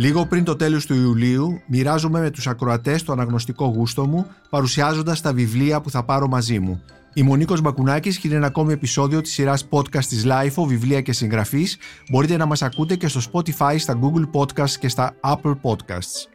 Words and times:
Λίγο 0.00 0.26
πριν 0.26 0.44
το 0.44 0.56
τέλος 0.56 0.86
του 0.86 0.94
Ιουλίου, 0.94 1.60
μοιράζομαι 1.66 2.20
με 2.20 2.30
τους 2.30 2.46
ακροατές 2.46 3.02
το 3.02 3.12
αναγνωστικό 3.12 3.66
γούστο 3.66 4.06
μου, 4.06 4.26
παρουσιάζοντας 4.50 5.20
τα 5.20 5.32
βιβλία 5.32 5.80
που 5.80 5.90
θα 5.90 6.02
πάρω 6.04 6.28
μαζί 6.28 6.58
μου. 6.58 6.82
Είμαι 7.14 7.30
ο 7.30 7.36
Νίκος 7.36 7.60
Μπακουνάκης 7.60 8.18
και 8.18 8.28
είναι 8.28 8.36
ένα 8.36 8.46
ακόμη 8.46 8.72
επεισόδιο 8.72 9.20
της 9.20 9.32
σειράς 9.32 9.68
podcast 9.70 10.04
της 10.04 10.26
LIFO, 10.26 10.66
βιβλία 10.66 11.00
και 11.00 11.12
συγγραφής. 11.12 11.78
Μπορείτε 12.10 12.36
να 12.36 12.46
μας 12.46 12.62
ακούτε 12.62 12.96
και 12.96 13.08
στο 13.08 13.20
Spotify, 13.32 13.74
στα 13.78 13.98
Google 14.02 14.40
Podcasts 14.40 14.70
και 14.80 14.88
στα 14.88 15.14
Apple 15.20 15.54
Podcasts. 15.62 16.28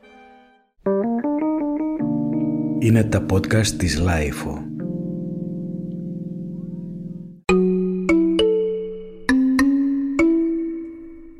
Είναι 2.79 3.03
τα 3.03 3.25
podcast 3.31 3.67
της 3.67 4.01
LIFO. 4.01 4.64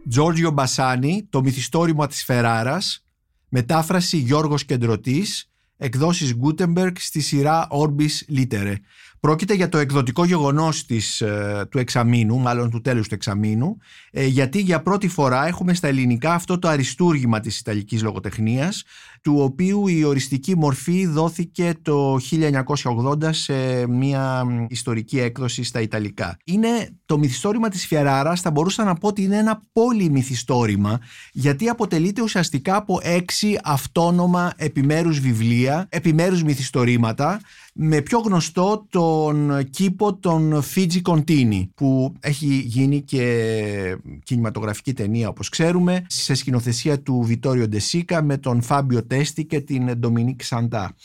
Τζόρτζιο 0.10 0.52
Μπασάνι, 0.52 1.28
το 1.30 1.42
μυθιστόρημα 1.42 2.08
της 2.08 2.24
Φεράρας, 2.24 3.06
μετάφραση 3.50 4.18
Γιώργος 4.18 4.66
Κεντρωτής, 4.66 5.52
εκδόσεις 5.78 6.36
Gutenberg 6.44 6.92
στη 6.96 7.22
σειρά 7.22 7.68
Orbis 7.72 8.38
Litere. 8.38 8.76
Πρόκειται 9.26 9.54
για 9.54 9.70
το 9.70 9.78
εκδοτικό 9.78 10.26
γεγονός 10.26 10.86
της, 10.86 11.22
ε, 11.22 11.68
του 11.72 11.78
εξαμήνου, 11.78 12.40
μάλλον 12.40 12.70
του 12.70 12.82
τέλους 12.82 13.08
του 13.08 13.14
εξαμήνου, 13.14 13.78
ε, 14.12 14.26
γιατί 14.26 14.62
για 14.62 14.82
πρώτη 14.82 15.08
φορά 15.08 15.48
έχουμε 15.48 15.74
στα 15.74 15.88
ελληνικά 15.88 16.34
αυτό 16.34 16.60
το 16.60 16.68
αριστούργημα 16.68 17.40
της 17.40 17.60
Ιταλικής 17.60 18.04
λογοτεχνίας, 18.04 18.84
του 19.22 19.36
οποίου 19.40 19.88
η 19.88 20.04
οριστική 20.04 20.58
μορφή 20.58 21.06
δόθηκε 21.06 21.74
το 21.82 22.20
1980 22.20 23.34
σε 23.34 23.88
μια 23.88 24.44
ιστορική 24.70 25.20
έκδοση 25.20 25.64
στα 25.64 25.82
Ιταλικά. 25.82 26.38
Είναι 26.44 26.90
το 27.06 27.18
μυθιστόρημα 27.18 27.70
της 27.70 27.88
Φιεράρας, 27.88 28.42
θα 28.42 28.52
μπορούσα 28.52 28.84
να 28.84 28.94
πω 28.94 29.08
ότι 29.08 29.24
είναι 29.24 29.38
ένα 29.38 29.62
πολυμυθιστόρημα, 29.72 31.00
γιατί 31.32 31.70
αποτελείται 31.70 32.22
ουσιαστικά 32.22 32.76
από 32.76 33.00
έξι 33.04 33.60
αυτόνομα 33.64 34.54
επιμέρους 34.56 35.20
βιβλία, 35.20 35.88
επιμέρους 35.90 36.44
μυθιστορήματα, 36.44 37.40
με 37.78 38.02
πιο 38.02 38.20
γνωστό 38.20 38.88
τον 38.90 39.64
κήπο 39.70 40.16
των 40.16 40.64
Fiji 40.76 41.02
Contini 41.02 41.68
που 41.76 42.14
έχει 42.20 42.46
γίνει 42.46 43.02
και 43.02 43.98
κινηματογραφική 44.24 44.94
ταινία 44.94 45.28
όπως 45.30 45.50
ξέρουμε 45.50 46.06
σε 46.08 46.34
σκηνοθεσία 46.34 47.02
του 47.02 47.22
Βιτόριο 47.22 47.68
Ντεσίκα 47.68 48.22
με 48.22 48.38
τον 48.38 48.62
Φάμπιο 48.62 49.06
Τέστη 49.06 49.46
και 49.46 49.60
την 49.60 49.98
Ντομινίκ 49.98 50.44
Σαντά. 50.44 50.96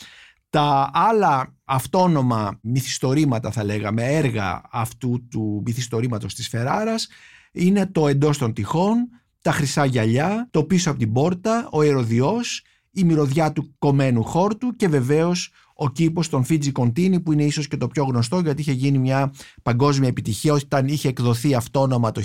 Τα 0.51 0.91
άλλα 0.93 1.55
αυτόνομα 1.65 2.59
μυθιστορήματα 2.63 3.51
θα 3.51 3.65
λέγαμε, 3.65 4.03
έργα 4.03 4.63
αυτού 4.71 5.27
του 5.31 5.63
μυθιστορήματος 5.67 6.35
της 6.35 6.48
Φεράρας 6.48 7.09
είναι 7.53 7.87
το 7.87 8.09
εντός 8.09 8.39
των 8.39 8.53
τυχών, 8.53 9.09
τα 9.43 9.53
χρυσά 9.53 9.85
γυαλιά, 9.85 10.48
το 10.51 10.65
πίσω 10.65 10.91
από 10.91 10.98
την 10.98 11.13
πόρτα, 11.13 11.69
ο 11.73 11.83
ερωδιός, 11.83 12.63
η 12.92 13.05
μυρωδιά 13.05 13.52
του 13.52 13.74
κομμένου 13.78 14.22
χόρτου 14.22 14.77
και 14.77 14.88
βεβαίως 14.88 15.52
ο 15.83 15.91
κήπος 15.91 16.28
των 16.28 16.44
Φίτζι 16.44 16.72
Κοντίνι 16.72 17.20
που 17.20 17.33
είναι 17.33 17.44
ίσως 17.44 17.69
και 17.69 17.77
το 17.77 17.88
πιο 17.88 18.05
γνωστό 18.05 18.41
γιατί 18.41 18.60
είχε 18.60 18.72
γίνει 18.72 18.98
μια 18.98 19.33
παγκόσμια 19.62 20.08
επιτυχία 20.08 20.52
όταν 20.52 20.86
είχε 20.86 21.08
εκδοθεί 21.08 21.55
αυτόνομα 21.55 22.11
το 22.11 22.22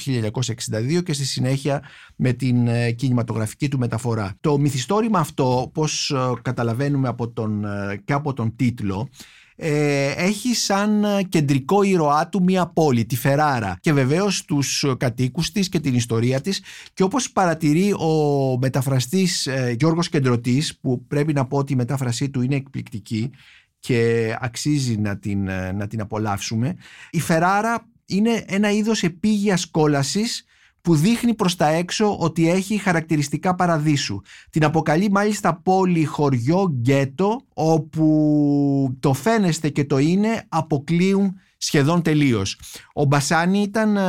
1962 0.97 1.03
και 1.03 1.13
στη 1.13 1.25
συνέχεια 1.25 1.81
με 2.15 2.33
την 2.33 2.67
ε, 2.67 2.91
κινηματογραφική 2.91 3.67
του 3.67 3.77
μεταφορά. 3.77 4.35
Το 4.39 4.57
μυθιστόρημα 4.57 5.19
αυτό, 5.19 5.61
όπως 5.61 6.11
ε, 6.11 6.31
καταλαβαίνουμε 6.41 7.07
από 7.07 7.29
τον, 7.29 7.65
ε, 7.65 8.01
και 8.05 8.13
από 8.13 8.33
τον 8.33 8.55
τίτλο, 8.55 9.09
ε, 9.55 10.11
έχει 10.11 10.55
σαν 10.55 11.05
κεντρικό 11.29 11.83
ήρωά 11.83 12.29
του 12.29 12.43
μια 12.43 12.67
πόλη, 12.67 13.05
τη 13.05 13.15
Φεράρα. 13.15 13.77
Και 13.81 13.93
βεβαίως 13.93 14.45
τους 14.45 14.85
κατοίκους 14.97 15.51
της 15.51 15.69
και 15.69 15.79
την 15.79 15.95
ιστορία 15.95 16.41
της. 16.41 16.61
Και 16.93 17.03
όπως 17.03 17.31
παρατηρεί 17.31 17.93
ο 17.93 18.57
μεταφραστής 18.61 19.47
ε, 19.47 19.75
Γιώργος 19.79 20.09
Κεντρωτής 20.09 20.79
που 20.79 21.05
πρέπει 21.07 21.33
να 21.33 21.45
πω 21.45 21.57
ότι 21.57 21.73
η 21.73 21.75
μετάφρασή 21.75 22.29
του 22.29 22.41
είναι 22.41 22.55
εκπληκτική 22.55 23.31
και 23.79 24.35
αξίζει 24.39 24.97
να 24.97 25.17
την, 25.17 25.47
ε, 25.47 25.71
να 25.71 25.87
την 25.87 26.01
απολαύσουμε 26.01 26.75
η 27.11 27.19
Φεράρα 27.19 27.87
είναι 28.05 28.43
ένα 28.47 28.71
είδος 28.71 29.03
επίγειας 29.03 29.65
κόλασης 29.65 30.45
που 30.85 30.95
δείχνει 30.95 31.33
προς 31.33 31.55
τα 31.55 31.67
έξω 31.67 32.17
ότι 32.19 32.49
έχει 32.49 32.77
χαρακτηριστικά 32.77 33.55
παραδείσου. 33.55 34.21
Την 34.49 34.63
αποκαλεί 34.63 35.11
μάλιστα 35.11 35.61
πόλη, 35.63 36.05
χωριό, 36.05 36.67
γκέτο, 36.69 37.41
όπου 37.53 38.97
το 38.99 39.13
φαίνεστε 39.13 39.69
και 39.69 39.85
το 39.85 39.97
είναι 39.97 40.43
αποκλείουν 40.49 41.35
σχεδόν 41.65 42.01
τελείως. 42.01 42.59
Ο 42.93 43.05
Μπασάνη 43.05 43.61
ήταν 43.61 43.97
ε, 43.97 44.01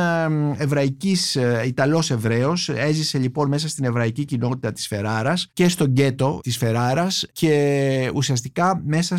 εβραϊκής, 0.63 1.35
ε, 1.35 1.63
Ιταλός 1.65 2.11
Εβραίος, 2.11 2.69
έζησε 2.69 3.17
λοιπόν 3.17 3.47
μέσα 3.47 3.67
στην 3.67 3.85
εβραϊκή 3.85 4.25
κοινότητα 4.25 4.71
της 4.71 4.87
Φεράρας 4.87 5.49
και 5.53 5.69
στο 5.69 5.85
γκέτο 5.85 6.39
της 6.43 6.57
Φεράρας 6.57 7.25
και 7.31 8.11
ουσιαστικά 8.15 8.81
μέσα 8.85 9.17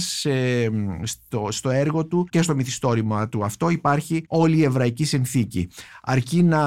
στο, 1.02 1.48
στο 1.50 1.70
έργο 1.70 2.06
του 2.06 2.26
και 2.30 2.42
στο 2.42 2.54
μυθιστόρημα 2.54 3.28
του 3.28 3.44
αυτό 3.44 3.70
υπάρχει 3.70 4.24
όλη 4.28 4.56
η 4.56 4.62
εβραϊκή 4.62 5.04
συνθήκη. 5.04 5.68
Αρκεί 6.02 6.42
να 6.42 6.62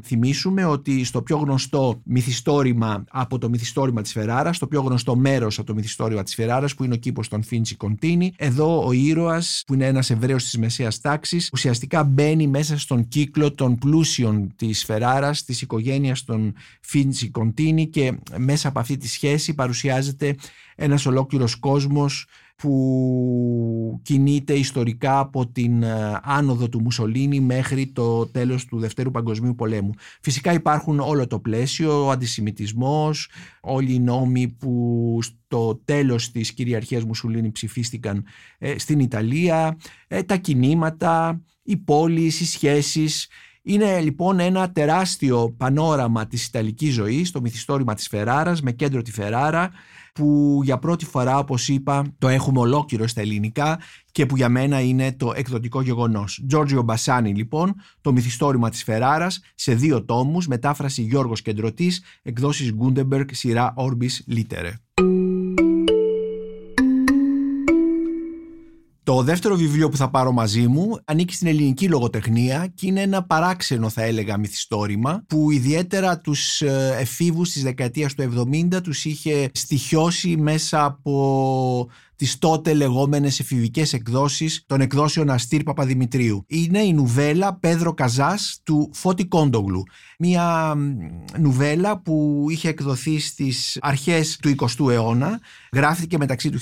θυμίσουμε 0.00 0.64
ότι 0.64 1.04
στο 1.04 1.22
πιο 1.22 1.36
γνωστό 1.36 2.00
μυθιστόρημα 2.04 3.04
από 3.10 3.38
το 3.38 3.48
μυθιστόρημα 3.48 4.02
της 4.02 4.12
Φεράρας, 4.12 4.58
το 4.58 4.66
πιο 4.66 4.80
γνωστό 4.80 5.16
μέρος 5.16 5.58
από 5.58 5.66
το 5.66 5.74
μυθιστόρημα 5.74 6.22
της 6.22 6.34
Φεράρας 6.34 6.74
που 6.74 6.84
είναι 6.84 6.94
ο 6.94 6.96
κήπος 6.96 7.28
των 7.28 7.42
Φίντσι 7.42 7.76
Κοντίνι, 7.76 8.32
εδώ 8.36 8.86
ο 8.86 8.92
ήρωας 8.92 9.62
που 9.66 9.74
είναι 9.74 9.86
ένας 9.86 10.10
Εβραίος 10.10 10.44
της 10.44 10.56
Μεσαίας 10.90 11.00
τάξης 11.00 11.50
ουσιαστικά 11.52 12.04
μπαίνει 12.04 12.46
μέσα 12.46 12.78
στον 12.78 13.08
κύκλο 13.08 13.52
των 13.52 13.78
πλούσιων 13.78 14.52
της 14.56 14.84
Φεράρας, 14.84 15.44
της 15.44 15.62
οικογένειας 15.62 16.24
των 16.24 16.54
Φίντσι 16.80 17.28
Κοντίνι 17.30 17.86
και 17.86 18.18
μέσα 18.36 18.68
από 18.68 18.78
αυτή 18.78 18.96
τη 18.96 19.08
σχέση 19.08 19.54
παρουσιάζεται 19.54 20.36
ένας 20.76 21.06
ολόκληρος 21.06 21.56
κόσμος 21.56 22.26
που 22.60 24.00
κινείται 24.02 24.52
ιστορικά 24.52 25.18
από 25.18 25.46
την 25.46 25.82
ε, 25.82 26.20
άνοδο 26.22 26.68
του 26.68 26.80
Μουσολίνη 26.80 27.40
μέχρι 27.40 27.86
το 27.86 28.26
τέλος 28.26 28.64
του 28.64 28.78
Δευτέρου 28.78 29.10
Παγκοσμίου 29.10 29.54
Πολέμου. 29.54 29.90
Φυσικά 30.20 30.52
υπάρχουν 30.52 31.00
όλο 31.00 31.26
το 31.26 31.38
πλαίσιο, 31.38 32.04
ο 32.04 32.10
αντισημιτισμός, 32.10 33.30
όλοι 33.60 33.94
οι 33.94 33.98
νόμοι 33.98 34.48
που 34.48 35.18
στο 35.22 35.80
τέλος 35.84 36.30
της 36.30 36.52
κυριαρχίας 36.52 37.04
Μουσολίνη 37.04 37.50
ψηφίστηκαν 37.50 38.24
ε, 38.58 38.78
στην 38.78 39.00
Ιταλία, 39.00 39.76
ε, 40.08 40.22
τα 40.22 40.36
κινήματα, 40.36 41.42
οι 41.62 41.76
πόλεις, 41.76 42.40
οι 42.40 42.46
σχέσεις. 42.46 43.28
Είναι 43.62 44.00
λοιπόν 44.00 44.40
ένα 44.40 44.70
τεράστιο 44.70 45.54
πανόραμα 45.56 46.26
της 46.26 46.46
Ιταλικής 46.46 46.94
ζωής, 46.94 47.30
το 47.30 47.40
μυθιστόρημα 47.40 47.94
της 47.94 48.08
Φεράρας 48.08 48.62
με 48.62 48.72
κέντρο 48.72 49.02
τη 49.02 49.12
Φεράρα 49.12 49.70
που 50.14 50.60
για 50.64 50.78
πρώτη 50.78 51.04
φορά 51.04 51.38
όπως 51.38 51.68
είπα 51.68 52.04
το 52.18 52.28
έχουμε 52.28 52.58
ολόκληρο 52.58 53.06
στα 53.06 53.20
ελληνικά 53.20 53.78
και 54.12 54.26
που 54.26 54.36
για 54.36 54.48
μένα 54.48 54.80
είναι 54.80 55.12
το 55.12 55.32
εκδοτικό 55.36 55.82
γεγονός. 55.82 56.44
Τζόρτζιο 56.48 56.82
Μπασάνι 56.82 57.34
λοιπόν, 57.34 57.74
το 58.00 58.12
μυθιστόρημα 58.12 58.70
της 58.70 58.82
Φεράρας 58.82 59.40
σε 59.54 59.74
δύο 59.74 60.04
τόμους, 60.04 60.46
μετάφραση 60.46 61.02
Γιώργος 61.02 61.42
Κεντρωτής, 61.42 62.02
εκδόσεις 62.22 62.74
Gutenberg, 62.80 63.26
σειρά 63.30 63.74
Orbis 63.76 64.34
Litere. 64.36 64.72
Το 69.10 69.22
δεύτερο 69.22 69.54
βιβλίο 69.54 69.88
που 69.88 69.96
θα 69.96 70.10
πάρω 70.10 70.32
μαζί 70.32 70.66
μου 70.66 70.98
ανήκει 71.04 71.34
στην 71.34 71.46
ελληνική 71.46 71.88
λογοτεχνία 71.88 72.72
και 72.74 72.86
είναι 72.86 73.00
ένα 73.00 73.22
παράξενο 73.22 73.88
θα 73.88 74.02
έλεγα 74.02 74.38
μυθιστόρημα 74.38 75.24
που 75.26 75.50
ιδιαίτερα 75.50 76.18
τους 76.18 76.62
ε, 76.62 76.96
εφήβους 76.98 77.50
της 77.50 77.62
δεκαετίας 77.62 78.14
του 78.14 78.48
70 78.72 78.82
τους 78.82 79.04
είχε 79.04 79.50
στοιχειώσει 79.54 80.36
μέσα 80.36 80.84
από 80.84 81.88
τις 82.20 82.38
τότε 82.38 82.74
λεγόμενες 82.74 83.40
εφηβικές 83.40 83.92
εκδόσεις 83.92 84.64
των 84.66 84.80
εκδόσεων 84.80 85.30
Αστήρ 85.30 85.62
Παπαδημητρίου. 85.62 86.44
Είναι 86.46 86.78
η 86.78 86.92
νουβέλα 86.92 87.54
Πέδρο 87.54 87.94
Καζάς 87.94 88.60
του 88.62 88.90
Φώτη 88.92 89.26
Κόντογλου. 89.26 89.82
Μια 90.18 90.74
νουβέλα 91.38 91.98
που 91.98 92.46
είχε 92.50 92.68
εκδοθεί 92.68 93.18
στις 93.18 93.78
αρχές 93.80 94.36
του 94.36 94.54
20ου 94.56 94.90
αιώνα, 94.90 95.40
γράφτηκε 95.72 96.18
μεταξύ 96.18 96.50
του 96.50 96.58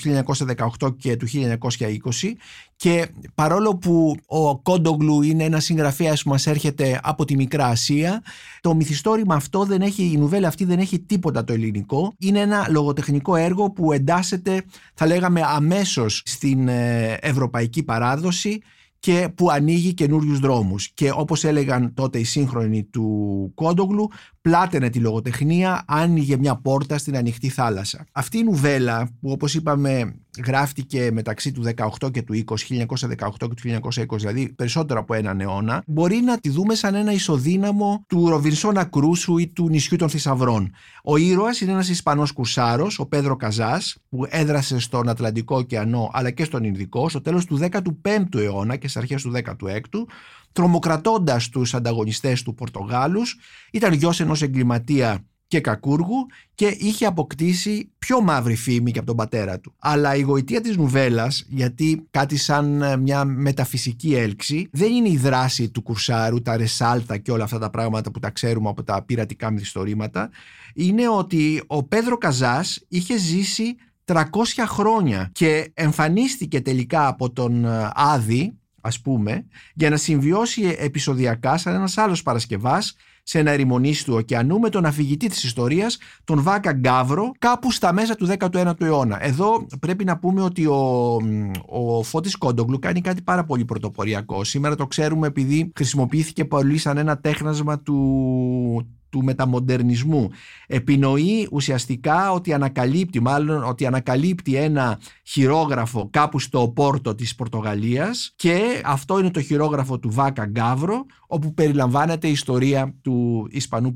1918 0.79 0.97
και 0.97 1.15
του 1.15 1.27
1920 1.27 2.35
και 2.79 3.07
παρόλο 3.35 3.77
που 3.77 4.15
ο 4.25 4.57
Κόντογλου 4.57 5.21
είναι 5.21 5.43
ένας 5.43 5.63
συγγραφέας 5.63 6.23
που 6.23 6.29
μας 6.29 6.47
έρχεται 6.47 6.99
από 7.03 7.25
τη 7.25 7.35
Μικρά 7.35 7.65
Ασία, 7.65 8.23
το 8.61 8.75
μυθιστόρημα 8.75 9.35
αυτό 9.35 9.65
δεν 9.65 9.81
έχει, 9.81 10.11
η 10.13 10.17
νουβέλα 10.17 10.47
αυτή 10.47 10.65
δεν 10.65 10.79
έχει 10.79 10.99
τίποτα 10.99 11.43
το 11.43 11.53
ελληνικό. 11.53 12.13
Είναι 12.19 12.39
ένα 12.39 12.67
λογοτεχνικό 12.69 13.35
έργο 13.35 13.71
που 13.71 13.91
εντάσσεται, 13.91 14.63
θα 14.93 15.05
λέγαμε, 15.05 15.41
αμέσως 15.45 16.21
στην 16.25 16.67
ε, 16.67 17.17
ευρωπαϊκή 17.21 17.83
παράδοση 17.83 18.61
και 18.99 19.29
που 19.35 19.51
ανοίγει 19.51 19.93
καινούριους 19.93 20.39
δρόμους. 20.39 20.89
Και 20.93 21.11
όπως 21.15 21.43
έλεγαν 21.43 21.93
τότε 21.93 22.19
οι 22.19 22.23
σύγχρονοι 22.23 22.83
του 22.83 23.51
Κόντογλου, 23.55 24.09
πλάτενε 24.41 24.89
τη 24.89 24.99
λογοτεχνία, 24.99 25.83
άνοιγε 25.87 26.37
μια 26.37 26.55
πόρτα 26.55 26.97
στην 26.97 27.17
ανοιχτή 27.17 27.49
θάλασσα. 27.49 28.05
Αυτή 28.11 28.37
η 28.37 28.43
νουβέλα 28.43 29.09
που 29.21 29.31
όπως 29.31 29.55
είπαμε 29.55 30.15
γράφτηκε 30.45 31.09
μεταξύ 31.11 31.51
του 31.51 31.63
18 31.99 32.11
και 32.11 32.21
του 32.21 32.43
20, 32.45 32.55
1918 32.87 33.29
και 33.39 33.47
του 33.47 33.81
1920, 34.09 34.17
δηλαδή 34.17 34.53
περισσότερο 34.53 34.99
από 34.99 35.13
έναν 35.13 35.41
αιώνα, 35.41 35.83
μπορεί 35.87 36.15
να 36.15 36.39
τη 36.39 36.49
δούμε 36.49 36.75
σαν 36.75 36.95
ένα 36.95 37.11
ισοδύναμο 37.11 38.03
του 38.07 38.29
Ροβινσόνα 38.29 38.83
Κρούσου 38.83 39.37
ή 39.37 39.47
του 39.47 39.69
νησιού 39.69 39.97
των 39.97 40.09
θησαυρών. 40.09 40.71
Ο 41.03 41.17
ήρωας 41.17 41.61
είναι 41.61 41.71
ένας 41.71 41.89
Ισπανός 41.89 42.31
κουρσάρος, 42.31 42.99
ο 42.99 43.05
Πέδρο 43.05 43.35
Καζάς, 43.35 43.97
που 44.09 44.25
έδρασε 44.29 44.79
στον 44.79 45.09
Ατλαντικό 45.09 45.55
ωκεανό 45.55 46.09
αλλά 46.13 46.31
και 46.31 46.43
στον 46.43 46.63
Ινδικό 46.63 47.09
στο 47.09 47.21
τέλος 47.21 47.45
του 47.45 47.57
15ου 47.57 48.39
αιώνα 48.39 48.75
και 48.75 48.87
στις 48.87 49.01
αρχές 49.01 49.21
του 49.21 49.31
16ου, 49.31 50.05
τρομοκρατώντας 50.51 51.49
τους 51.49 51.73
ανταγωνιστές 51.73 52.43
του 52.43 52.53
Πορτογάλους, 52.53 53.37
ήταν 53.71 53.93
γιος 53.93 54.19
ενός 54.19 54.41
εγκληματία 54.41 55.23
και 55.49 55.59
κακούργου 55.59 56.25
και 56.55 56.75
είχε 56.79 57.05
αποκτήσει 57.05 57.91
πιο 57.99 58.21
μαύρη 58.21 58.55
φήμη 58.55 58.91
και 58.91 58.97
από 58.97 59.07
τον 59.07 59.15
πατέρα 59.15 59.59
του. 59.59 59.73
Αλλά 59.79 60.15
η 60.15 60.21
γοητεία 60.21 60.61
της 60.61 60.77
νουβέλας, 60.77 61.45
γιατί 61.47 62.07
κάτι 62.11 62.37
σαν 62.37 62.81
ε, 62.81 62.97
μια 62.97 63.25
μεταφυσική 63.25 64.15
έλξη, 64.15 64.69
δεν 64.71 64.91
είναι 64.91 65.09
η 65.09 65.17
δράση 65.17 65.69
του 65.69 65.81
κουρσάρου, 65.81 66.41
τα 66.41 66.57
ρεσάλτα 66.57 67.17
και 67.17 67.31
όλα 67.31 67.43
αυτά 67.43 67.59
τα 67.59 67.69
πράγματα 67.69 68.11
που 68.11 68.19
τα 68.19 68.29
ξέρουμε 68.29 68.69
από 68.69 68.83
τα 68.83 69.03
πειρατικά 69.03 69.51
μυθιστορήματα, 69.51 70.29
είναι 70.73 71.09
ότι 71.09 71.63
ο 71.67 71.83
Πέδρο 71.83 72.17
Καζάς 72.17 72.85
είχε 72.87 73.17
ζήσει 73.17 73.75
300 74.05 74.23
χρόνια 74.65 75.29
και 75.31 75.71
εμφανίστηκε 75.73 76.61
τελικά 76.61 77.07
από 77.07 77.31
τον 77.31 77.65
ε, 77.65 77.89
Άδη, 77.93 78.57
ας 78.89 79.01
πούμε, 79.01 79.45
για 79.73 79.89
να 79.89 79.97
συμβιώσει 79.97 80.75
επεισοδιακά 80.79 81.57
σαν 81.57 81.73
ένας 81.73 81.97
άλλος 81.97 82.23
Παρασκευάς 82.23 82.95
σε 83.23 83.39
ένα 83.39 83.51
ερημονήσι 83.51 84.05
του 84.05 84.13
ωκεανού 84.13 84.59
με 84.59 84.69
τον 84.69 84.85
αφηγητή 84.85 85.27
της 85.27 85.43
ιστορίας, 85.43 85.97
τον 86.23 86.41
Βάκα 86.41 86.71
Γκάβρο, 86.71 87.31
κάπου 87.39 87.71
στα 87.71 87.93
μέσα 87.93 88.15
του 88.15 88.27
19ου 88.39 88.81
αιώνα. 88.81 89.23
Εδώ 89.23 89.67
πρέπει 89.79 90.03
να 90.03 90.17
πούμε 90.17 90.41
ότι 90.41 90.65
ο, 90.65 91.17
ο 91.65 92.03
Φώτης 92.03 92.37
Κόντογλου 92.37 92.79
κάνει 92.79 93.01
κάτι 93.01 93.21
πάρα 93.21 93.43
πολύ 93.43 93.65
πρωτοποριακό. 93.65 94.43
Σήμερα 94.43 94.75
το 94.75 94.87
ξέρουμε 94.87 95.27
επειδή 95.27 95.71
χρησιμοποιήθηκε 95.75 96.45
πολύ 96.45 96.77
σαν 96.77 96.97
ένα 96.97 97.17
τέχνασμα 97.17 97.79
του, 97.79 98.98
του 99.09 99.23
μεταμοντερνισμού. 99.23 100.29
Επινοεί 100.67 101.47
ουσιαστικά 101.51 102.31
ότι 102.31 102.53
ανακαλύπτει, 102.53 103.19
μάλλον 103.19 103.63
ότι 103.63 103.85
ανακαλύπτει 103.85 104.55
ένα 104.55 104.99
χειρόγραφο 105.23 106.07
κάπου 106.11 106.39
στο 106.39 106.71
πόρτο 106.75 107.15
της 107.15 107.35
Πορτογαλίας 107.35 108.33
και 108.35 108.81
αυτό 108.85 109.19
είναι 109.19 109.31
το 109.31 109.41
χειρόγραφο 109.41 109.99
του 109.99 110.11
Βάκα 110.11 110.45
Γκάβρο 110.45 111.05
όπου 111.27 111.53
περιλαμβάνεται 111.53 112.27
η 112.27 112.31
ιστορία 112.31 112.95
του 113.01 113.47
Ισπανού 113.51 113.93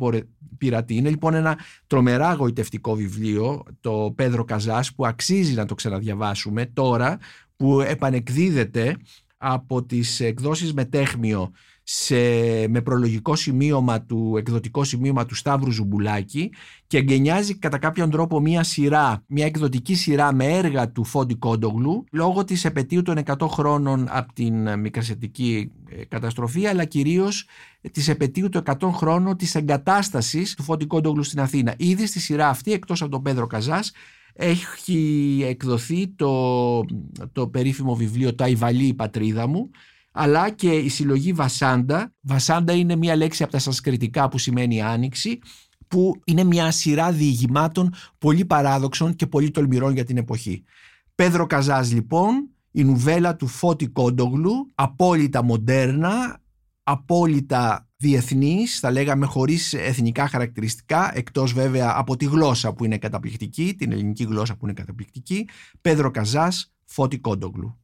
πειρατή. 0.58 0.96
Είναι 0.96 1.10
λοιπόν 1.10 1.34
ένα 1.34 1.58
τρομερά 1.88 2.34
γοητευτικό 2.34 2.96
βιβλίο, 2.96 3.64
το 3.82 4.14
Πέδρο 4.16 4.44
Καζάς 4.44 4.94
που 4.94 5.06
αξίζει 5.06 5.54
να 5.54 5.66
το 5.66 5.76
ξαναδιαβάσουμε 5.76 6.66
τώρα 6.66 7.18
που 7.56 7.82
επανεκδίδεται 7.82 8.98
από 9.38 9.84
τις 9.84 10.20
εκδόσεις 10.20 10.74
Μεταίχμιο 10.74 11.52
σε, 11.84 12.16
με 12.68 12.82
προλογικό 12.84 13.36
σημείωμα 13.36 14.02
του 14.02 14.36
εκδοτικό 14.38 14.84
σημείωμα 14.84 15.26
του 15.26 15.36
Σταύρου 15.36 15.72
Ζουμπουλάκη 15.72 16.52
και 16.88 16.98
εγκαινιάζει 16.98 17.56
κατά 17.56 17.78
κάποιον 17.78 18.10
τρόπο 18.10 18.40
μια 18.40 18.64
σειρά, 18.64 19.24
μια 19.28 19.46
εκδοτική 19.46 19.96
σειρά 19.96 20.34
με 20.34 20.46
έργα 20.46 20.92
του 20.92 21.04
Φώτη 21.04 21.36
Κόντογλου 21.36 22.04
λόγω 22.12 22.44
της 22.44 22.66
επετείου 22.66 23.02
των 23.02 23.18
100 23.26 23.48
χρόνων 23.48 24.08
από 24.10 24.34
την 24.34 24.80
μικρασιατική 24.80 25.72
ε, 25.90 26.06
καταστροφή 26.06 26.68
αλλά 26.68 26.86
κυρίως 26.86 27.48
της 27.92 28.08
επαιτίου 28.08 28.50
των 28.50 28.64
100 28.66 28.90
χρόνων 28.92 29.38
της 29.38 29.56
εγκατάστασης 29.56 30.54
του 30.54 30.64
Φόντι 30.64 30.86
Κόντογλου 30.86 31.24
στην 31.24 31.40
Αθήνα. 31.40 31.74
Ήδη 31.78 32.08
στη 32.08 32.20
σειρά 32.20 32.50
αυτή 32.50 32.74
εκτός 32.74 33.02
από 33.02 33.12
τον 33.12 33.22
Πέδρο 33.22 33.48
Καζάς 33.48 33.92
έχει 34.34 35.44
εκδοθεί 35.48 36.08
το, 36.08 36.84
το 37.32 37.48
περίφημο 37.48 37.96
βιβλίο 37.96 38.36
«Τα 38.36 38.48
Ιβαλή 38.48 38.86
η 38.86 38.94
πατρίδα 38.94 39.48
μου» 39.48 39.70
αλλά 40.14 40.50
και 40.50 40.72
η 40.72 40.90
συλλογή 40.90 41.34
Βασάντα. 41.34 42.14
Βασάντα 42.22 42.74
είναι 42.74 42.96
μια 42.96 43.16
λέξη 43.16 43.44
από 43.44 43.52
τα 43.52 43.60
σανσκριτικά 43.60 44.28
που 44.28 44.38
σημαίνει 44.38 44.82
άνοιξη, 44.82 45.40
που 45.88 46.22
είναι 46.26 46.44
μια 46.44 46.72
σειρά 46.72 47.12
διηγημάτων 47.12 47.94
πολύ 48.18 48.46
παράδοξων 48.46 49.16
και 49.16 49.28
πολύ 49.28 49.52
τολμηρών 49.52 49.94
για 49.94 50.04
την 50.04 50.18
εποχή. 50.18 50.64
Πέδρο 51.16 51.48
Καζάς 51.48 51.92
λοιπόν, 51.92 52.50
η 52.72 52.84
νουβέλα 52.84 53.36
του 53.36 53.48
Φώτη 53.48 53.88
Κόντογλου, 53.88 54.72
απόλυτα 54.76 55.44
μοντέρνα, 55.44 56.42
απόλυτα 56.84 57.88
διεθνής, 57.98 58.80
θα 58.80 58.92
λέγαμε 58.92 59.26
χωρίς 59.26 59.74
εθνικά 59.74 60.28
χαρακτηριστικά, 60.28 61.18
εκτός 61.18 61.54
βέβαια 61.54 61.94
από 61.96 62.18
τη 62.18 62.26
γλώσσα 62.26 62.74
που 62.74 62.86
είναι 62.86 62.98
καταπληκτική, 62.98 63.76
την 63.78 63.92
ελληνική 63.92 64.24
γλώσσα 64.24 64.56
που 64.56 64.66
είναι 64.66 64.74
καταπληκτική, 64.74 65.48
Πέδρο 65.82 66.12
Καζάς, 66.12 66.74
Φώτη 66.86 67.20
Κόντογλου. 67.20 67.83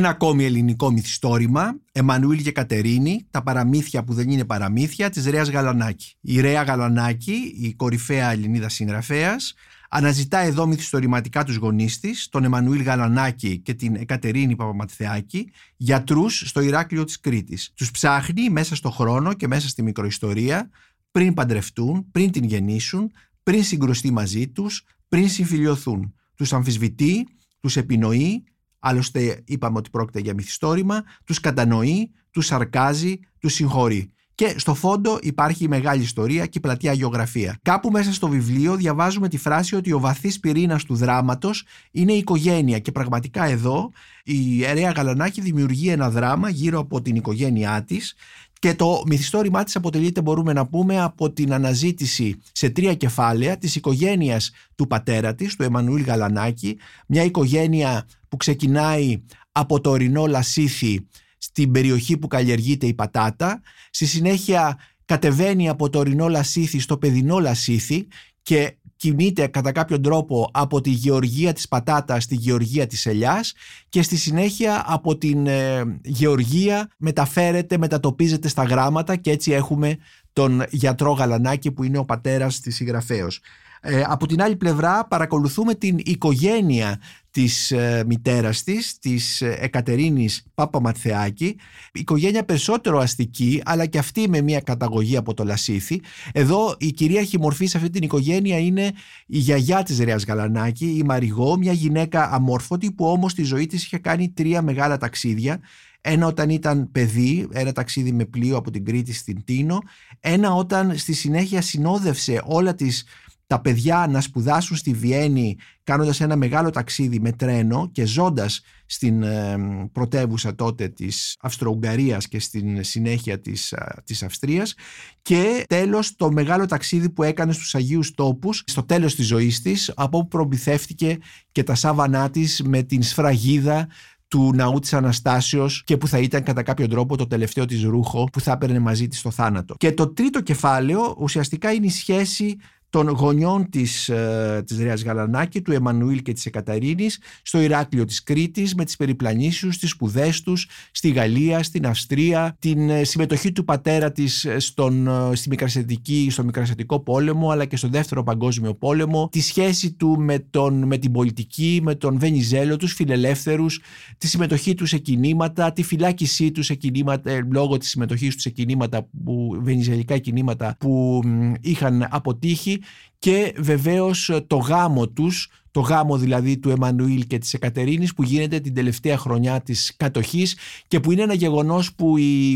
Ένα 0.00 0.08
ακόμη 0.08 0.44
ελληνικό 0.44 0.90
μυθιστόρημα, 0.90 1.78
Εμμανουήλ 1.92 2.42
και 2.42 2.52
Κατερίνη, 2.52 3.26
τα 3.30 3.42
παραμύθια 3.42 4.04
που 4.04 4.14
δεν 4.14 4.30
είναι 4.30 4.44
παραμύθια, 4.44 5.10
της 5.10 5.26
Ρέας 5.26 5.50
Γαλανάκη. 5.50 6.14
Η 6.20 6.40
Ρέα 6.40 6.62
Γαλανάκη, 6.62 7.54
η 7.60 7.74
κορυφαία 7.74 8.30
Ελληνίδα 8.30 8.68
συγγραφέας, 8.68 9.54
αναζητά 9.90 10.38
εδώ 10.38 10.66
μυθιστορηματικά 10.66 11.44
τους 11.44 11.56
γονείς 11.56 12.00
της, 12.00 12.28
τον 12.28 12.44
Εμμανουήλ 12.44 12.82
Γαλανάκη 12.82 13.58
και 13.58 13.74
την 13.74 13.94
Εκατερίνη 13.94 14.56
Παπαματθεάκη, 14.56 15.50
γιατρούς 15.76 16.42
στο 16.46 16.60
Ηράκλειο 16.60 17.04
της 17.04 17.20
Κρήτης. 17.20 17.72
Τους 17.74 17.90
ψάχνει 17.90 18.50
μέσα 18.50 18.74
στο 18.74 18.90
χρόνο 18.90 19.32
και 19.32 19.46
μέσα 19.46 19.68
στη 19.68 19.82
μικροϊστορία, 19.82 20.70
πριν 21.10 21.34
παντρευτούν, 21.34 22.10
πριν 22.10 22.30
την 22.30 22.44
γεννήσουν, 22.44 23.10
πριν 23.42 23.64
συγκρουστεί 23.64 24.10
μαζί 24.10 24.48
τους, 24.48 24.84
πριν 25.08 25.28
συμφιλειωθούν. 25.28 26.14
Τους 26.34 26.52
αμφισβητεί, 26.52 27.26
τους 27.60 27.76
επινοεί, 27.76 28.44
Άλλωστε 28.80 29.42
είπαμε 29.44 29.78
ότι 29.78 29.90
πρόκειται 29.90 30.20
για 30.20 30.34
μυθιστόρημα, 30.34 31.02
τους 31.24 31.40
κατανοεί, 31.40 32.10
τους 32.30 32.46
σαρκάζει, 32.46 33.18
τους 33.38 33.52
συγχωρεί. 33.52 34.12
Και 34.34 34.54
στο 34.56 34.74
φόντο 34.74 35.18
υπάρχει 35.22 35.64
η 35.64 35.68
μεγάλη 35.68 36.02
ιστορία 36.02 36.46
και 36.46 36.58
η 36.58 36.60
πλατεία 36.60 36.92
γεωγραφία. 36.92 37.58
Κάπου 37.62 37.90
μέσα 37.90 38.12
στο 38.12 38.28
βιβλίο 38.28 38.76
διαβάζουμε 38.76 39.28
τη 39.28 39.36
φράση 39.36 39.76
ότι 39.76 39.92
ο 39.92 40.00
βαθύς 40.00 40.40
πυρήνας 40.40 40.84
του 40.84 40.94
δράματος 40.94 41.64
είναι 41.90 42.12
η 42.12 42.18
οικογένεια 42.18 42.78
και 42.78 42.92
πραγματικά 42.92 43.44
εδώ 43.44 43.90
η 44.24 44.64
Ερέα 44.64 44.90
Γαλανάκη 44.90 45.40
δημιουργεί 45.40 45.88
ένα 45.88 46.10
δράμα 46.10 46.48
γύρω 46.48 46.78
από 46.78 47.02
την 47.02 47.16
οικογένειά 47.16 47.84
της 47.84 48.14
και 48.60 48.74
το 48.74 49.02
μυθιστόρημά 49.06 49.64
της 49.64 49.76
αποτελείται 49.76 50.22
μπορούμε 50.22 50.52
να 50.52 50.66
πούμε 50.66 51.00
από 51.00 51.32
την 51.32 51.52
αναζήτηση 51.52 52.40
σε 52.52 52.70
τρία 52.70 52.94
κεφάλαια 52.94 53.58
της 53.58 53.76
οικογένειας 53.76 54.50
του 54.74 54.86
πατέρα 54.86 55.34
της, 55.34 55.56
του 55.56 55.62
Εμμανουήλ 55.62 56.02
Γαλανάκη, 56.04 56.78
μια 57.06 57.24
οικογένεια 57.24 58.06
που 58.28 58.36
ξεκινάει 58.36 59.22
από 59.52 59.80
το 59.80 59.90
ορεινό 59.90 60.26
Λασίθι 60.26 61.06
στην 61.38 61.72
περιοχή 61.72 62.16
που 62.16 62.26
καλλιεργείται 62.26 62.86
η 62.86 62.94
πατάτα, 62.94 63.60
στη 63.90 64.06
συνέχεια 64.06 64.78
κατεβαίνει 65.04 65.68
από 65.68 65.90
το 65.90 65.98
ορεινό 65.98 66.28
Λασίθι 66.28 66.78
στο 66.78 66.98
παιδινό 66.98 67.38
Λασίθι 67.38 68.06
και 68.42 68.76
κινείται 69.00 69.46
κατά 69.46 69.72
κάποιο 69.72 70.00
τρόπο 70.00 70.50
από 70.52 70.80
τη 70.80 70.90
γεωργία 70.90 71.52
της 71.52 71.68
πατάτας 71.68 72.22
στη 72.22 72.34
γεωργία 72.34 72.86
της 72.86 73.06
ελιάς 73.06 73.52
και 73.88 74.02
στη 74.02 74.16
συνέχεια 74.16 74.84
από 74.86 75.16
την 75.16 75.46
ε, 75.46 75.98
γεωργία 76.04 76.90
μεταφέρεται, 76.96 77.78
μετατοπίζεται 77.78 78.48
στα 78.48 78.62
γράμματα 78.62 79.16
και 79.16 79.30
έτσι 79.30 79.52
έχουμε 79.52 79.96
τον 80.32 80.62
γιατρό 80.70 81.12
Γαλανάκη 81.12 81.72
που 81.72 81.82
είναι 81.82 81.98
ο 81.98 82.04
πατέρας 82.04 82.60
της 82.60 82.74
συγγραφέως. 82.74 83.40
Ε, 83.82 84.02
από 84.06 84.26
την 84.26 84.42
άλλη 84.42 84.56
πλευρά 84.56 85.06
παρακολουθούμε 85.06 85.74
την 85.74 85.98
οικογένεια 86.04 87.00
της 87.30 87.70
ε, 87.70 88.04
μητέρας 88.06 88.62
της, 88.62 88.98
της 88.98 89.40
ε, 89.40 89.56
Εκατερίνης 89.60 90.46
Παπαματθεάκη, 90.54 91.56
οικογένεια 91.92 92.44
περισσότερο 92.44 92.98
αστική, 92.98 93.62
αλλά 93.64 93.86
και 93.86 93.98
αυτή 93.98 94.28
με 94.28 94.40
μια 94.40 94.60
καταγωγή 94.60 95.16
από 95.16 95.34
το 95.34 95.44
Λασίθι. 95.44 96.00
Εδώ 96.32 96.74
η 96.78 96.92
κυρίαρχη 96.92 97.38
μορφή 97.38 97.66
σε 97.66 97.76
αυτή 97.76 97.90
την 97.90 98.02
οικογένεια 98.02 98.58
είναι 98.58 98.92
η 99.26 99.38
γιαγιά 99.38 99.82
της 99.82 99.98
Ρέας 99.98 100.24
Γαλανάκη, 100.24 100.96
η 100.98 101.02
Μαριγό, 101.02 101.56
μια 101.56 101.72
γυναίκα 101.72 102.30
αμόρφωτη 102.30 102.92
που 102.92 103.06
όμως 103.06 103.32
στη 103.32 103.42
ζωή 103.42 103.66
της 103.66 103.84
είχε 103.84 103.98
κάνει 103.98 104.30
τρία 104.30 104.62
μεγάλα 104.62 104.96
ταξίδια. 104.96 105.60
Ένα 106.00 106.26
όταν 106.26 106.50
ήταν 106.50 106.90
παιδί, 106.92 107.48
ένα 107.52 107.72
ταξίδι 107.72 108.12
με 108.12 108.24
πλοίο 108.24 108.56
από 108.56 108.70
την 108.70 108.84
Κρήτη 108.84 109.12
στην 109.12 109.44
Τίνο, 109.44 109.78
ένα 110.20 110.54
όταν 110.54 110.98
στη 110.98 111.12
συνέχεια 111.12 111.62
συνόδευσε 111.62 112.42
όλα 112.44 112.74
τις 112.74 113.04
τα 113.50 113.60
παιδιά 113.60 114.06
να 114.10 114.20
σπουδάσουν 114.20 114.76
στη 114.76 114.92
Βιέννη 114.92 115.56
κάνοντας 115.84 116.20
ένα 116.20 116.36
μεγάλο 116.36 116.70
ταξίδι 116.70 117.20
με 117.20 117.32
τρένο 117.32 117.88
και 117.92 118.04
ζώντας 118.04 118.60
στην 118.86 119.22
ε, 119.22 119.56
πρωτεύουσα 119.92 120.54
τότε 120.54 120.88
της 120.88 121.36
Αυστρο-Ουγγαρίας 121.40 122.28
και 122.28 122.40
στην 122.40 122.84
συνέχεια 122.84 123.40
της, 123.40 123.74
της 124.04 124.22
Αυστρίας 124.22 124.74
και 125.22 125.64
τέλος 125.68 126.16
το 126.16 126.32
μεγάλο 126.32 126.66
ταξίδι 126.66 127.10
που 127.10 127.22
έκανε 127.22 127.52
στους 127.52 127.74
Αγίους 127.74 128.14
Τόπους 128.14 128.62
στο 128.66 128.82
τέλος 128.82 129.14
της 129.14 129.26
ζωής 129.26 129.62
της 129.62 129.92
από 129.96 130.18
όπου 130.18 130.28
προμηθεύτηκε 130.28 131.18
και 131.52 131.62
τα 131.62 131.74
σάβανά 131.74 132.30
της 132.30 132.62
με 132.62 132.82
την 132.82 133.02
σφραγίδα 133.02 133.88
του 134.28 134.52
ναού 134.54 134.78
της 134.78 134.92
Αναστάσεως 134.92 135.82
και 135.84 135.96
που 135.96 136.08
θα 136.08 136.18
ήταν 136.18 136.42
κατά 136.42 136.62
κάποιο 136.62 136.88
τρόπο 136.88 137.16
το 137.16 137.26
τελευταίο 137.26 137.64
της 137.64 137.82
ρούχο 137.82 138.24
που 138.32 138.40
θα 138.40 138.52
έπαιρνε 138.52 138.78
μαζί 138.78 139.08
της 139.08 139.18
στο 139.18 139.30
θάνατο. 139.30 139.74
Και 139.78 139.92
το 139.92 140.12
τρίτο 140.12 140.40
κεφάλαιο 140.40 141.16
ουσιαστικά 141.18 141.72
είναι 141.72 141.86
η 141.86 141.90
σχέση 141.90 142.56
των 142.90 143.08
γονιών 143.08 143.70
της, 143.70 144.08
ε, 144.08 144.62
της 144.66 144.78
Ρέας 144.78 145.02
Γαλανάκη, 145.02 145.62
του 145.62 145.72
Εμμανουήλ 145.72 146.22
και 146.22 146.32
της 146.32 146.46
Εκαταρίνης 146.46 147.18
στο 147.42 147.60
Ηράκλειο 147.60 148.04
της 148.04 148.22
Κρήτης 148.22 148.74
με 148.74 148.84
τις 148.84 148.96
περιπλανήσεις 148.96 149.78
τις 149.78 149.90
σπουδές 149.90 150.42
τους 150.42 150.68
στη 150.90 151.10
Γαλλία, 151.10 151.62
στην 151.62 151.86
Αυστρία, 151.86 152.56
την 152.58 152.90
ε, 152.90 153.04
συμμετοχή 153.04 153.52
του 153.52 153.64
πατέρα 153.64 154.12
της 154.12 154.44
ε, 154.44 154.58
στον, 154.58 155.06
ε, 155.06 155.34
στη 155.34 155.48
Μικρασιατική, 155.48 156.28
στο 156.30 156.44
Μικρασιατικό 156.44 157.00
πόλεμο 157.00 157.50
αλλά 157.50 157.64
και 157.64 157.76
στο 157.76 157.88
Δεύτερο 157.88 158.22
Παγκόσμιο 158.22 158.74
Πόλεμο, 158.74 159.28
τη 159.32 159.40
σχέση 159.40 159.92
του 159.92 160.16
με, 160.18 160.38
τον, 160.38 160.86
με 160.86 160.98
την 160.98 161.12
πολιτική, 161.12 161.80
με 161.82 161.94
τον 161.94 162.18
Βενιζέλο, 162.18 162.76
τους 162.76 162.92
φιλελεύθερους, 162.92 163.80
τη 164.18 164.26
συμμετοχή 164.26 164.74
τους 164.74 164.88
σε 164.88 164.98
κινήματα, 164.98 165.72
τη 165.72 165.82
φυλάκισή 165.82 166.50
τους 166.50 166.66
σε 166.66 166.74
κινήματα, 166.74 167.46
λόγω 167.52 167.76
της 167.76 167.88
συμμετοχής 167.88 168.34
τους 168.34 168.42
σε 168.42 168.50
κινήματα, 168.50 169.08
που, 169.24 169.58
βενιζελικά 169.62 170.18
κινήματα 170.18 170.76
που 170.78 171.20
είχαν 171.60 172.06
αποτύχει 172.10 172.79
και 173.18 173.54
βεβαίως 173.58 174.42
το 174.46 174.56
γάμο 174.56 175.08
τους, 175.08 175.48
το 175.70 175.80
γάμο 175.80 176.18
δηλαδή 176.18 176.58
του 176.58 176.70
Εμμανουήλ 176.70 177.26
και 177.26 177.38
της 177.38 177.54
Εκατερίνης 177.54 178.14
που 178.14 178.22
γίνεται 178.22 178.60
την 178.60 178.74
τελευταία 178.74 179.18
χρονιά 179.18 179.60
της 179.60 179.94
κατοχής 179.96 180.56
και 180.88 181.00
που 181.00 181.12
είναι 181.12 181.22
ένα 181.22 181.34
γεγονός 181.34 181.94
που 181.94 182.16
η, 182.16 182.50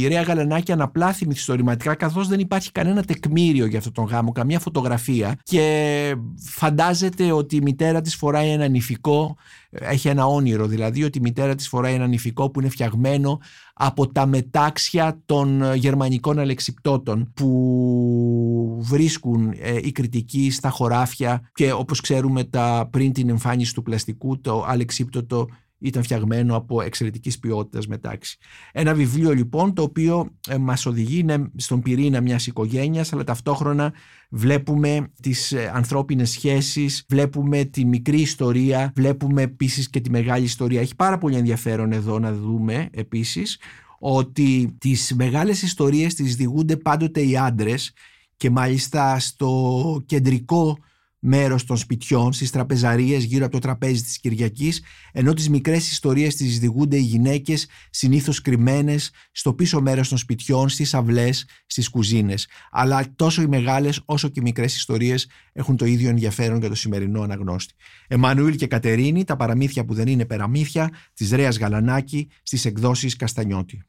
η 0.00 0.08
Ρέα 0.08 0.22
Γαλανάκη 0.22 0.72
αναπλάθει 0.72 1.26
μυθιστορηματικά 1.26 1.94
καθώς 1.94 2.28
δεν 2.28 2.40
υπάρχει 2.40 2.72
κανένα 2.72 3.02
τεκμήριο 3.02 3.66
για 3.66 3.78
αυτόν 3.78 3.92
τον 3.92 4.04
γάμο, 4.04 4.32
καμία 4.32 4.58
φωτογραφία. 4.58 5.38
Και 5.42 6.14
φαντάζεται 6.36 7.32
ότι 7.32 7.56
η 7.56 7.60
μητέρα 7.60 8.00
της 8.00 8.16
φοράει 8.16 8.50
ένα 8.50 8.68
νηφικό 8.68 9.36
έχει 9.70 10.08
ένα 10.08 10.26
όνειρο 10.26 10.66
δηλαδή 10.66 11.04
ότι 11.04 11.18
η 11.18 11.20
μητέρα 11.20 11.54
της 11.54 11.68
φοράει 11.68 11.94
ένα 11.94 12.06
νηφικό 12.06 12.50
που 12.50 12.60
είναι 12.60 12.68
φτιαγμένο 12.68 13.40
από 13.84 14.12
τα 14.12 14.26
μετάξια 14.26 15.20
των 15.26 15.74
γερμανικών 15.74 16.38
αλεξιπτώτων 16.38 17.32
που 17.34 18.78
βρίσκουν 18.82 19.54
ε, 19.58 19.76
οι 19.82 19.92
κριτικοί 19.92 20.50
στα 20.50 20.70
χωράφια 20.70 21.50
και 21.52 21.72
όπως 21.72 22.00
ξέρουμε 22.00 22.44
τα, 22.44 22.88
πριν 22.90 23.12
την 23.12 23.28
εμφάνιση 23.28 23.74
του 23.74 23.82
πλαστικού 23.82 24.40
το 24.40 24.64
αλεξίπτωτο 24.66 25.48
ήταν 25.82 26.02
φτιαγμένο 26.02 26.56
από 26.56 26.82
εξαιρετικής 26.82 27.38
ποιότητας 27.38 27.86
μετάξυ. 27.86 28.36
Ένα 28.72 28.94
βιβλίο 28.94 29.32
λοιπόν 29.32 29.74
το 29.74 29.82
οποίο 29.82 30.30
ε, 30.48 30.56
μας 30.56 30.86
οδηγεί 30.86 31.24
στον 31.56 31.82
πυρήνα 31.82 32.20
μιας 32.20 32.46
οικογένειας, 32.46 33.12
αλλά 33.12 33.24
ταυτόχρονα 33.24 33.92
βλέπουμε 34.30 35.10
τις 35.22 35.52
ε, 35.52 35.70
ανθρώπινες 35.74 36.30
σχέσεις, 36.30 37.04
βλέπουμε 37.08 37.64
τη 37.64 37.84
μικρή 37.84 38.20
ιστορία, 38.20 38.92
βλέπουμε 38.94 39.42
επίσης 39.42 39.90
και 39.90 40.00
τη 40.00 40.10
μεγάλη 40.10 40.44
ιστορία. 40.44 40.80
Έχει 40.80 40.96
πάρα 40.96 41.18
πολύ 41.18 41.36
ενδιαφέρον 41.36 41.92
εδώ 41.92 42.18
να 42.18 42.32
δούμε 42.32 42.88
επίσης 42.92 43.58
ότι 43.98 44.76
τις 44.78 45.14
μεγάλες 45.14 45.62
ιστορίες 45.62 46.14
τις 46.14 46.36
διηγούνται 46.36 46.76
πάντοτε 46.76 47.20
οι 47.22 47.36
άντρες 47.36 47.92
και 48.36 48.50
μάλιστα 48.50 49.18
στο 49.18 50.02
κεντρικό 50.06 50.78
μέρος 51.24 51.64
των 51.64 51.76
σπιτιών, 51.76 52.32
στις 52.32 52.50
τραπεζαρίες 52.50 53.24
γύρω 53.24 53.44
από 53.44 53.52
το 53.52 53.58
τραπέζι 53.58 54.02
της 54.02 54.18
Κυριακής, 54.18 54.82
ενώ 55.12 55.34
τις 55.34 55.48
μικρές 55.48 55.90
ιστορίες 55.90 56.36
τις 56.36 56.58
διηγούνται 56.58 56.96
οι 56.96 57.02
γυναίκες, 57.02 57.66
συνήθως 57.90 58.40
κρυμμένες 58.40 59.10
στο 59.32 59.54
πίσω 59.54 59.80
μέρος 59.80 60.08
των 60.08 60.18
σπιτιών, 60.18 60.68
στις 60.68 60.94
αυλές, 60.94 61.46
στις 61.66 61.88
κουζίνες. 61.88 62.48
Αλλά 62.70 63.04
τόσο 63.16 63.42
οι 63.42 63.46
μεγάλες 63.46 64.02
όσο 64.04 64.28
και 64.28 64.40
οι 64.40 64.42
μικρές 64.42 64.76
ιστορίες 64.76 65.28
έχουν 65.52 65.76
το 65.76 65.84
ίδιο 65.84 66.08
ενδιαφέρον 66.08 66.58
για 66.58 66.68
το 66.68 66.74
σημερινό 66.74 67.22
αναγνώστη. 67.22 67.74
Εμμανουήλ 68.08 68.56
και 68.56 68.66
Κατερίνη, 68.66 69.24
τα 69.24 69.36
παραμύθια 69.36 69.84
που 69.84 69.94
δεν 69.94 70.06
είναι 70.06 70.24
περαμύθια, 70.24 70.90
της 71.14 71.30
Ρέας 71.30 71.58
Γαλανάκη, 71.58 72.28
στις 72.42 72.64
εκδόσεις 72.64 73.16
Καστανιώτη. 73.16 73.84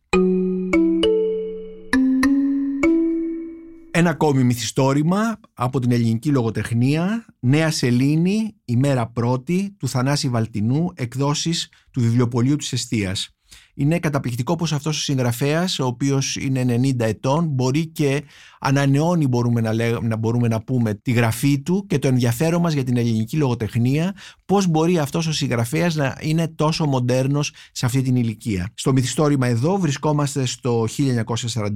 Ένα 4.04 4.12
ακόμη 4.12 4.44
μυθιστόρημα 4.44 5.40
από 5.54 5.80
την 5.80 5.92
ελληνική 5.92 6.30
λογοτεχνία, 6.30 7.26
Νέα 7.40 7.72
Σελήνη, 7.72 8.56
ημέρα 8.66 9.08
πρώτη, 9.08 9.76
του 9.80 9.88
Θανάση 9.88 10.30
Βαλτινού, 10.30 10.92
εκδόσεις 10.96 11.70
του 11.92 12.02
βιβλιοπολίου 12.02 12.56
της 12.56 12.74
Εστίας. 12.74 13.30
Είναι 13.74 14.00
καταπληκτικό 14.00 14.56
πως 14.56 14.74
αυτός 14.74 14.98
ο 14.98 15.02
συγγραφέας, 15.02 15.80
ο 15.80 15.86
οποίος 15.86 16.36
είναι 16.36 16.64
90 16.64 17.06
ετών, 17.06 17.48
μπορεί 17.48 17.88
και 17.88 18.24
ανανεώνει 18.60 19.28
μπορούμε 19.28 19.62
να, 19.62 19.74
να, 20.02 20.18
μπορούμε 20.18 20.48
να 20.48 20.64
πούμε 20.64 20.94
τη 20.94 21.12
γραφή 21.12 21.62
του 21.62 21.86
και 21.88 22.00
το 22.00 22.08
ενδιαφέρον 22.08 22.62
μας 22.62 22.74
για 22.74 22.84
την 22.84 22.98
ελληνική 22.98 23.38
λογοτεχνία, 23.38 24.16
πώς 24.46 24.68
μπορεί 24.68 24.98
αυτός 24.98 25.28
ο 25.28 25.32
συγγραφέας 25.32 25.96
να 25.96 26.18
είναι 26.22 26.48
τόσο 26.48 26.86
μοντέρνος 26.86 27.54
σε 27.72 27.86
αυτή 27.86 28.02
την 28.02 28.16
ηλικία. 28.16 28.72
Στο 28.74 28.92
μυθιστόρημα 28.92 29.48
εδώ 29.48 29.78
βρισκόμαστε 29.78 30.46
στο 30.46 30.86
1948, 30.98 31.74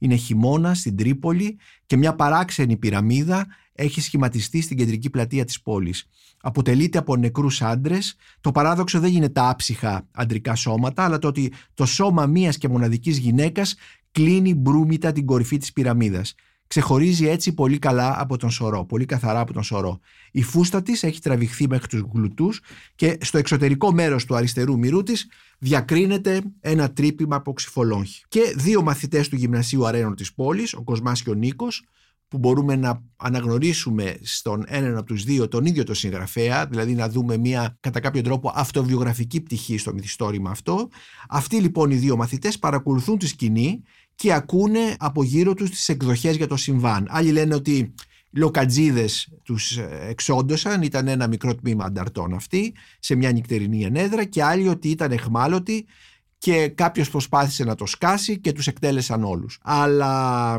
είναι 0.00 0.14
χειμώνα 0.14 0.74
στην 0.74 0.96
Τρίπολη 0.96 1.58
και 1.86 1.96
μια 1.96 2.14
παράξενη 2.14 2.76
πυραμίδα 2.76 3.46
έχει 3.72 4.00
σχηματιστεί 4.00 4.60
στην 4.60 4.76
κεντρική 4.76 5.10
πλατεία 5.10 5.44
της 5.44 5.62
πόλης. 5.62 6.08
Αποτελείται 6.40 6.98
από 6.98 7.16
νεκρούς 7.16 7.62
άντρες. 7.62 8.14
Το 8.40 8.52
παράδοξο 8.52 9.00
δεν 9.00 9.14
είναι 9.14 9.28
τα 9.28 9.48
άψυχα 9.48 10.08
αντρικά 10.12 10.54
σώματα, 10.54 11.04
αλλά 11.04 11.18
το 11.18 11.28
ότι 11.28 11.52
το 11.74 11.86
σώμα 11.86 12.26
μίας 12.26 12.58
και 12.58 12.68
μοναδικής 12.68 13.18
γυναίκας 13.18 13.74
κλείνει 14.12 14.54
μπρούμητα 14.54 15.12
την 15.12 15.26
κορυφή 15.26 15.56
της 15.56 15.72
πυραμίδας. 15.72 16.34
Ξεχωρίζει 16.70 17.28
έτσι 17.28 17.54
πολύ 17.54 17.78
καλά 17.78 18.20
από 18.20 18.36
τον 18.36 18.50
σωρό, 18.50 18.84
πολύ 18.84 19.04
καθαρά 19.04 19.40
από 19.40 19.52
τον 19.52 19.62
σωρό. 19.62 20.00
Η 20.30 20.42
φούστα 20.42 20.82
της 20.82 21.02
έχει 21.02 21.20
τραβηχθεί 21.20 21.68
μέχρι 21.68 21.86
τους 21.86 22.04
γλουτούς 22.12 22.60
και 22.94 23.18
στο 23.20 23.38
εξωτερικό 23.38 23.92
μέρος 23.92 24.24
του 24.24 24.34
αριστερού 24.34 24.78
μυρού 24.78 25.02
της 25.02 25.28
διακρίνεται 25.58 26.42
ένα 26.60 26.92
τρύπημα 26.92 27.36
από 27.36 27.52
ξυφολόγχη. 27.52 28.24
Και 28.28 28.54
δύο 28.56 28.82
μαθητές 28.82 29.28
του 29.28 29.36
Γυμνασίου 29.36 29.86
Αρένων 29.86 30.14
της 30.14 30.34
πόλης, 30.34 30.74
ο 30.74 30.82
Κοσμάς 30.82 31.22
και 31.22 31.30
ο 31.30 31.34
Νίκος, 31.34 31.84
που 32.28 32.38
μπορούμε 32.38 32.76
να 32.76 33.02
αναγνωρίσουμε 33.16 34.18
στον 34.22 34.64
έναν 34.66 34.96
από 34.96 35.06
τους 35.06 35.24
δύο 35.24 35.48
τον 35.48 35.64
ίδιο 35.64 35.84
το 35.84 35.94
συγγραφέα, 35.94 36.66
δηλαδή 36.66 36.94
να 36.94 37.08
δούμε 37.08 37.36
μια 37.36 37.76
κατά 37.80 38.00
κάποιο 38.00 38.22
τρόπο 38.22 38.52
αυτοβιογραφική 38.54 39.40
πτυχή 39.40 39.78
στο 39.78 39.92
μυθιστόρημα 39.92 40.50
αυτό. 40.50 40.88
Αυτοί 41.28 41.56
λοιπόν 41.56 41.90
οι 41.90 41.94
δύο 41.94 42.16
μαθητές 42.16 42.58
παρακολουθούν 42.58 43.18
τη 43.18 43.26
σκηνή 43.26 43.82
και 44.20 44.32
ακούνε 44.32 44.96
από 44.98 45.22
γύρω 45.22 45.54
τους 45.54 45.70
τις 45.70 45.88
εκδοχές 45.88 46.36
για 46.36 46.46
το 46.46 46.56
συμβάν. 46.56 47.06
Άλλοι 47.10 47.30
λένε 47.30 47.54
ότι 47.54 47.94
λοκατζίδες 48.30 49.28
τους 49.42 49.78
εξόντωσαν, 50.08 50.82
ήταν 50.82 51.08
ένα 51.08 51.26
μικρό 51.26 51.54
τμήμα 51.54 51.84
ανταρτών 51.84 52.34
αυτοί, 52.34 52.74
σε 52.98 53.14
μια 53.14 53.32
νυχτερινή 53.32 53.82
ενέδρα 53.82 54.24
και 54.24 54.42
άλλοι 54.42 54.68
ότι 54.68 54.88
ήταν 54.88 55.10
εχμάλωτοι 55.12 55.86
και 56.38 56.68
κάποιος 56.68 57.10
προσπάθησε 57.10 57.64
να 57.64 57.74
το 57.74 57.86
σκάσει 57.86 58.40
και 58.40 58.52
τους 58.52 58.66
εκτέλεσαν 58.66 59.24
όλους. 59.24 59.58
Αλλά 59.62 60.56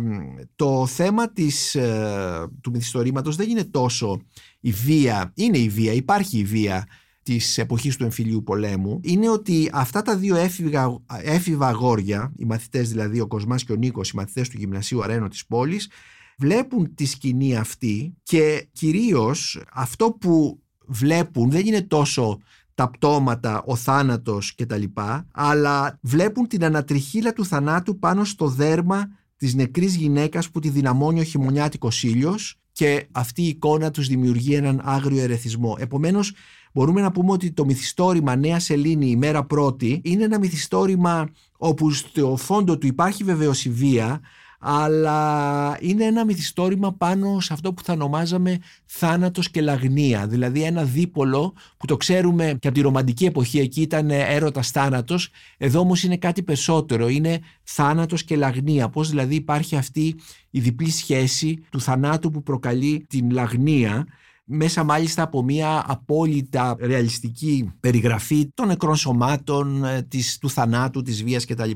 το 0.55 0.85
θέμα 0.85 1.31
της, 1.31 1.75
ε, 1.75 2.47
του 2.61 2.71
μυθιστορήματος 2.71 3.35
δεν 3.35 3.49
είναι 3.49 3.63
τόσο 3.63 4.21
η 4.59 4.71
βία, 4.71 5.31
είναι 5.35 5.57
η 5.57 5.69
βία, 5.69 5.93
υπάρχει 5.93 6.37
η 6.37 6.43
βία 6.43 6.87
της 7.23 7.57
εποχής 7.57 7.95
του 7.95 8.03
εμφυλίου 8.03 8.43
πολέμου 8.43 8.99
είναι 9.03 9.29
ότι 9.29 9.69
αυτά 9.73 10.01
τα 10.01 10.15
δύο 10.15 10.35
έφηβα, 10.35 11.01
έφηβα 11.21 11.67
αγόρια, 11.67 12.33
οι 12.37 12.45
μαθητές 12.45 12.89
δηλαδή 12.89 13.19
ο 13.19 13.27
Κοσμάς 13.27 13.63
και 13.63 13.71
ο 13.71 13.75
Νίκος, 13.75 14.09
οι 14.09 14.15
μαθητές 14.15 14.49
του 14.49 14.57
Γυμνασίου 14.57 15.03
Αρένο 15.03 15.27
της 15.27 15.45
πόλης 15.45 15.89
βλέπουν 16.37 16.95
τη 16.95 17.05
σκηνή 17.05 17.57
αυτή 17.57 18.17
και 18.23 18.67
κυρίως 18.71 19.63
αυτό 19.73 20.11
που 20.11 20.61
βλέπουν 20.87 21.49
δεν 21.49 21.65
είναι 21.65 21.81
τόσο 21.81 22.39
τα 22.73 22.89
πτώματα, 22.89 23.63
ο 23.65 23.75
θάνατος 23.75 24.55
κτλ. 24.55 24.83
Αλλά 25.31 25.99
βλέπουν 26.01 26.47
την 26.47 26.63
ανατριχίλα 26.63 27.33
του 27.33 27.45
θανάτου 27.45 27.99
πάνω 27.99 28.23
στο 28.23 28.47
δέρμα 28.47 29.09
της 29.37 29.53
νεκρής 29.53 29.95
γυναίκας 29.95 30.49
που 30.49 30.59
τη 30.59 30.69
δυναμώνει 30.69 31.19
ο 31.19 31.23
χειμωνιάτικος 31.23 32.03
ήλιος 32.03 32.59
και 32.71 33.07
αυτή 33.11 33.41
η 33.41 33.47
εικόνα 33.47 33.91
τους 33.91 34.07
δημιουργεί 34.07 34.53
έναν 34.53 34.81
άγριο 34.83 35.21
ερεθισμό. 35.21 35.75
Επομένως 35.79 36.33
μπορούμε 36.73 37.01
να 37.01 37.11
πούμε 37.11 37.31
ότι 37.31 37.51
το 37.51 37.65
μυθιστόρημα 37.65 38.35
Νέα 38.35 38.59
Σελήνη 38.59 39.09
η 39.09 39.15
μέρα 39.15 39.43
πρώτη 39.43 40.01
είναι 40.03 40.23
ένα 40.23 40.39
μυθιστόρημα 40.39 41.29
όπου 41.57 41.91
στο 41.91 42.37
φόντο 42.37 42.77
του 42.77 42.87
υπάρχει 42.87 43.23
βεβαίως 43.23 43.65
η 43.65 43.69
βία 43.69 44.21
αλλά 44.63 45.77
είναι 45.79 46.03
ένα 46.03 46.25
μυθιστόρημα 46.25 46.93
πάνω 46.93 47.39
σε 47.39 47.53
αυτό 47.53 47.73
που 47.73 47.83
θα 47.83 47.93
ονομάζαμε 47.93 48.59
θάνατος 48.85 49.51
και 49.51 49.61
λαγνία. 49.61 50.27
Δηλαδή 50.27 50.63
ένα 50.63 50.83
δίπολο 50.83 51.53
που 51.77 51.85
το 51.85 51.97
ξέρουμε 51.97 52.57
και 52.59 52.67
από 52.67 52.77
τη 52.77 52.83
ρομαντική 52.83 53.25
εποχή 53.25 53.59
εκεί 53.59 53.81
ήταν 53.81 54.09
έρωτας 54.09 54.71
θάνατος, 54.71 55.29
εδώ 55.57 55.79
όμως 55.79 56.03
είναι 56.03 56.17
κάτι 56.17 56.43
περισσότερο, 56.43 57.07
είναι 57.07 57.39
θάνατος 57.63 58.23
και 58.23 58.35
λαγνία. 58.35 58.89
Πώς 58.89 59.09
δηλαδή 59.09 59.35
υπάρχει 59.35 59.75
αυτή 59.75 60.15
η 60.49 60.59
διπλή 60.59 60.89
σχέση 60.89 61.63
του 61.69 61.81
θανάτου 61.81 62.31
που 62.31 62.43
προκαλεί 62.43 63.05
την 63.09 63.31
λαγνία 63.31 64.07
μέσα 64.51 64.83
μάλιστα 64.83 65.21
από 65.21 65.43
μια 65.43 65.83
απόλυτα 65.87 66.75
ρεαλιστική 66.79 67.71
περιγραφή 67.79 68.51
των 68.53 68.67
νεκρών 68.67 68.95
σωμάτων, 68.95 69.85
ε, 69.85 70.01
της, 70.01 70.37
του 70.37 70.49
θανάτου, 70.49 71.01
της 71.01 71.23
βίας 71.23 71.45
κτλ. 71.45 71.71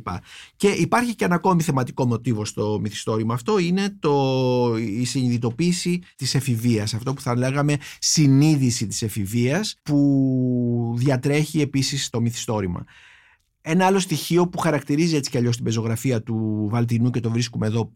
Και 0.55 0.67
υπάρχει 0.67 1.15
και 1.15 1.25
ένα 1.25 1.35
ακόμη 1.35 1.61
θεματικό 1.61 2.05
μοτίβο 2.05 2.45
στο 2.45 2.79
μυθιστόρημα 2.81 3.33
αυτό, 3.33 3.57
είναι 3.57 3.95
το, 3.99 4.77
η 4.77 5.05
συνειδητοποίηση 5.05 6.01
της 6.15 6.35
εφηβείας, 6.35 6.93
αυτό 6.93 7.13
που 7.13 7.21
θα 7.21 7.37
λέγαμε 7.37 7.77
συνείδηση 7.99 8.87
της 8.87 9.01
εφηβείας 9.01 9.79
που 9.83 10.93
διατρέχει 10.97 11.61
επίσης 11.61 12.09
το 12.09 12.21
μυθιστόρημα. 12.21 12.85
Ένα 13.67 13.85
άλλο 13.85 13.99
στοιχείο 13.99 14.47
που 14.47 14.57
χαρακτηρίζει 14.57 15.15
έτσι 15.15 15.29
κι 15.29 15.37
αλλιώς 15.37 15.55
την 15.55 15.65
πεζογραφία 15.65 16.21
του 16.21 16.67
Βαλτινού 16.71 17.09
και 17.09 17.19
το 17.19 17.31
βρίσκουμε 17.31 17.67
εδώ 17.67 17.91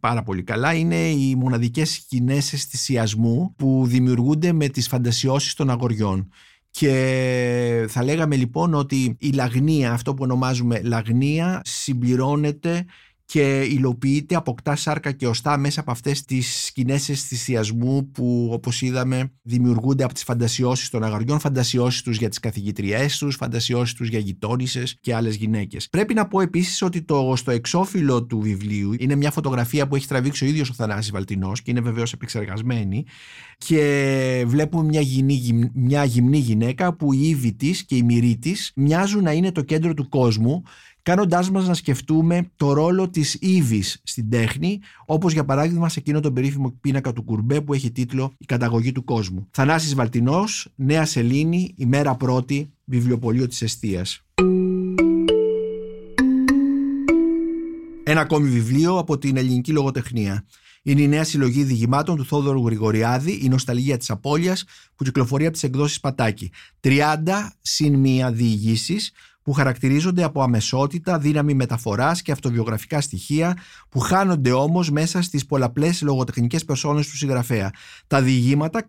πάρα 0.00 0.22
πολύ 0.22 0.42
καλά 0.42 0.74
είναι 0.74 0.96
οι 0.96 1.34
μοναδικές 1.34 1.90
σκηνές 1.90 2.52
αισθησιασμού 2.52 3.54
που 3.56 3.84
δημιουργούνται 3.86 4.52
με 4.52 4.68
τις 4.68 4.88
φαντασιώσεις 4.88 5.54
των 5.54 5.70
αγοριών. 5.70 6.28
Και 6.70 7.86
θα 7.88 8.04
λέγαμε 8.04 8.36
λοιπόν 8.36 8.74
ότι 8.74 9.16
η 9.18 9.30
λαγνία, 9.30 9.92
αυτό 9.92 10.14
που 10.14 10.22
ονομάζουμε 10.22 10.80
λαγνία, 10.82 11.60
συμπληρώνεται 11.64 12.84
και 13.24 13.60
υλοποιείται, 13.62 14.34
αποκτά 14.34 14.76
σάρκα 14.76 15.12
και 15.12 15.26
οστά 15.26 15.56
μέσα 15.58 15.80
από 15.80 15.90
αυτές 15.90 16.24
τις 16.24 16.64
σκηνές 16.64 17.08
αισθησιασμού 17.08 18.10
που 18.10 18.48
όπως 18.52 18.82
είδαμε 18.82 19.32
δημιουργούνται 19.42 20.04
από 20.04 20.14
τις 20.14 20.22
φαντασιώσεις 20.22 20.90
των 20.90 21.04
αγαριών, 21.04 21.38
φαντασιώσεις 21.40 22.02
τους 22.02 22.16
για 22.16 22.28
τις 22.28 22.38
καθηγητριές 22.38 23.18
τους, 23.18 23.36
φαντασιώσεις 23.36 23.94
τους 23.94 24.08
για 24.08 24.18
γειτόνισσες 24.18 24.96
και 25.00 25.14
άλλες 25.14 25.34
γυναίκες. 25.34 25.88
Πρέπει 25.88 26.14
να 26.14 26.26
πω 26.26 26.40
επίσης 26.40 26.82
ότι 26.82 27.02
το, 27.02 27.32
στο 27.36 27.50
εξώφυλλο 27.50 28.24
του 28.24 28.40
βιβλίου 28.40 28.92
είναι 28.98 29.14
μια 29.14 29.30
φωτογραφία 29.30 29.88
που 29.88 29.96
έχει 29.96 30.06
τραβήξει 30.06 30.44
ο 30.44 30.48
ίδιος 30.48 30.70
ο 30.70 30.72
Θανάσης 30.72 31.10
Βαλτινός 31.10 31.62
και 31.62 31.70
είναι 31.70 31.80
βεβαίως 31.80 32.12
επεξεργασμένη 32.12 33.04
και 33.58 34.44
βλέπουμε 34.46 34.84
μια, 34.84 35.00
γυμνή, 35.00 35.70
μια 35.74 36.04
γυμνή 36.04 36.38
γυναίκα 36.38 36.94
που 36.94 37.12
η 37.12 37.20
ύβη 37.22 37.54
της 37.54 37.84
και 37.84 37.96
η 37.96 38.02
μυρή 38.02 38.36
της 38.38 38.72
μοιάζουν 38.76 39.22
να 39.22 39.32
είναι 39.32 39.52
το 39.52 39.62
κέντρο 39.62 39.94
του 39.94 40.08
κόσμου 40.08 40.62
κάνοντάς 41.04 41.50
μας 41.50 41.68
να 41.68 41.74
σκεφτούμε 41.74 42.50
το 42.56 42.72
ρόλο 42.72 43.08
της 43.08 43.36
Ήβης 43.40 44.00
στην 44.02 44.30
τέχνη, 44.30 44.80
όπως 45.06 45.32
για 45.32 45.44
παράδειγμα 45.44 45.88
σε 45.88 45.98
εκείνο 45.98 46.20
τον 46.20 46.32
περίφημο 46.32 46.70
πίνακα 46.80 47.12
του 47.12 47.22
Κουρμπέ 47.22 47.60
που 47.60 47.74
έχει 47.74 47.90
τίτλο 47.90 48.32
«Η 48.38 48.44
καταγωγή 48.44 48.92
του 48.92 49.04
κόσμου». 49.04 49.46
Θανάσης 49.50 49.94
Βαλτινός, 49.94 50.68
Νέα 50.74 51.04
Σελήνη, 51.04 51.74
ημέρα 51.76 52.14
πρώτη, 52.14 52.70
βιβλιοπωλείο 52.84 53.46
της 53.46 53.62
Εστίας. 53.62 54.24
Ένα 58.04 58.20
ακόμη 58.20 58.48
βιβλίο 58.48 58.98
από 58.98 59.18
την 59.18 59.36
ελληνική 59.36 59.72
λογοτεχνία. 59.72 60.44
Είναι 60.82 61.02
η 61.02 61.08
νέα 61.08 61.24
συλλογή 61.24 61.62
διηγημάτων 61.62 62.16
του 62.16 62.24
Θόδωρου 62.24 62.66
Γρηγοριάδη, 62.66 63.40
η 63.42 63.48
Νοσταλγία 63.48 63.96
της 63.96 64.10
Απόλυα, 64.10 64.56
που 64.96 65.04
κυκλοφορεί 65.04 65.44
από 65.44 65.52
τις 65.52 65.62
εκδόσεις 65.62 66.00
Πατάκη. 66.00 66.50
30 66.80 66.92
συν 67.60 67.94
μία 67.94 68.32
διηγήσεις 68.32 69.12
που 69.44 69.52
χαρακτηρίζονται 69.52 70.22
από 70.22 70.42
αμεσότητα, 70.42 71.18
δύναμη 71.18 71.54
μεταφοράς 71.54 72.22
και 72.22 72.32
αυτοβιογραφικά 72.32 73.00
στοιχεία, 73.00 73.56
που 73.88 73.98
χάνονται 73.98 74.52
όμως 74.52 74.90
μέσα 74.90 75.22
στις 75.22 75.46
πολλαπλές 75.46 76.02
λογοτεχνικές 76.02 76.64
περσόνες 76.64 77.08
του 77.08 77.16
συγγραφέα. 77.16 77.70
Τα 78.06 78.22
διηγήματα 78.22 78.82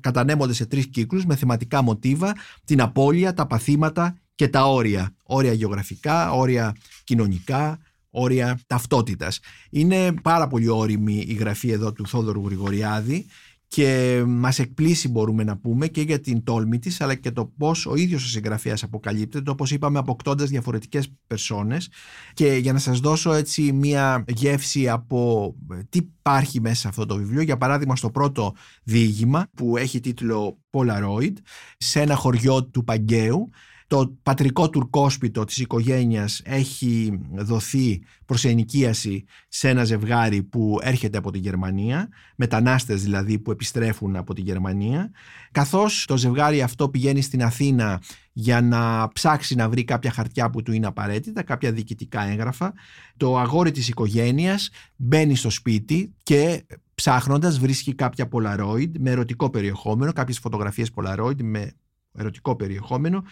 κατανέμονται 0.00 0.52
σε 0.52 0.66
τρεις 0.66 0.86
κύκλους 0.88 1.24
με 1.26 1.36
θεματικά 1.36 1.82
μοτίβα, 1.82 2.34
την 2.64 2.80
απώλεια, 2.80 3.34
τα 3.34 3.46
παθήματα 3.46 4.16
και 4.34 4.48
τα 4.48 4.64
όρια. 4.64 5.14
Όρια 5.24 5.52
γεωγραφικά, 5.52 6.32
όρια 6.32 6.76
κοινωνικά, 7.04 7.78
όρια 8.10 8.60
ταυτότητας. 8.66 9.40
Είναι 9.70 10.12
πάρα 10.22 10.46
πολύ 10.46 10.68
όρημη 10.68 11.24
η 11.28 11.32
γραφή 11.32 11.70
εδώ 11.70 11.92
του 11.92 12.06
Θόδωρου 12.06 12.44
Γρηγοριάδη 12.44 13.26
και 13.74 14.22
μας 14.26 14.58
εκπλήσει 14.58 15.08
μπορούμε 15.08 15.44
να 15.44 15.56
πούμε 15.56 15.86
και 15.86 16.00
για 16.00 16.20
την 16.20 16.44
τόλμη 16.44 16.78
της 16.78 17.00
αλλά 17.00 17.14
και 17.14 17.30
το 17.30 17.52
πώς 17.58 17.86
ο 17.86 17.94
ίδιος 17.94 18.24
ο 18.24 18.28
συγγραφέας 18.28 18.82
αποκαλύπτεται 18.82 19.50
όπως 19.50 19.70
είπαμε 19.70 19.98
αποκτώντας 19.98 20.48
διαφορετικές 20.48 21.12
περσόνες. 21.26 21.88
Και 22.34 22.54
για 22.54 22.72
να 22.72 22.78
σας 22.78 23.00
δώσω 23.00 23.32
έτσι 23.32 23.72
μια 23.72 24.24
γεύση 24.28 24.88
από 24.88 25.54
ε, 25.72 25.80
τι 25.88 25.98
υπάρχει 25.98 26.60
μέσα 26.60 26.74
σε 26.74 26.88
αυτό 26.88 27.06
το 27.06 27.16
βιβλίο. 27.16 27.42
Για 27.42 27.56
παράδειγμα 27.56 27.96
στο 27.96 28.10
πρώτο 28.10 28.54
διήγημα 28.82 29.46
που 29.54 29.76
έχει 29.76 30.00
τίτλο 30.00 30.58
Polaroid 30.70 31.32
σε 31.78 32.00
ένα 32.00 32.14
χωριό 32.14 32.64
του 32.64 32.84
Παγκαίου 32.84 33.50
το 33.92 34.16
πατρικό 34.22 34.70
τουρκόσπιτο 34.70 35.44
της 35.44 35.58
οικογένειας 35.58 36.40
έχει 36.44 37.20
δοθεί 37.34 38.02
προς 38.26 38.44
ενοικίαση 38.44 39.24
σε 39.48 39.68
ένα 39.68 39.84
ζευγάρι 39.84 40.42
που 40.42 40.78
έρχεται 40.82 41.18
από 41.18 41.30
τη 41.30 41.38
Γερμανία, 41.38 42.08
μετανάστες 42.36 43.02
δηλαδή 43.02 43.38
που 43.38 43.50
επιστρέφουν 43.50 44.16
από 44.16 44.34
τη 44.34 44.40
Γερμανία, 44.40 45.10
καθώς 45.50 46.04
το 46.06 46.16
ζευγάρι 46.16 46.62
αυτό 46.62 46.88
πηγαίνει 46.88 47.22
στην 47.22 47.42
Αθήνα 47.42 48.02
για 48.32 48.60
να 48.60 49.08
ψάξει 49.12 49.54
να 49.54 49.68
βρει 49.68 49.84
κάποια 49.84 50.10
χαρτιά 50.10 50.50
που 50.50 50.62
του 50.62 50.72
είναι 50.72 50.86
απαραίτητα, 50.86 51.42
κάποια 51.42 51.72
διοικητικά 51.72 52.22
έγγραφα, 52.22 52.72
το 53.16 53.38
αγόρι 53.38 53.70
της 53.70 53.88
οικογένειας 53.88 54.70
μπαίνει 54.96 55.34
στο 55.34 55.50
σπίτι 55.50 56.14
και 56.22 56.66
ψάχνοντας 56.94 57.58
βρίσκει 57.58 57.94
κάποια 57.94 58.28
Polaroid 58.32 58.90
με 58.98 59.10
ερωτικό 59.10 59.50
περιεχόμενο, 59.50 60.12
κάποιες 60.12 60.38
φωτογραφίες 60.38 60.90
Polaroid 60.94 61.42
με 61.42 61.72
ερωτικό 62.18 62.56
περιεχόμενο 62.56 63.24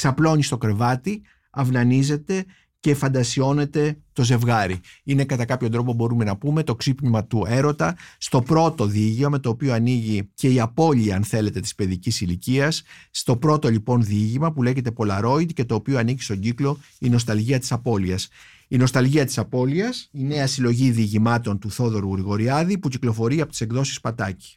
ξαπλώνει 0.00 0.42
στο 0.42 0.58
κρεβάτι, 0.58 1.22
αυνανίζεται 1.50 2.44
και 2.80 2.94
φαντασιώνεται 2.94 3.98
το 4.12 4.24
ζευγάρι. 4.24 4.80
Είναι 5.04 5.24
κατά 5.24 5.44
κάποιο 5.44 5.68
τρόπο 5.68 5.92
μπορούμε 5.92 6.24
να 6.24 6.36
πούμε 6.36 6.62
το 6.62 6.74
ξύπνημα 6.74 7.24
του 7.24 7.44
έρωτα 7.48 7.96
στο 8.18 8.42
πρώτο 8.42 8.86
διήγημα 8.86 9.28
με 9.28 9.38
το 9.38 9.48
οποίο 9.48 9.72
ανοίγει 9.72 10.30
και 10.34 10.48
η 10.48 10.60
απώλεια 10.60 11.16
αν 11.16 11.24
θέλετε 11.24 11.60
της 11.60 11.74
παιδικής 11.74 12.20
ηλικίας. 12.20 12.82
στο 13.10 13.36
πρώτο 13.36 13.68
λοιπόν 13.68 14.02
διήγημα 14.02 14.52
που 14.52 14.62
λέγεται 14.62 14.90
Polaroid 14.96 15.52
και 15.54 15.64
το 15.64 15.74
οποίο 15.74 15.98
ανήκει 15.98 16.22
στον 16.22 16.38
κύκλο 16.40 16.78
η 16.98 17.08
νοσταλγία 17.08 17.58
της 17.58 17.72
απώλειας. 17.72 18.28
Η 18.68 18.76
νοσταλγία 18.76 19.24
της 19.24 19.38
απώλειας, 19.38 20.08
η 20.12 20.24
νέα 20.24 20.46
συλλογή 20.46 20.90
διηγημάτων 20.90 21.58
του 21.58 21.70
Θόδωρου 21.70 22.12
Γρηγοριάδη 22.12 22.78
που 22.78 22.88
κυκλοφορεί 22.88 23.40
από 23.40 23.50
τις 23.50 23.60
εκδόσεις 23.60 24.00
Πατάκη. 24.00 24.56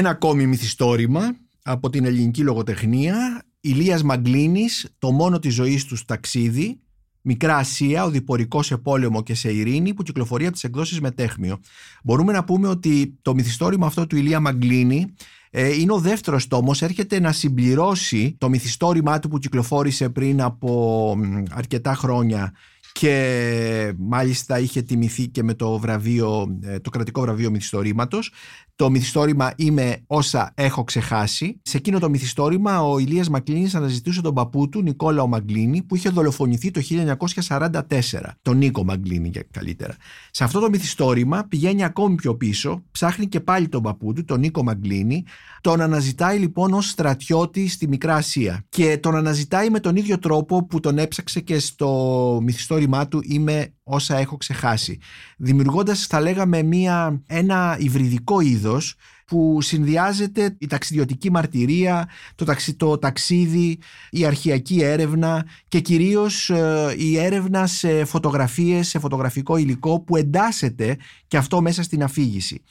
Ένα 0.00 0.10
ακόμη 0.10 0.46
μυθιστόρημα 0.46 1.36
από 1.62 1.90
την 1.90 2.04
ελληνική 2.04 2.42
λογοτεχνία. 2.42 3.42
Ηλίας 3.60 4.02
Μαγκλίνης, 4.02 4.94
το 4.98 5.12
μόνο 5.12 5.38
της 5.38 5.54
ζωής 5.54 5.84
τους 5.84 6.04
ταξίδι 6.04 6.80
Μικρά 7.20 7.56
Ασία, 7.56 8.04
ο 8.04 8.10
διπορικός 8.10 8.66
σε 8.66 8.76
πόλεμο 8.76 9.22
και 9.22 9.34
σε 9.34 9.52
ειρήνη 9.52 9.94
που 9.94 10.02
κυκλοφορεί 10.02 10.44
από 10.44 10.52
τις 10.52 10.64
εκδόσεις 10.64 11.00
Μετέχμιο. 11.00 11.60
Μπορούμε 12.04 12.32
να 12.32 12.44
πούμε 12.44 12.68
ότι 12.68 13.18
το 13.22 13.34
μυθιστόρημα 13.34 13.86
αυτό 13.86 14.06
του 14.06 14.16
Ηλία 14.16 14.40
Μαγκλίνη 14.40 15.14
ε, 15.50 15.80
είναι 15.80 15.92
ο 15.92 15.98
δεύτερος 15.98 16.46
τόμος, 16.46 16.82
έρχεται 16.82 17.20
να 17.20 17.32
συμπληρώσει 17.32 18.36
το 18.38 18.48
μυθιστόρημά 18.48 19.18
του 19.18 19.28
που 19.28 19.38
κυκλοφόρησε 19.38 20.08
πριν 20.08 20.42
από 20.42 21.16
αρκετά 21.50 21.94
χρόνια 21.94 22.52
και 22.92 23.94
μάλιστα 23.98 24.58
είχε 24.58 24.82
τιμηθεί 24.82 25.28
και 25.28 25.42
με 25.42 25.54
το 25.54 25.78
βραβείο, 25.78 26.58
ε, 26.62 26.78
το 26.78 26.90
κρατικό 26.90 27.20
βραβείο 27.20 27.50
μυθιστορήματος 27.50 28.32
το 28.80 28.90
μυθιστόρημα 28.90 29.52
«Είμαι 29.56 29.96
όσα 30.06 30.52
έχω 30.54 30.84
ξεχάσει». 30.84 31.60
Σε 31.62 31.76
εκείνο 31.76 31.98
το 31.98 32.08
μυθιστόρημα 32.08 32.82
ο 32.82 32.98
Ηλίας 32.98 33.28
Μακλίνης 33.28 33.74
αναζητούσε 33.74 34.20
τον 34.20 34.34
παππού 34.34 34.68
του 34.68 34.82
Νικόλαο 34.82 35.26
Μαγκλίνη 35.26 35.82
που 35.82 35.96
είχε 35.96 36.08
δολοφονηθεί 36.08 36.70
το 36.70 36.80
1944. 36.80 38.36
Τον 38.42 38.56
Νίκο 38.56 38.84
Μαγκλίνη 38.84 39.30
καλύτερα. 39.50 39.94
Σε 40.30 40.44
αυτό 40.44 40.60
το 40.60 40.68
μυθιστόρημα 40.68 41.46
πηγαίνει 41.48 41.84
ακόμη 41.84 42.14
πιο 42.14 42.36
πίσω, 42.36 42.82
ψάχνει 42.90 43.26
και 43.26 43.40
πάλι 43.40 43.68
τον 43.68 43.82
παππού 43.82 44.12
του, 44.12 44.24
τον 44.24 44.40
Νίκο 44.40 44.62
Μαγκλίνη, 44.62 45.24
τον 45.60 45.80
αναζητάει 45.80 46.38
λοιπόν 46.38 46.72
ως 46.72 46.88
στρατιώτη 46.88 47.68
στη 47.68 47.88
Μικρά 47.88 48.14
Ασία 48.14 48.64
και 48.68 48.98
τον 48.98 49.16
αναζητάει 49.16 49.70
με 49.70 49.80
τον 49.80 49.96
ίδιο 49.96 50.18
τρόπο 50.18 50.66
που 50.66 50.80
τον 50.80 50.98
έψαξε 50.98 51.40
και 51.40 51.58
στο 51.58 52.38
μυθιστόρημά 52.80 53.08
του 53.08 53.20
«Είμαι 53.24 53.74
όσα 53.82 54.18
έχω 54.18 54.36
ξεχάσει. 54.36 54.98
Δημιουργώντας 55.36 56.06
θα 56.06 56.20
λέγαμε 56.20 56.62
μια, 56.62 57.22
ένα 57.26 57.76
υβριδικό 57.78 58.40
είδος 58.40 58.94
που 59.26 59.60
συνδυάζεται 59.60 60.56
η 60.58 60.66
ταξιδιωτική 60.66 61.30
μαρτυρία, 61.30 62.08
το, 62.34 62.44
ταξι, 62.44 62.74
το 62.74 62.98
ταξίδι, 62.98 63.78
η 64.10 64.24
αρχιακή 64.24 64.80
έρευνα 64.82 65.46
και 65.68 65.80
κυρίως 65.80 66.50
ε, 66.50 66.94
η 66.98 67.18
έρευνα 67.18 67.66
σε 67.66 68.04
φωτογραφίες, 68.04 68.88
σε 68.88 68.98
φωτογραφικό 68.98 69.56
υλικό 69.56 70.00
που 70.00 70.16
εντάσσεται 70.16 70.96
και 71.28 71.36
αυτό 71.36 71.60
μέσα 71.60 71.82
στην 71.82 72.02
αφήγηση. 72.02 72.62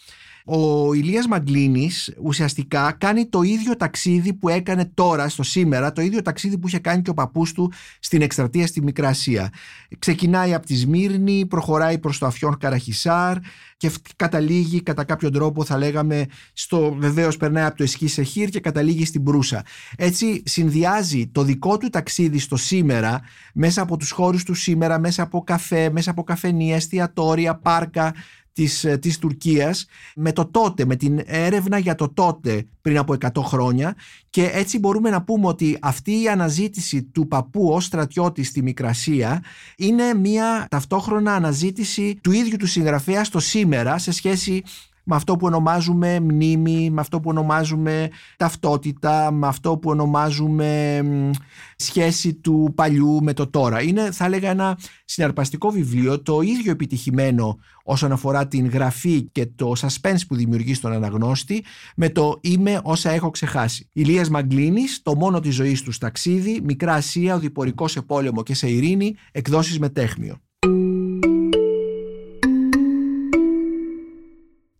Ο 0.51 0.93
Ηλίας 0.93 1.27
Μαγκλίνης 1.27 2.13
ουσιαστικά 2.21 2.91
κάνει 2.97 3.25
το 3.25 3.41
ίδιο 3.41 3.75
ταξίδι 3.75 4.33
που 4.33 4.49
έκανε 4.49 4.91
τώρα 4.93 5.29
στο 5.29 5.43
σήμερα, 5.43 5.91
το 5.91 6.01
ίδιο 6.01 6.21
ταξίδι 6.21 6.57
που 6.57 6.67
είχε 6.67 6.79
κάνει 6.79 7.01
και 7.01 7.09
ο 7.09 7.13
παππούς 7.13 7.53
του 7.53 7.71
στην 7.99 8.21
εκστρατεία 8.21 8.67
στη 8.67 8.81
Μικρασία. 8.81 9.49
Ξεκινάει 9.99 10.53
από 10.53 10.65
τη 10.65 10.75
Σμύρνη, 10.75 11.45
προχωράει 11.45 11.97
προς 11.97 12.17
το 12.17 12.25
Αφιόν 12.25 12.57
Καραχισάρ 12.57 13.37
και 13.77 13.91
καταλήγει 14.15 14.83
κατά 14.83 15.03
κάποιο 15.03 15.29
τρόπο 15.29 15.63
θα 15.63 15.77
λέγαμε 15.77 16.25
στο 16.53 16.95
βεβαίως 16.97 17.37
περνάει 17.37 17.65
από 17.65 17.77
το 17.77 17.83
Εσκή 17.83 18.07
Σεχίρ 18.07 18.49
και 18.49 18.59
καταλήγει 18.59 19.05
στην 19.05 19.23
Προύσα. 19.23 19.63
Έτσι 19.97 20.43
συνδυάζει 20.45 21.27
το 21.27 21.43
δικό 21.43 21.77
του 21.77 21.89
ταξίδι 21.89 22.39
στο 22.39 22.55
σήμερα 22.55 23.21
μέσα 23.53 23.81
από 23.81 23.97
τους 23.97 24.11
χώρους 24.11 24.43
του 24.43 24.53
σήμερα, 24.53 24.99
μέσα 24.99 25.23
από 25.23 25.43
καφέ, 25.43 25.89
μέσα 25.91 26.11
από 26.11 26.23
καφενεία, 26.23 26.75
εστιατόρια, 26.75 27.55
πάρκα, 27.55 28.13
της, 28.53 28.83
ε, 28.83 28.97
της 28.97 29.17
Τουρκίας 29.17 29.85
με 30.15 30.31
το 30.31 30.45
τότε, 30.45 30.85
με 30.85 30.95
την 30.95 31.21
έρευνα 31.25 31.77
για 31.77 31.95
το 31.95 32.13
τότε 32.13 32.67
πριν 32.81 32.97
από 32.97 33.13
100 33.13 33.41
χρόνια 33.41 33.95
και 34.29 34.49
έτσι 34.53 34.79
μπορούμε 34.79 35.09
να 35.09 35.23
πούμε 35.23 35.47
ότι 35.47 35.77
αυτή 35.81 36.21
η 36.21 36.29
αναζήτηση 36.29 37.03
του 37.03 37.27
παππού 37.27 37.69
ως 37.73 37.85
στρατιώτη 37.85 38.43
στη 38.43 38.61
Μικρασία 38.61 39.43
είναι 39.77 40.13
μια 40.13 40.67
ταυτόχρονα 40.69 41.33
αναζήτηση 41.35 42.19
του 42.23 42.31
ίδιου 42.31 42.57
του 42.57 42.67
συγγραφέα 42.67 43.23
στο 43.23 43.39
σήμερα 43.39 43.97
σε 43.97 44.11
σχέση 44.11 44.63
με 45.09 45.15
αυτό 45.15 45.35
που 45.35 45.45
ονομάζουμε 45.45 46.19
μνήμη, 46.19 46.89
με 46.89 47.01
αυτό 47.01 47.19
που 47.19 47.29
ονομάζουμε 47.29 48.09
ταυτότητα, 48.37 49.31
με 49.31 49.47
αυτό 49.47 49.77
που 49.77 49.89
ονομάζουμε 49.89 51.01
σχέση 51.75 52.33
του 52.33 52.71
παλιού 52.75 53.23
με 53.23 53.33
το 53.33 53.49
τώρα. 53.49 53.81
Είναι 53.81 54.11
θα 54.11 54.25
έλεγα 54.25 54.49
ένα 54.49 54.77
συναρπαστικό 55.05 55.69
βιβλίο, 55.69 56.21
το 56.21 56.41
ίδιο 56.41 56.71
επιτυχημένο 56.71 57.57
όσον 57.83 58.11
αφορά 58.11 58.47
την 58.47 58.69
γραφή 58.69 59.21
και 59.21 59.45
το 59.55 59.73
suspense 59.77 60.21
που 60.27 60.35
δημιουργεί 60.35 60.73
στον 60.73 60.91
αναγνώστη 60.91 61.63
με 61.95 62.09
το 62.09 62.39
«Είμαι 62.41 62.79
όσα 62.83 63.09
έχω 63.09 63.29
ξεχάσει». 63.29 63.89
Ηλίας 63.93 64.29
Μαγκλίνης, 64.29 65.01
το 65.01 65.15
μόνο 65.15 65.39
της 65.39 65.55
ζωής 65.55 65.81
τους 65.81 65.97
ταξίδι, 65.97 66.61
Μικρά 66.63 66.93
Ασία, 66.93 67.35
οδηπορικό 67.35 67.87
σε 67.87 68.01
πόλεμο 68.01 68.43
και 68.43 68.53
σε 68.53 68.69
ειρήνη, 68.69 69.15
εκδόσεις 69.31 69.79
με 69.79 69.89
τέχνιο. 69.89 70.41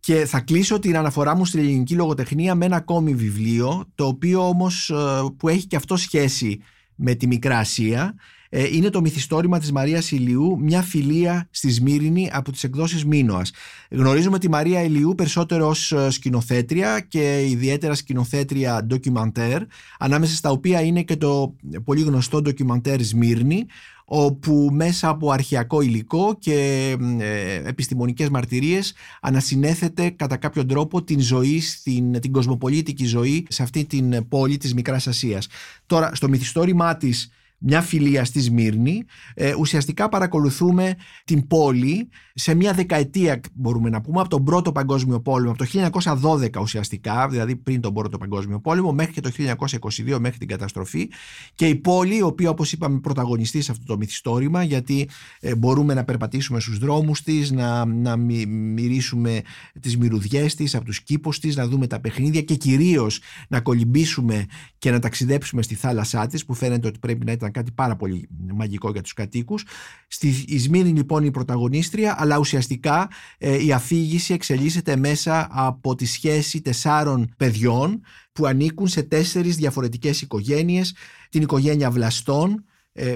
Και 0.00 0.26
θα 0.26 0.40
κλείσω 0.40 0.78
την 0.78 0.96
αναφορά 0.96 1.36
μου 1.36 1.44
στην 1.44 1.60
ελληνική 1.60 1.94
λογοτεχνία 1.94 2.54
με 2.54 2.64
ένα 2.64 2.76
ακόμη 2.76 3.14
βιβλίο, 3.14 3.84
το 3.94 4.06
οποίο 4.06 4.48
όμως 4.48 4.90
ε, 4.90 4.94
που 5.36 5.48
έχει 5.48 5.66
και 5.66 5.76
αυτό 5.76 5.96
σχέση 5.96 6.60
με 6.94 7.14
τη 7.14 7.26
Μικρά 7.26 7.58
Ασία. 7.58 8.14
Ε, 8.52 8.76
είναι 8.76 8.90
το 8.90 9.00
μυθιστόρημα 9.00 9.58
της 9.58 9.72
Μαρίας 9.72 10.10
Ηλιού, 10.10 10.58
μια 10.60 10.82
φιλία 10.82 11.48
στη 11.50 11.70
Σμύρινη 11.70 12.30
από 12.32 12.52
τις 12.52 12.64
εκδόσεις 12.64 13.04
Μίνωας. 13.04 13.50
Γνωρίζουμε 13.90 14.38
τη 14.38 14.48
Μαρία 14.48 14.82
Ηλιού 14.82 15.14
περισσότερο 15.14 15.68
ως 15.68 15.92
ε, 15.92 16.10
σκηνοθέτρια 16.10 17.00
και 17.00 17.46
ιδιαίτερα 17.48 17.94
σκηνοθέτρια 17.94 18.84
ντοκιμαντέρ, 18.84 19.62
ανάμεσα 19.98 20.34
στα 20.34 20.50
οποία 20.50 20.80
είναι 20.80 21.02
και 21.02 21.16
το 21.16 21.56
πολύ 21.84 22.02
γνωστό 22.02 22.42
ντοκιμαντέρ 22.42 23.02
Σμύρνη, 23.02 23.66
όπου 24.12 24.68
μέσα 24.72 25.08
από 25.08 25.30
αρχαιακό 25.30 25.80
υλικό 25.80 26.36
και 26.38 26.96
ε, 27.18 27.68
επιστημονικές 27.68 28.28
μαρτυρίες 28.28 28.94
ανασυνέθεται 29.20 30.10
κατά 30.10 30.36
κάποιο 30.36 30.66
τρόπο 30.66 31.02
την 31.02 31.20
ζωή, 31.20 31.60
στην, 31.60 32.20
την 32.20 32.32
κοσμοπολίτικη 32.32 33.04
ζωή 33.04 33.46
σε 33.48 33.62
αυτή 33.62 33.84
την 33.84 34.28
πόλη 34.28 34.56
της 34.56 34.74
Μικράς 34.74 35.06
Ασίας. 35.06 35.48
Τώρα, 35.86 36.14
στο 36.14 36.28
μυθιστόρημά 36.28 36.96
της 36.96 37.30
μια 37.60 37.80
φιλία 37.80 38.24
στη 38.24 38.40
Σμύρνη. 38.40 39.04
Ε, 39.34 39.54
ουσιαστικά 39.58 40.08
παρακολουθούμε 40.08 40.94
την 41.24 41.46
πόλη 41.46 42.08
σε 42.34 42.54
μια 42.54 42.72
δεκαετία 42.72 43.40
μπορούμε 43.54 43.88
να 43.90 44.00
πούμε 44.00 44.20
από 44.20 44.28
τον 44.28 44.44
πρώτο 44.44 44.72
παγκόσμιο 44.72 45.20
πόλεμο, 45.20 45.50
από 45.50 45.64
το 45.64 45.90
1912 46.22 46.60
ουσιαστικά, 46.60 47.28
δηλαδή 47.28 47.56
πριν 47.56 47.80
τον 47.80 47.94
πρώτο 47.94 48.18
παγκόσμιο 48.18 48.60
πόλεμο 48.60 48.92
μέχρι 48.92 49.12
και 49.12 49.20
το 49.20 49.30
1922 49.36 50.18
μέχρι 50.20 50.38
την 50.38 50.48
καταστροφή 50.48 51.10
και 51.54 51.66
η 51.66 51.74
πόλη 51.74 52.16
η 52.16 52.22
οποία 52.22 52.50
όπως 52.50 52.72
είπαμε 52.72 53.00
πρωταγωνιστεί 53.00 53.60
σε 53.60 53.70
αυτό 53.70 53.84
το 53.84 53.96
μυθιστόρημα 53.96 54.62
γιατί 54.62 55.08
ε, 55.40 55.54
μπορούμε 55.54 55.94
να 55.94 56.04
περπατήσουμε 56.04 56.60
στους 56.60 56.78
δρόμους 56.78 57.22
της, 57.22 57.50
να, 57.50 57.84
να 57.84 58.16
μυρίσουμε 58.16 59.40
τις 59.80 59.96
μυρουδιές 59.96 60.54
της 60.54 60.74
από 60.74 60.84
τους 60.84 61.02
κήπους 61.02 61.38
της, 61.38 61.56
να 61.56 61.66
δούμε 61.66 61.86
τα 61.86 62.00
παιχνίδια 62.00 62.42
και 62.42 62.54
κυρίως 62.54 63.20
να 63.48 63.60
κολυμπήσουμε 63.60 64.46
και 64.78 64.90
να 64.90 64.98
ταξιδέψουμε 64.98 65.62
στη 65.62 65.74
θάλασσά 65.74 66.26
της 66.26 66.44
που 66.44 66.54
φαίνεται 66.54 66.86
ότι 66.88 66.98
πρέπει 66.98 67.24
να 67.24 67.32
ήταν 67.32 67.49
κάτι 67.50 67.70
πάρα 67.72 67.96
πολύ 67.96 68.28
μαγικό 68.54 68.90
για 68.90 69.02
τους 69.02 69.12
κατοίκους. 69.12 69.64
Στη 70.08 70.44
Ισμήνη 70.46 70.88
λοιπόν 70.88 71.24
η 71.24 71.30
πρωταγωνίστρια, 71.30 72.14
αλλά 72.18 72.38
ουσιαστικά 72.38 73.08
ε, 73.38 73.64
η 73.64 73.72
αφήγηση 73.72 74.32
εξελίσσεται 74.32 74.96
μέσα 74.96 75.48
από 75.50 75.94
τη 75.94 76.04
σχέση 76.04 76.60
τεσσάρων 76.60 77.34
παιδιών 77.36 78.00
που 78.32 78.46
ανήκουν 78.46 78.88
σε 78.88 79.02
τέσσερις 79.02 79.56
διαφορετικές 79.56 80.22
οικογένειες, 80.22 80.94
την 81.28 81.42
οικογένεια 81.42 81.90
Βλαστών, 81.90 82.52
ε, 82.52 82.62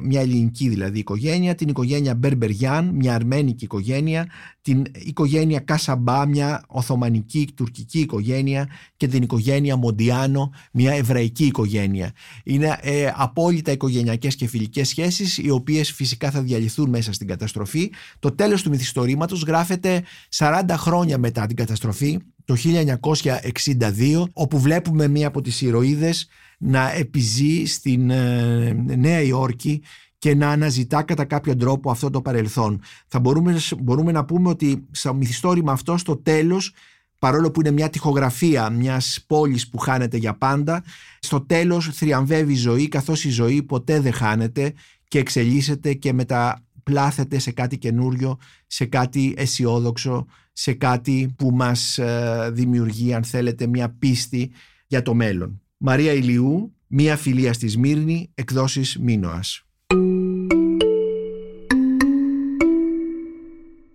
μια 0.02 0.20
ελληνική 0.20 0.68
δηλαδή 0.68 0.98
οικογένεια, 0.98 1.54
την 1.54 1.68
οικογένεια 1.68 2.14
Μπερμπεριάν, 2.14 2.88
μια 2.94 3.14
αρμένικη 3.14 3.64
οικογένεια, 3.64 4.28
την 4.62 4.84
οικογένεια 4.92 5.60
Κασαμπά, 5.60 6.26
μια 6.26 6.62
οθωμανική 6.66 7.48
τουρκική 7.54 8.00
οικογένεια 8.00 8.68
και 8.96 9.06
την 9.06 9.22
οικογένεια 9.22 9.76
Μοντιάνο, 9.76 10.52
μια 10.72 10.92
εβραϊκή 10.92 11.44
οικογένεια. 11.44 12.12
Είναι 12.44 12.78
ε, 12.80 13.12
απόλυτα 13.14 13.72
οικογενειακές 13.72 14.34
και 14.34 14.46
φιλικές 14.46 14.88
σχέσεις, 14.88 15.38
οι 15.38 15.50
οποίες 15.50 15.92
φυσικά 15.92 16.30
θα 16.30 16.42
διαλυθούν 16.42 16.88
μέσα 16.88 17.12
στην 17.12 17.26
καταστροφή. 17.26 17.90
Το 18.18 18.34
τέλος 18.34 18.62
του 18.62 18.70
μυθιστορήματος 18.70 19.42
γράφεται 19.42 20.02
40 20.36 20.62
χρόνια 20.70 21.18
μετά 21.18 21.46
την 21.46 21.56
καταστροφή, 21.56 22.18
το 22.44 22.56
1962, 22.56 24.24
όπου 24.32 24.58
βλέπουμε 24.58 25.08
μία 25.08 25.26
από 25.26 25.40
τις 25.40 25.60
ηρωίδες 25.60 26.28
να 26.58 26.92
επιζεί 26.92 27.64
στην 27.66 28.10
ε, 28.10 28.72
Νέα 28.96 29.20
Υόρκη 29.20 29.82
και 30.18 30.34
να 30.34 30.50
αναζητά 30.50 31.02
κατά 31.02 31.24
κάποιο 31.24 31.56
τρόπο 31.56 31.90
αυτό 31.90 32.10
το 32.10 32.22
παρελθόν. 32.22 32.80
Θα 33.06 33.20
μπορούμε, 33.20 33.56
μπορούμε 33.78 34.12
να 34.12 34.24
πούμε 34.24 34.48
ότι 34.48 34.86
στο 34.90 35.14
μυθιστόρημα 35.14 35.72
αυτό 35.72 35.96
στο 35.96 36.16
τέλος 36.16 36.74
παρόλο 37.18 37.50
που 37.50 37.60
είναι 37.60 37.70
μια 37.70 37.90
τυχογραφία 37.90 38.70
μιας 38.70 39.24
πόλης 39.26 39.68
που 39.68 39.78
χάνεται 39.78 40.16
για 40.16 40.34
πάντα, 40.34 40.84
στο 41.18 41.40
τέλος 41.40 41.88
θριαμβεύει 41.92 42.52
η 42.52 42.56
ζωή 42.56 42.88
καθώς 42.88 43.24
η 43.24 43.30
ζωή 43.30 43.62
ποτέ 43.62 44.00
δεν 44.00 44.12
χάνεται 44.12 44.72
και 45.08 45.18
εξελίσσεται 45.18 45.94
και 45.94 46.12
μεταπλάθεται 46.12 47.38
σε 47.38 47.50
κάτι 47.50 47.78
καινούριο, 47.78 48.38
σε 48.66 48.84
κάτι 48.84 49.34
αισιόδοξο, 49.36 50.26
σε 50.52 50.72
κάτι 50.72 51.34
που 51.36 51.50
μας 51.50 51.98
ε, 51.98 52.50
δημιουργεί 52.52 53.14
αν 53.14 53.24
θέλετε 53.24 53.66
μια 53.66 53.88
πίστη 53.98 54.50
για 54.86 55.02
το 55.02 55.14
μέλλον. 55.14 55.63
Μαρία 55.86 56.12
Ηλιού, 56.12 56.74
Μία 56.86 57.16
φιλία 57.16 57.52
στη 57.52 57.68
Σμύρνη, 57.68 58.30
εκδόσεις 58.34 58.98
Μίνωας. 58.98 59.64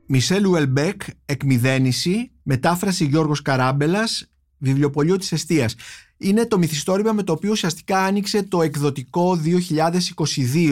Μισελ 0.05 0.45
Ουελμπέκ, 0.45 1.01
Εκμηδένιση, 1.25 2.31
μετάφραση 2.43 3.05
Γιώργος 3.05 3.41
Καράμπελας, 3.41 4.31
βιβλιοπωλείο 4.57 5.17
της 5.17 5.31
Εστίας. 5.31 5.75
Είναι 6.17 6.45
το 6.45 6.57
μυθιστόρημα 6.57 7.13
με 7.13 7.23
το 7.23 7.31
οποίο 7.31 7.51
ουσιαστικά 7.51 8.03
άνοιξε 8.03 8.43
το 8.43 8.61
εκδοτικό 8.61 9.39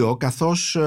2022 0.10 0.18
καθώς 0.18 0.76
ε, 0.76 0.82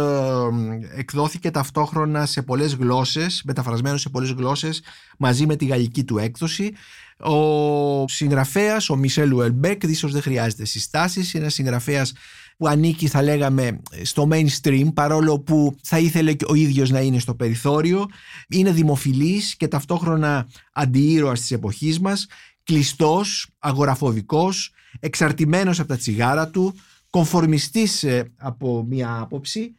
εκδόθηκε 0.97 1.51
ταυτόχρονα 1.51 2.27
σε 2.27 2.43
πολλές 2.43 2.75
γλώσσες, 2.75 3.43
μεταφρασμένο 3.45 3.97
σε 3.97 4.09
πολλές 4.09 4.31
γλώσσες 4.31 4.83
μαζί 5.19 5.47
με 5.47 5.57
τη 5.57 5.65
γαλλική 5.65 6.05
του 6.05 6.19
έκδοση. 6.19 6.73
Ο 7.21 8.09
συγγραφέας, 8.09 8.91
ο 8.91 8.97
Μισελ 8.97 9.33
Ουελμπέκ, 9.33 9.83
ίσως 9.83 10.13
δεν 10.13 10.23
χρειάζεται 10.23 10.65
συστάσεις, 10.65 11.33
είναι 11.33 11.43
ένας 11.43 11.55
συγγραφέας 11.55 12.13
που 12.61 12.69
ανήκει 12.69 13.09
θα 13.09 13.23
λέγαμε 13.23 13.81
στο 14.03 14.29
mainstream 14.33 14.95
παρόλο 14.95 15.41
που 15.41 15.77
θα 15.83 15.99
ήθελε 15.99 16.35
ο 16.49 16.55
ίδιος 16.55 16.91
να 16.91 17.01
είναι 17.01 17.19
στο 17.19 17.35
περιθώριο. 17.35 18.07
Είναι 18.49 18.73
δημοφιλής 18.73 19.57
και 19.57 19.69
ταυτόχρονα 19.69 20.49
αντιήρωας 20.73 21.41
της 21.41 21.51
εποχής 21.51 22.01
μας. 22.01 22.27
Κλειστός, 22.63 23.49
αγοραφοβικός, 23.59 24.73
εξαρτημένος 25.01 25.79
από 25.79 25.89
τα 25.89 25.97
τσιγάρα 25.97 26.49
του, 26.49 26.75
κομφορμιστής 27.11 28.03
ε, 28.03 28.33
από 28.37 28.85
μία 28.89 29.19
άποψη, 29.21 29.75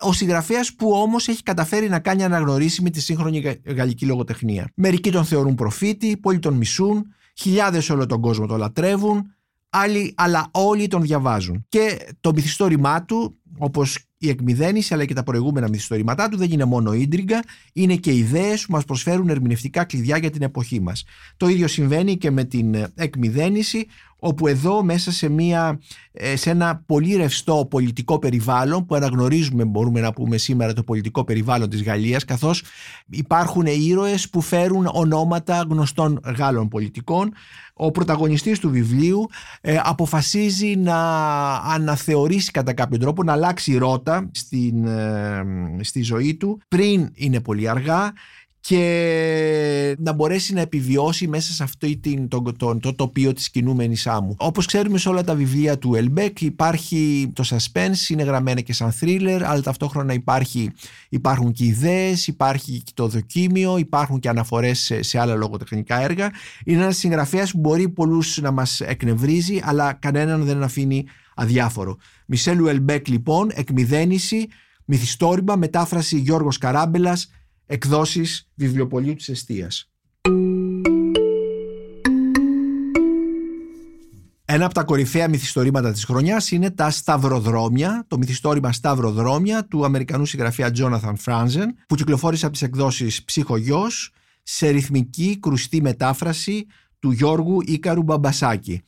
ο 0.00 0.12
συγγραφέας 0.12 0.74
που 0.74 0.90
όμως 0.90 1.28
έχει 1.28 1.42
καταφέρει 1.42 1.88
να 1.88 1.98
κάνει 1.98 2.24
αναγνωρίσιμη 2.24 2.90
τη 2.90 3.00
σύγχρονη 3.00 3.60
γαλλική 3.64 4.06
λογοτεχνία. 4.06 4.70
Μερικοί 4.74 5.10
τον 5.10 5.24
θεωρούν 5.24 5.54
προφήτη, 5.54 6.16
πολλοί 6.16 6.38
τον 6.38 6.54
μισούν, 6.54 7.06
χιλιάδες 7.38 7.90
όλο 7.90 8.06
τον 8.06 8.20
κόσμο 8.20 8.46
τον 8.46 8.58
λατρεύουν, 8.58 9.34
άλλοι, 9.70 10.14
αλλά 10.16 10.48
όλοι 10.50 10.86
τον 10.86 11.02
διαβάζουν. 11.02 11.64
Και 11.68 11.98
το 12.20 12.32
μυθιστόρημά 12.32 13.04
του, 13.04 13.40
όπως 13.58 13.98
η 14.18 14.28
εκμυδένιση 14.28 14.94
αλλά 14.94 15.04
και 15.04 15.14
τα 15.14 15.22
προηγούμενα 15.22 15.68
μυθιστορήματά 15.68 16.28
του 16.28 16.36
δεν 16.36 16.50
είναι 16.50 16.64
μόνο 16.64 16.92
ίντριγκα, 16.92 17.42
είναι 17.72 17.96
και 17.96 18.14
ιδέες 18.14 18.66
που 18.66 18.72
μας 18.72 18.84
προσφέρουν 18.84 19.28
ερμηνευτικά 19.28 19.84
κλειδιά 19.84 20.16
για 20.16 20.30
την 20.30 20.42
εποχή 20.42 20.80
μας. 20.80 21.04
Το 21.36 21.48
ίδιο 21.48 21.68
συμβαίνει 21.68 22.16
και 22.16 22.30
με 22.30 22.44
την 22.44 22.74
εκμυδένιση 22.94 23.86
όπου 24.18 24.46
εδώ 24.46 24.82
μέσα 24.82 25.12
σε, 25.12 25.28
μια, 25.28 25.80
ε, 26.12 26.36
σε 26.36 26.50
ένα 26.50 26.82
πολύ 26.86 27.16
ρευστό 27.16 27.66
πολιτικό 27.70 28.18
περιβάλλον 28.18 28.86
που 28.86 28.94
αναγνωρίζουμε 28.94 29.64
μπορούμε 29.64 30.00
να 30.00 30.12
πούμε 30.12 30.36
σήμερα 30.36 30.72
το 30.72 30.82
πολιτικό 30.82 31.24
περιβάλλον 31.24 31.68
της 31.68 31.82
Γαλλίας 31.82 32.24
καθώς 32.24 32.62
υπάρχουν 33.10 33.66
ήρωες 33.66 34.30
που 34.30 34.40
φέρουν 34.40 34.88
ονόματα 34.92 35.66
γνωστών 35.70 36.20
Γάλλων 36.38 36.68
πολιτικών. 36.68 37.32
Ο 37.78 37.90
πρωταγωνιστής 37.90 38.58
του 38.58 38.70
βιβλίου 38.70 39.26
ε, 39.60 39.78
αποφασίζει 39.82 40.76
να 40.76 40.98
αναθεωρήσει 41.54 42.50
κατά 42.50 42.72
κάποιο 42.72 42.98
τρόπο 42.98 43.22
να 43.22 43.32
αλλάξει 43.32 43.76
ρότα 43.76 44.30
στην, 44.32 44.86
ε, 44.86 45.44
στη 45.80 46.02
ζωή 46.02 46.34
του. 46.34 46.60
Πριν 46.68 47.10
είναι 47.14 47.40
πολύ 47.40 47.68
αργά 47.68 48.12
και 48.68 49.96
να 49.98 50.12
μπορέσει 50.12 50.52
να 50.52 50.60
επιβιώσει 50.60 51.28
μέσα 51.28 51.52
σε 51.52 51.62
αυτό 51.62 51.88
το, 52.28 52.42
το, 52.56 52.78
το 52.78 52.94
τοπίο 52.94 53.32
της 53.32 53.50
κινούμενης 53.50 54.06
άμμου. 54.06 54.34
Όπως 54.38 54.66
ξέρουμε 54.66 54.98
σε 54.98 55.08
όλα 55.08 55.24
τα 55.24 55.34
βιβλία 55.34 55.78
του 55.78 55.94
Ελμπέκ 55.94 56.40
υπάρχει 56.40 57.30
το 57.32 57.44
suspense, 57.46 58.08
είναι 58.08 58.22
γραμμένα 58.22 58.60
και 58.60 58.72
σαν 58.72 58.92
thriller, 59.00 59.40
αλλά 59.44 59.62
ταυτόχρονα 59.62 60.12
υπάρχει, 60.12 60.70
υπάρχουν 61.08 61.52
και 61.52 61.64
ιδέες, 61.64 62.26
υπάρχει 62.26 62.82
και 62.82 62.92
το 62.94 63.08
δοκίμιο, 63.08 63.76
υπάρχουν 63.76 64.18
και 64.18 64.28
αναφορές 64.28 64.78
σε, 64.78 65.02
σε 65.02 65.18
άλλα 65.18 65.34
λογοτεχνικά 65.34 66.00
έργα. 66.00 66.30
Είναι 66.64 66.82
ένας 66.82 66.96
συγγραφέας 66.96 67.50
που 67.50 67.58
μπορεί 67.58 67.88
πολλούς 67.88 68.40
να 68.40 68.50
μας 68.50 68.80
εκνευρίζει, 68.80 69.60
αλλά 69.62 69.92
κανέναν 69.92 70.44
δεν 70.44 70.62
αφήνει 70.62 71.04
αδιάφορο. 71.34 71.96
Μισελ 72.26 72.66
Ελμπέκ 72.66 73.08
λοιπόν, 73.08 73.50
εκμυδένιση, 73.54 74.48
μυθιστόρημα, 74.84 75.56
μετάφραση 75.56 76.18
Γιώργος 76.18 76.58
Καράμπελας, 76.58 77.30
εκδόσεις 77.66 78.48
βιβλιοπολίου 78.54 79.14
της 79.14 79.28
Εστίας. 79.28 79.90
Ένα 84.48 84.64
από 84.64 84.74
τα 84.74 84.84
κορυφαία 84.84 85.28
μυθιστορήματα 85.28 85.92
της 85.92 86.04
χρονιάς 86.04 86.50
είναι 86.50 86.70
τα 86.70 86.90
Σταυροδρόμια, 86.90 88.04
το 88.08 88.18
μυθιστόρημα 88.18 88.72
Σταυροδρόμια 88.72 89.64
του 89.64 89.84
Αμερικανού 89.84 90.24
συγγραφέα 90.24 90.70
Jonathan 90.76 91.14
Franzen 91.24 91.66
που 91.86 91.94
κυκλοφόρησε 91.94 92.44
από 92.44 92.54
τις 92.54 92.62
εκδόσεις 92.62 93.24
Ψυχογιός 93.24 94.12
σε 94.42 94.68
ρυθμική 94.68 95.38
κρουστή 95.40 95.80
μετάφραση 95.80 96.66
του 96.98 97.10
Γιώργου 97.10 97.60
Ίκαρου 97.66 98.02
Μπαμπασάκη. 98.02 98.82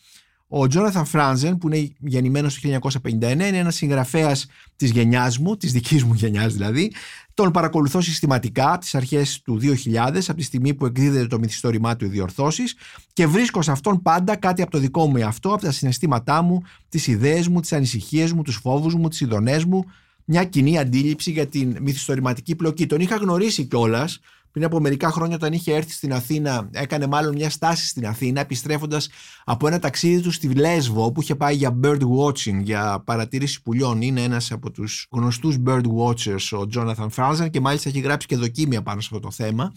Ο 0.49 0.67
Τζόναθαν 0.67 1.05
Φράνζεν, 1.05 1.59
που 1.59 1.69
είναι 1.69 1.93
γεννημένος 1.99 2.61
το 2.61 2.79
1959, 3.03 3.47
είναι 3.47 3.59
ένας 3.59 3.75
συγγραφέας 3.75 4.47
της 4.77 4.91
γενιάς 4.91 5.39
μου, 5.39 5.57
της 5.57 5.73
δικής 5.73 6.05
μου 6.05 6.15
γενιάς 6.15 6.53
δηλαδή. 6.53 6.93
Τον 7.39 7.51
παρακολουθώ 7.51 8.01
συστηματικά 8.01 8.73
από 8.73 8.81
τις 8.81 8.95
αρχές 8.95 9.43
του 9.43 9.59
2000, 9.61 10.29
από 10.29 10.35
τη 10.35 10.43
στιγμή 10.43 10.75
που 10.75 10.87
εκδίδεται 10.87 11.27
το 11.27 11.39
μυθιστόρημά 11.39 11.97
του 11.97 12.09
Διορθώσεις 12.09 12.75
και 13.13 13.27
βρίσκω 13.27 13.63
σε 13.63 13.71
αυτόν 13.71 14.03
πάντα 14.03 14.37
κάτι 14.37 14.63
από 14.63 14.71
το 14.71 14.79
δικό 14.79 15.07
μου 15.07 15.17
εαυτό, 15.17 15.53
από 15.53 15.63
τα 15.63 15.73
συναισθήματά 15.73 16.43
μου, 16.43 16.63
τις 16.89 17.07
ιδέες 17.07 17.49
μου, 17.49 17.61
τις 17.61 17.73
ανησυχίες 17.73 18.33
μου, 18.33 18.43
τους 18.43 18.57
φόβους 18.57 18.95
μου, 18.95 19.09
τις 19.09 19.21
ειδονές 19.21 19.65
μου, 19.65 19.85
μια 20.25 20.45
κοινή 20.45 20.79
αντίληψη 20.79 21.31
για 21.31 21.47
την 21.47 21.77
μυθιστορηματική 21.81 22.55
πλοκή. 22.55 22.87
Τον 22.87 23.01
είχα 23.01 23.17
γνωρίσει 23.17 23.65
κιόλας 23.65 24.21
πριν 24.53 24.65
από 24.65 24.81
μερικά 24.81 25.11
χρόνια 25.11 25.37
όταν 25.37 25.53
είχε 25.53 25.75
έρθει 25.75 25.93
στην 25.93 26.13
Αθήνα, 26.13 26.69
έκανε 26.73 27.07
μάλλον 27.07 27.35
μια 27.35 27.51
στάση 27.51 27.87
στην 27.87 28.07
Αθήνα, 28.07 28.41
επιστρέφοντας 28.41 29.09
από 29.45 29.67
ένα 29.67 29.79
ταξίδι 29.79 30.21
του 30.21 30.31
στη 30.31 30.55
Λέσβο 30.55 31.13
που 31.13 31.21
είχε 31.21 31.35
πάει 31.35 31.55
για 31.55 31.79
bird 31.83 32.01
watching, 32.01 32.61
για 32.63 33.03
παρατήρηση 33.05 33.63
πουλιών. 33.63 34.03
Είναι 34.03 34.23
ένας 34.23 34.53
από 34.53 34.71
τους 34.71 35.07
γνωστούς 35.11 35.57
bird 35.67 35.85
watchers 35.99 36.59
ο 36.59 36.69
Jonathan 36.75 37.09
Franzen 37.17 37.51
και 37.51 37.61
μάλιστα 37.61 37.89
έχει 37.89 38.01
γράψει 38.01 38.27
και 38.27 38.37
δοκίμια 38.37 38.83
πάνω 38.83 39.01
σε 39.01 39.09
αυτό 39.13 39.27
το 39.27 39.35
θέμα. 39.35 39.73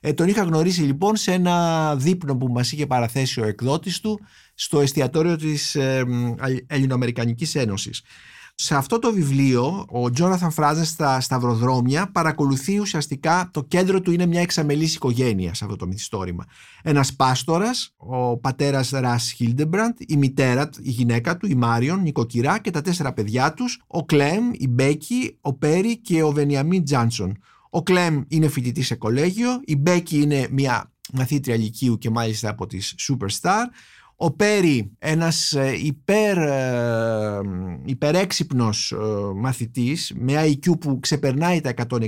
Ε, 0.00 0.12
τον 0.12 0.28
είχα 0.28 0.42
γνωρίσει 0.42 0.80
λοιπόν 0.80 1.16
σε 1.16 1.32
ένα 1.32 1.96
δείπνο 1.96 2.36
που 2.36 2.48
μας 2.48 2.72
είχε 2.72 2.86
παραθέσει 2.86 3.40
ο 3.40 3.44
εκδότης 3.44 4.00
του 4.00 4.20
στο 4.54 4.80
εστιατόριο 4.80 5.36
της 5.36 5.74
ε, 5.74 6.04
Ελληνοαμερικανικής 6.66 7.54
Ένωσης. 7.54 8.02
Σε 8.56 8.74
αυτό 8.74 8.98
το 8.98 9.12
βιβλίο, 9.12 9.84
ο 9.88 10.10
Τζόναθαν 10.10 10.50
Φράζεν 10.50 10.84
στα 10.84 11.20
σταυροδρόμια 11.20 12.10
παρακολουθεί 12.10 12.78
ουσιαστικά 12.78 13.50
το 13.52 13.64
κέντρο 13.64 14.00
του 14.00 14.12
είναι 14.12 14.26
μια 14.26 14.40
εξαμελής 14.40 14.94
οικογένεια 14.94 15.54
σε 15.54 15.64
αυτό 15.64 15.76
το 15.76 15.86
μυθιστόρημα. 15.86 16.44
Ένας 16.82 17.14
πάστορας, 17.14 17.94
ο 17.96 18.38
πατέρας 18.38 18.90
Ρας 18.90 19.30
Χίλντεμπραντ, 19.30 19.96
η 20.06 20.16
μητέρα, 20.16 20.70
η 20.82 20.90
γυναίκα 20.90 21.36
του, 21.36 21.46
η 21.46 21.54
Μάριον, 21.54 22.00
νοικοκυρά 22.02 22.58
και 22.58 22.70
τα 22.70 22.80
τέσσερα 22.80 23.12
παιδιά 23.12 23.54
τους, 23.54 23.82
ο 23.86 24.04
Κλέμ, 24.04 24.50
η 24.52 24.68
Μπέκη, 24.68 25.38
ο 25.40 25.54
Πέρι 25.54 26.00
και 26.00 26.22
ο 26.22 26.32
βενιαμίν 26.32 26.84
Τζάντσον. 26.84 27.38
Ο 27.70 27.82
Κλέμ 27.82 28.22
είναι 28.28 28.48
φοιτητής 28.48 28.86
σε 28.86 28.94
κολέγιο, 28.94 29.60
η 29.64 29.76
Μπέκη 29.76 30.20
είναι 30.20 30.48
μια 30.50 30.92
μαθήτρια 31.12 31.56
λυκείου 31.56 31.98
και 31.98 32.10
μάλιστα 32.10 32.50
από 32.50 32.66
τις 32.66 32.94
Superstar. 32.98 33.64
Ο 34.24 34.30
Πέρι, 34.32 34.90
ένας 34.98 35.52
ε, 35.52 35.72
υπερ, 35.82 36.38
ε, 36.38 37.40
υπερέξυπνος 37.84 38.92
ε, 38.92 38.96
μαθητής 39.34 40.12
με 40.16 40.44
IQ 40.46 40.80
που 40.80 41.00
ξεπερνάει 41.00 41.60
τα 41.60 41.74
160 41.88 42.00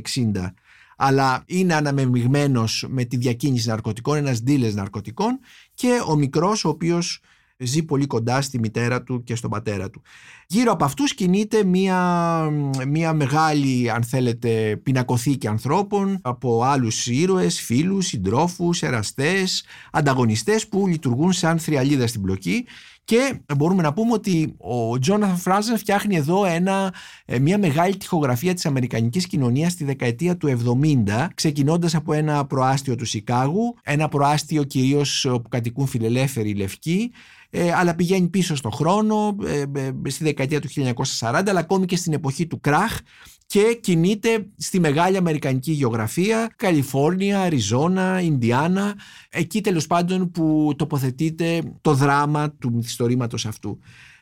αλλά 0.97 1.43
είναι 1.47 1.75
αναμεμειγμένος 1.75 2.87
με 2.89 3.05
τη 3.05 3.17
διακίνηση 3.17 3.69
ναρκωτικών, 3.69 4.17
ένας 4.17 4.39
δίλες 4.39 4.75
ναρκωτικών 4.75 5.39
και 5.75 6.01
ο 6.09 6.17
μικρός 6.17 6.65
ο 6.65 6.69
οποίος 6.69 7.21
ζει 7.59 7.83
πολύ 7.83 8.07
κοντά 8.07 8.41
στη 8.41 8.59
μητέρα 8.59 9.03
του 9.03 9.23
και 9.23 9.35
στον 9.35 9.51
πατέρα 9.51 9.91
του. 9.91 10.03
Γύρω 10.47 10.73
από 10.73 10.85
αυτούς 10.85 11.15
κινείται 11.15 11.65
μια, 11.65 12.51
μια 12.89 13.13
μεγάλη 13.13 13.91
αν 13.91 14.03
θέλετε 14.03 14.81
πινακοθήκη 14.83 15.47
ανθρώπων 15.47 16.19
από 16.23 16.63
άλλους 16.63 17.07
ήρωες, 17.07 17.61
φίλους, 17.61 18.07
συντρόφους, 18.07 18.83
εραστές, 18.83 19.65
ανταγωνιστές 19.93 20.69
που 20.69 20.87
λειτουργούν 20.87 21.33
σαν 21.33 21.59
θριαλίδα 21.59 22.07
στην 22.07 22.23
πλοκή 22.23 22.65
και 23.07 23.41
μπορούμε 23.57 23.83
να 23.83 23.93
πούμε 23.93 24.13
ότι 24.13 24.55
ο 24.59 24.99
Τζόναθαν 24.99 25.37
Φράζεν 25.37 25.79
φτιάχνει 25.79 26.17
εδώ 26.17 26.45
ένα, 26.45 26.95
ε, 27.25 27.39
μια 27.39 27.59
μεγάλη 27.59 27.97
τυχογραφία 27.97 28.55
της 28.55 28.67
αμερικανικής 28.67 29.27
κοινωνίας 29.27 29.73
στη 29.73 29.85
δεκαετία 29.85 30.37
του 30.37 30.49
70, 30.49 31.31
ξεκινώντας 31.35 31.95
από 31.95 32.13
ένα 32.13 32.47
προάστιο 32.47 32.95
του 32.95 33.05
Σικάγου, 33.05 33.75
ένα 33.83 34.09
προάστιο 34.09 34.63
κυρίως 34.63 35.27
που 35.43 35.49
κατοικούν 35.49 35.87
φιλελεύθεροι 35.87 36.55
λευκοί, 36.55 37.11
ε, 37.51 37.73
αλλά 37.73 37.95
πηγαίνει 37.95 38.29
πίσω 38.29 38.57
στον 38.57 38.73
χρόνο, 38.73 39.37
ε, 39.47 39.65
ε, 39.81 39.93
στη 40.11 40.25
δεκαετία 40.25 40.61
του 40.61 40.69
1940, 40.69 41.51
αλλά 41.51 41.61
ακόμη 41.61 41.87
και 41.87 41.97
στην 41.97 42.13
εποχή 42.13 42.47
του 42.47 42.61
κράχ 42.61 42.99
και 43.47 43.79
κινείται 43.81 44.47
στη 44.57 44.81
μεγάλη 44.81 45.17
αμερικανική 45.17 45.73
γεωγραφία, 45.73 46.51
Καλιφόρνια, 46.57 47.41
Αριζόνα, 47.41 48.21
Ινδιάνα, 48.21 48.95
εκεί 49.31 49.61
τέλος 49.61 49.87
πάντων 49.87 50.31
που 50.31 50.73
τοποθετείται 50.77 51.63
το 51.81 51.95
δράμα 51.95 52.51
του 52.51 52.73
μυθιστορήματος 52.73 53.47
αυτού. 53.47 53.79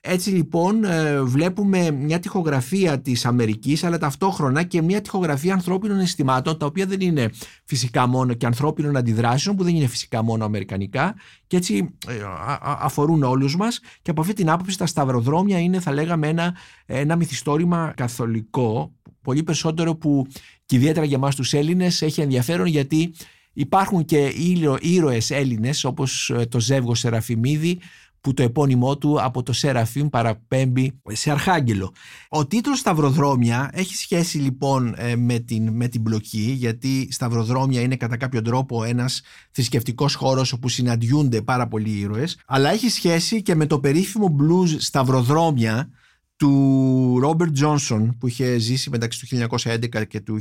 Έτσι 0.06 0.30
λοιπόν 0.30 0.84
ε, 0.84 1.22
βλέπουμε 1.22 1.90
μια 1.90 2.18
τυχογραφία 2.18 3.00
της 3.00 3.24
Αμερικής 3.24 3.84
αλλά 3.84 3.98
ταυτόχρονα 3.98 4.62
και 4.62 4.82
μια 4.82 5.00
τυχογραφία 5.00 5.52
ανθρώπινων 5.52 5.98
αισθημάτων 5.98 6.58
τα 6.58 6.66
οποία 6.66 6.86
δεν 6.86 7.00
είναι 7.00 7.30
φυσικά 7.64 8.06
μόνο 8.06 8.34
και 8.34 8.46
ανθρώπινων 8.46 8.96
αντιδράσεων 8.96 9.56
που 9.56 9.64
δεν 9.64 9.74
είναι 9.74 9.86
φυσικά 9.86 10.22
μόνο 10.22 10.44
αμερικανικά 10.44 11.14
και 11.46 11.56
έτσι 11.56 11.94
ε, 12.08 12.12
αφορούν 12.60 13.22
όλους 13.22 13.56
μας. 13.56 13.80
Και 14.02 14.10
από 14.10 14.20
αυτή 14.20 14.32
την 14.32 14.50
άποψη 14.50 14.78
τα 14.78 14.86
σταυροδρόμια 14.86 15.58
είναι 15.58 15.80
θα 15.80 15.92
λέγαμε 15.92 16.28
ένα, 16.28 16.56
ένα 16.86 17.16
μυθιστόρημα 17.16 17.92
καθολικό 17.96 18.92
πολύ 19.22 19.42
περισσότερο 19.42 19.94
που 19.94 20.26
και 20.66 20.76
ιδιαίτερα 20.76 21.06
για 21.06 21.18
μας 21.18 21.34
τους 21.34 21.52
Έλληνες 21.52 22.02
έχει 22.02 22.20
ενδιαφέρον 22.20 22.66
γιατί 22.66 23.14
υπάρχουν 23.52 24.04
και 24.04 24.32
ήρωες 24.80 25.30
Έλληνες 25.30 25.84
όπως 25.84 26.30
ε, 26.30 26.46
το 26.46 26.60
Ζεύγος 26.60 26.98
Σεραφιμίδη 26.98 27.80
που 28.24 28.34
το 28.34 28.42
επώνυμό 28.42 28.98
του 28.98 29.22
από 29.22 29.42
το 29.42 29.52
Σεραφείμ 29.52 30.08
παραπέμπει 30.08 31.00
σε 31.08 31.30
Αρχάγγελο. 31.30 31.92
Ο 32.28 32.46
τίτλος 32.46 32.78
Σταυροδρόμια 32.78 33.70
έχει 33.72 33.94
σχέση 33.94 34.38
λοιπόν 34.38 34.94
ε, 34.96 35.16
με 35.16 35.38
την, 35.38 35.68
με 35.72 35.88
την 35.88 36.02
πλοκή 36.02 36.54
γιατί 36.58 37.08
Σταυροδρόμια 37.10 37.80
είναι 37.80 37.96
κατά 37.96 38.16
κάποιο 38.16 38.42
τρόπο 38.42 38.84
ένας 38.84 39.22
θρησκευτικός 39.50 40.14
χώρος 40.14 40.52
όπου 40.52 40.68
συναντιούνται 40.68 41.42
πάρα 41.42 41.68
πολλοί 41.68 41.90
ήρωες 41.90 42.38
αλλά 42.46 42.70
έχει 42.70 42.88
σχέση 42.88 43.42
και 43.42 43.54
με 43.54 43.66
το 43.66 43.80
περίφημο 43.80 44.36
blues 44.40 44.76
Σταυροδρόμια 44.78 45.90
του 46.36 47.18
Ρόμπερτ 47.20 47.52
Τζόνσον 47.52 48.16
που 48.18 48.26
είχε 48.26 48.58
ζήσει 48.58 48.90
μεταξύ 48.90 49.20
του 49.20 49.48
1911 49.62 50.06
και 50.08 50.20
του 50.20 50.38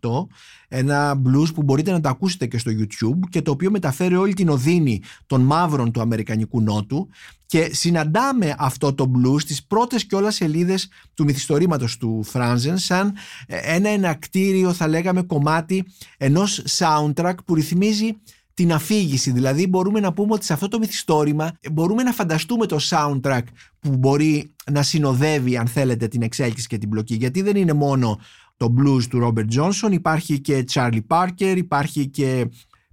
1938 0.00 0.26
ένα 0.68 1.22
blues 1.26 1.54
που 1.54 1.62
μπορείτε 1.62 1.90
να 1.90 2.00
το 2.00 2.08
ακούσετε 2.08 2.46
και 2.46 2.58
στο 2.58 2.70
YouTube 2.70 3.28
και 3.30 3.42
το 3.42 3.50
οποίο 3.50 3.70
μεταφέρει 3.70 4.16
όλη 4.16 4.34
την 4.34 4.48
οδύνη 4.48 5.02
των 5.26 5.40
μαύρων 5.40 5.92
του 5.92 6.00
Αμερικανικού 6.00 6.62
Νότου. 6.62 7.08
Και 7.46 7.70
συναντάμε 7.72 8.54
αυτό 8.58 8.94
το 8.94 9.10
blues 9.16 9.40
στις 9.40 9.64
πρώτες 9.66 10.06
και 10.06 10.14
όλα 10.14 10.30
σελίδες 10.30 10.88
του 11.14 11.24
μυθιστορήματος 11.24 11.96
του 11.96 12.22
Φράνζεν 12.22 12.78
σαν 12.78 13.12
ένα 13.46 13.88
ενακτήριο 13.88 14.72
θα 14.72 14.88
λέγαμε 14.88 15.22
κομμάτι 15.22 15.84
ενός 16.18 16.64
soundtrack 16.78 17.34
που 17.44 17.54
ρυθμίζει 17.54 18.16
την 18.54 18.72
αφήγηση. 18.72 19.30
Δηλαδή 19.30 19.66
μπορούμε 19.66 20.00
να 20.00 20.12
πούμε 20.12 20.32
ότι 20.32 20.44
σε 20.44 20.52
αυτό 20.52 20.68
το 20.68 20.78
μυθιστόρημα 20.78 21.52
μπορούμε 21.72 22.02
να 22.02 22.12
φανταστούμε 22.12 22.66
το 22.66 22.78
soundtrack 22.90 23.42
που 23.80 23.96
μπορεί 23.96 24.54
να 24.72 24.82
συνοδεύει 24.82 25.56
αν 25.56 25.66
θέλετε 25.66 26.08
την 26.08 26.22
εξέλιξη 26.22 26.66
και 26.66 26.78
την 26.78 26.88
πλοκή 26.88 27.14
γιατί 27.14 27.42
δεν 27.42 27.56
είναι 27.56 27.72
μόνο 27.72 28.20
το 28.56 28.74
blues 28.78 29.02
του 29.10 29.32
Robert 29.34 29.58
Johnson 29.58 29.92
υπάρχει 29.92 30.40
και 30.40 30.64
Charlie 30.72 31.06
Parker, 31.08 31.54
υπάρχει 31.56 32.06
και 32.06 32.48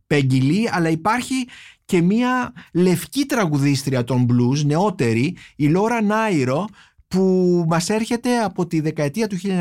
Peggy 0.08 0.42
Lee 0.42 0.66
αλλά 0.72 0.90
υπάρχει 0.90 1.48
και 1.86 2.02
μια 2.02 2.54
λευκή 2.74 3.26
τραγουδίστρια 3.26 4.04
των 4.04 4.28
blues 4.30 4.66
νεότερη 4.66 5.36
η 5.56 5.68
Λόρα 5.68 6.02
Νάιρο 6.02 6.68
που 7.08 7.66
μας 7.68 7.90
έρχεται 7.90 8.38
από 8.38 8.68
τη 8.68 8.80
δεκαετία 8.80 9.28
του 9.28 9.38
1960. 9.44 9.56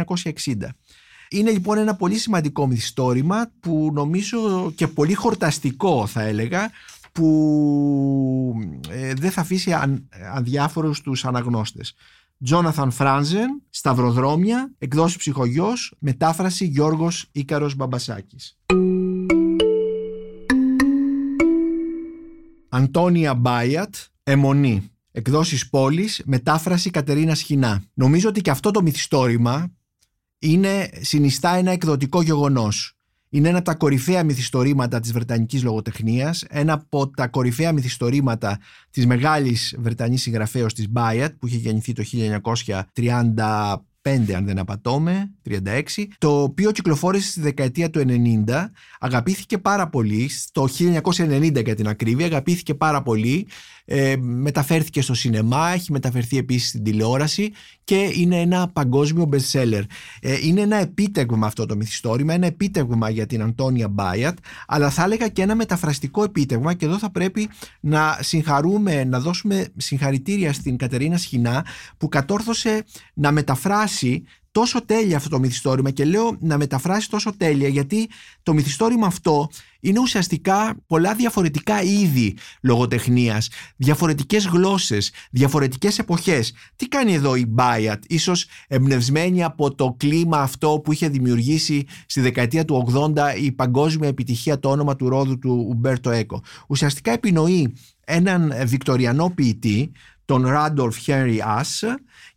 Είναι 1.30 1.50
λοιπόν 1.50 1.78
ένα 1.78 1.94
πολύ 1.94 2.18
σημαντικό 2.18 2.66
μυθιστόρημα 2.66 3.50
που 3.60 3.90
νομίζω 3.94 4.72
και 4.74 4.86
πολύ 4.86 5.14
χορταστικό 5.14 6.06
θα 6.06 6.22
έλεγα 6.22 6.70
που 7.12 8.54
ε, 8.88 9.14
δεν 9.14 9.30
θα 9.30 9.40
αφήσει 9.40 9.72
αν, 9.72 10.08
αδιάφορους 10.34 11.00
τους 11.00 11.24
αναγνώστες. 11.24 11.94
Τζόναθαν 12.44 12.90
Φράνζεν, 12.90 13.62
Σταυροδρόμια, 13.70 14.72
εκδόση 14.78 15.18
ψυχογιός, 15.18 15.94
μετάφραση 15.98 16.64
Γιώργος 16.64 17.28
Ίκαρος 17.32 17.74
Μπαμπασάκης. 17.74 18.58
Αντώνια 22.68 23.34
Μπάιατ, 23.34 23.94
Εμονή. 24.22 24.90
Εκδόσεις 25.12 25.68
Πόλης, 25.68 26.22
μετάφραση 26.24 26.90
Κατερίνα 26.90 27.34
Σχοινά. 27.34 27.82
Νομίζω 27.94 28.28
ότι 28.28 28.40
και 28.40 28.50
αυτό 28.50 28.70
το 28.70 28.82
μυθιστόρημα 28.82 29.70
είναι, 30.38 30.90
συνιστά 31.00 31.56
ένα 31.56 31.70
εκδοτικό 31.70 32.22
γεγονός. 32.22 32.92
Είναι 33.30 33.48
ένα 33.48 33.58
από 33.58 33.66
τα 33.66 33.74
κορυφαία 33.74 34.24
μυθιστορήματα 34.24 35.00
της 35.00 35.12
Βρετανικής 35.12 35.62
λογοτεχνίας, 35.62 36.44
ένα 36.48 36.72
από 36.72 37.10
τα 37.10 37.28
κορυφαία 37.28 37.72
μυθιστορήματα 37.72 38.58
της 38.90 39.06
μεγάλης 39.06 39.76
Βρετανής 39.78 40.22
συγγραφέως 40.22 40.74
της 40.74 40.90
Μπάιατ 40.90 41.34
που 41.38 41.46
είχε 41.46 41.56
γεννηθεί 41.56 41.92
το 41.92 42.02
1930 42.02 43.72
αν 44.36 44.44
δεν 44.44 44.58
απατώμε, 44.58 45.30
36, 45.48 46.06
το 46.18 46.42
οποίο 46.42 46.70
κυκλοφόρησε 46.70 47.30
στη 47.30 47.40
δεκαετία 47.40 47.90
του 47.90 48.04
90, 48.46 48.70
αγαπήθηκε 49.00 49.58
πάρα 49.58 49.88
πολύ, 49.88 50.30
το 50.52 50.68
1990 50.78 51.64
για 51.64 51.74
την 51.74 51.88
ακρίβεια, 51.88 52.26
αγαπήθηκε 52.26 52.74
πάρα 52.74 53.02
πολύ, 53.02 53.46
ε, 53.90 54.16
μεταφέρθηκε 54.16 55.00
στο 55.00 55.14
σινεμά, 55.14 55.68
έχει 55.68 55.92
μεταφερθεί 55.92 56.38
επίσης 56.38 56.68
στην 56.68 56.82
τηλεόραση 56.82 57.52
και 57.84 58.10
είναι 58.14 58.40
ένα 58.40 58.68
παγκόσμιο 58.68 59.28
best 59.32 59.50
seller. 59.52 59.82
Ε, 60.20 60.36
είναι 60.42 60.60
ένα 60.60 60.76
επίτευγμα 60.76 61.46
αυτό 61.46 61.66
το 61.66 61.76
μυθιστόρημα, 61.76 62.34
ένα 62.34 62.46
επίτευγμα 62.46 63.10
για 63.10 63.26
την 63.26 63.42
Αντώνια 63.42 63.88
Μπάιατ, 63.88 64.38
αλλά 64.66 64.90
θα 64.90 65.04
έλεγα 65.04 65.28
και 65.28 65.42
ένα 65.42 65.54
μεταφραστικό 65.54 66.22
επίτευγμα 66.22 66.74
και 66.74 66.84
εδώ 66.84 66.98
θα 66.98 67.10
πρέπει 67.10 67.48
να 67.80 68.18
συγχαρούμε, 68.20 69.04
να 69.04 69.20
δώσουμε 69.20 69.66
συγχαρητήρια 69.76 70.52
στην 70.52 70.76
Κατερίνα 70.76 71.16
Σχοινά 71.16 71.64
που 71.98 72.08
κατόρθωσε 72.08 72.84
να 73.14 73.32
μεταφράσει 73.32 74.24
τόσο 74.50 74.84
τέλεια 74.84 75.16
αυτό 75.16 75.28
το 75.28 75.38
μυθιστόρημα 75.38 75.90
και 75.90 76.04
λέω 76.04 76.36
να 76.40 76.56
μεταφράσει 76.56 77.10
τόσο 77.10 77.36
τέλεια 77.36 77.68
γιατί 77.68 78.08
το 78.42 78.54
μυθιστόρημα 78.54 79.06
αυτό 79.06 79.48
είναι 79.80 80.00
ουσιαστικά 80.00 80.76
πολλά 80.86 81.14
διαφορετικά 81.14 81.82
είδη 81.82 82.36
λογοτεχνίας, 82.62 83.48
διαφορετικές 83.76 84.46
γλώσσες, 84.46 85.12
διαφορετικές 85.30 85.98
εποχές. 85.98 86.54
Τι 86.76 86.88
κάνει 86.88 87.14
εδώ 87.14 87.34
η 87.34 87.46
Μπάιατ, 87.46 88.04
ίσως 88.06 88.46
εμπνευσμένη 88.68 89.44
από 89.44 89.74
το 89.74 89.94
κλίμα 89.96 90.40
αυτό 90.40 90.80
που 90.84 90.92
είχε 90.92 91.08
δημιουργήσει 91.08 91.86
στη 92.06 92.20
δεκαετία 92.20 92.64
του 92.64 92.88
80 93.16 93.36
η 93.42 93.52
παγκόσμια 93.52 94.08
επιτυχία 94.08 94.58
το 94.58 94.70
όνομα 94.70 94.96
του 94.96 95.08
ρόδου 95.08 95.38
του 95.38 95.66
Ουμπέρτο 95.68 96.10
Έκο. 96.10 96.42
Ουσιαστικά 96.68 97.12
επινοεί 97.12 97.74
έναν 98.04 98.52
βικτοριανό 98.64 99.32
ποιητή, 99.34 99.92
τον 100.24 100.46
Ράντολφ 100.46 100.96
Χένρι 100.96 101.42
Άς, 101.44 101.82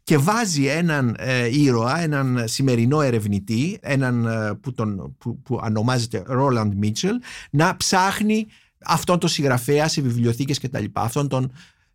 και 0.03 0.17
βάζει 0.17 0.65
έναν 0.65 1.15
ε, 1.19 1.59
ήρωα, 1.59 1.99
έναν 1.99 2.43
σημερινό 2.47 3.01
ερευνητή, 3.01 3.79
έναν 3.81 4.25
ε, 4.25 4.53
που, 4.53 4.73
τον, 4.73 5.15
που, 5.17 5.41
που 5.41 5.59
ονομάζεται 5.63 6.23
Ρόλαντ 6.25 6.73
Μίτσελ, 6.73 7.15
να 7.49 7.77
ψάχνει 7.77 8.47
αυτόν 8.85 9.19
τον 9.19 9.29
συγγραφέα 9.29 9.87
σε 9.87 10.01
βιβλιοθήκες 10.01 10.59
κτλ. 10.59 10.83
Αυτόν 10.93 11.27
τον 11.27 11.51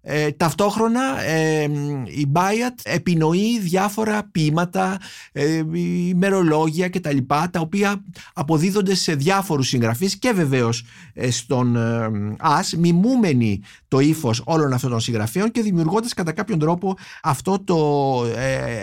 ε, 0.08 0.30
ταυτόχρονα 0.30 1.22
ε, 1.22 1.68
η 2.06 2.26
Μπάιατ 2.28 2.78
επινοεί 2.82 3.58
διάφορα 3.60 4.28
ποίηματα, 4.32 4.98
ε, 5.32 5.62
ημερολόγια 6.08 6.88
και 6.88 7.00
τα 7.00 7.12
λοιπά 7.12 7.50
τα 7.50 7.60
οποία 7.60 8.04
αποδίδονται 8.34 8.94
σε 8.94 9.14
διάφορους 9.14 9.68
συγγραφείς 9.68 10.18
και 10.18 10.32
βεβαίως 10.32 10.84
ε, 11.14 11.30
στον 11.30 11.76
ε, 11.76 12.10
ΑΣ 12.38 12.74
μιμούμενοι 12.74 13.60
το 13.88 13.98
ύφος 13.98 14.42
όλων 14.44 14.72
αυτών 14.72 14.90
των 14.90 15.00
συγγραφέων 15.00 15.50
και 15.50 15.62
δημιουργώντας 15.62 16.14
κατά 16.14 16.32
κάποιον 16.32 16.58
τρόπο 16.58 16.96
αυτό 17.22 17.58
το 17.64 17.76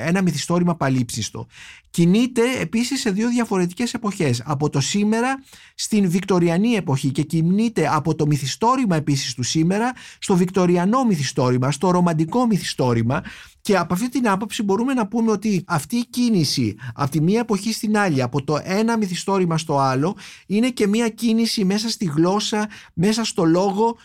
ένα 0.06 0.22
μυθιστόρημα 0.22 0.76
παλίψιστο 0.76 1.48
κινείται 1.94 2.42
επίσης 2.60 3.00
σε 3.00 3.10
δύο 3.10 3.30
διαφορετικές 3.30 3.94
εποχές. 3.94 4.42
Από 4.46 4.70
το 4.70 4.80
σήμερα 4.80 5.44
στην 5.76 6.10
Βικτοριανή 6.10 6.74
εποχή 6.74 7.12
και 7.12 7.22
κινείται 7.22 7.88
από 7.94 8.16
το 8.16 8.26
μυθιστόρημα 8.26 8.96
επίσης 8.96 9.34
του 9.34 9.44
σήμερα 9.44 9.94
στο 10.20 10.36
Βικτοριανό 10.36 11.04
μυθιστόρημα, 11.04 11.72
στο 11.72 11.92
ρομαντικό 11.92 12.46
μυθιστόρημα 12.46 13.24
και 13.62 13.78
από 13.78 13.94
αυτή 13.94 14.10
την 14.10 14.30
άποψη 14.30 14.64
μπορούμε 14.64 14.94
να 14.94 15.08
πούμε 15.08 15.32
ότι 15.32 15.64
αυτή 15.68 15.96
η 15.96 16.06
κίνηση 16.06 16.76
από 16.94 17.12
τη 17.12 17.22
μία 17.22 17.40
εποχή 17.40 17.74
στην 17.74 17.98
άλλη, 17.98 18.22
από 18.22 18.44
το 18.44 18.60
ένα 18.64 18.98
μυθιστόρημα 18.98 19.58
στο 19.58 19.80
άλλο, 19.80 20.16
είναι 20.48 20.70
και 20.70 20.88
μία 20.88 21.10
κίνηση 21.10 21.66
μέσα 21.66 21.90
στη 21.90 22.06
γλώσσα, 22.06 22.70
μέσα 22.94 23.24
στο 23.24 23.44
λόγο 23.44 23.98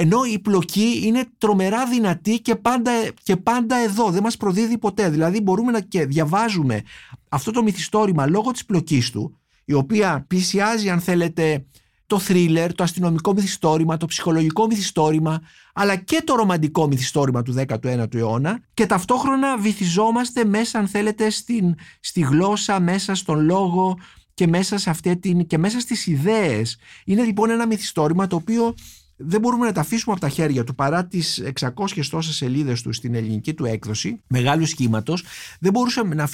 ενώ 0.00 0.24
η 0.32 0.38
πλοκή 0.38 1.00
είναι 1.04 1.24
τρομερά 1.38 1.86
δυνατή 1.86 2.40
και 2.40 2.54
πάντα, 2.54 2.90
και 3.22 3.36
πάντα 3.36 3.76
εδώ, 3.76 4.10
δεν 4.10 4.22
μας 4.22 4.36
προδίδει 4.36 4.78
ποτέ. 4.78 5.08
Δηλαδή 5.08 5.40
μπορούμε 5.40 5.72
να 5.72 5.80
και 5.80 6.06
διαβάζουμε 6.06 6.82
αυτό 7.28 7.50
το 7.50 7.62
μυθιστόρημα 7.62 8.26
λόγω 8.26 8.50
της 8.50 8.64
πλοκής 8.64 9.10
του, 9.10 9.38
η 9.64 9.72
οποία 9.72 10.24
πλησιάζει 10.28 10.90
αν 10.90 11.00
θέλετε 11.00 11.64
το 12.06 12.18
θρίλερ, 12.18 12.74
το 12.74 12.82
αστυνομικό 12.82 13.32
μυθιστόρημα, 13.32 13.96
το 13.96 14.06
ψυχολογικό 14.06 14.66
μυθιστόρημα, 14.66 15.40
αλλά 15.74 15.96
και 15.96 16.22
το 16.24 16.34
ρομαντικό 16.34 16.86
μυθιστόρημα 16.86 17.42
του 17.42 17.54
19ου 17.68 18.14
αιώνα 18.14 18.60
και 18.74 18.86
ταυτόχρονα 18.86 19.58
βυθιζόμαστε 19.58 20.44
μέσα 20.44 20.78
αν 20.78 20.88
θέλετε 20.88 21.30
στην, 21.30 21.74
στη 22.00 22.20
γλώσσα, 22.20 22.80
μέσα 22.80 23.14
στον 23.14 23.44
λόγο 23.44 23.98
και 24.34 24.46
μέσα, 24.46 24.78
σε 24.78 24.90
αυτή 24.90 25.16
την, 25.16 25.46
και 25.46 25.58
μέσα 25.58 25.80
στις 25.80 26.06
ιδέες. 26.06 26.78
Είναι 27.04 27.22
λοιπόν 27.22 27.50
ένα 27.50 27.66
μυθιστόρημα 27.66 28.26
το 28.26 28.36
οποίο 28.36 28.74
δεν 29.18 29.40
μπορούμε 29.40 29.66
να 29.66 29.72
τα 29.72 29.80
αφήσουμε 29.80 30.12
από 30.12 30.20
τα 30.20 30.28
χέρια 30.28 30.64
του 30.64 30.74
παρά 30.74 31.06
τις 31.06 31.42
600 31.60 31.70
τόσες 32.10 32.34
σελίδες 32.34 32.82
του 32.82 32.92
στην 32.92 33.14
ελληνική 33.14 33.54
του 33.54 33.64
έκδοση, 33.64 34.22
μεγάλου 34.28 34.66
σχήματος. 34.66 35.24
Δεν, 35.60 35.72
να 36.14 36.28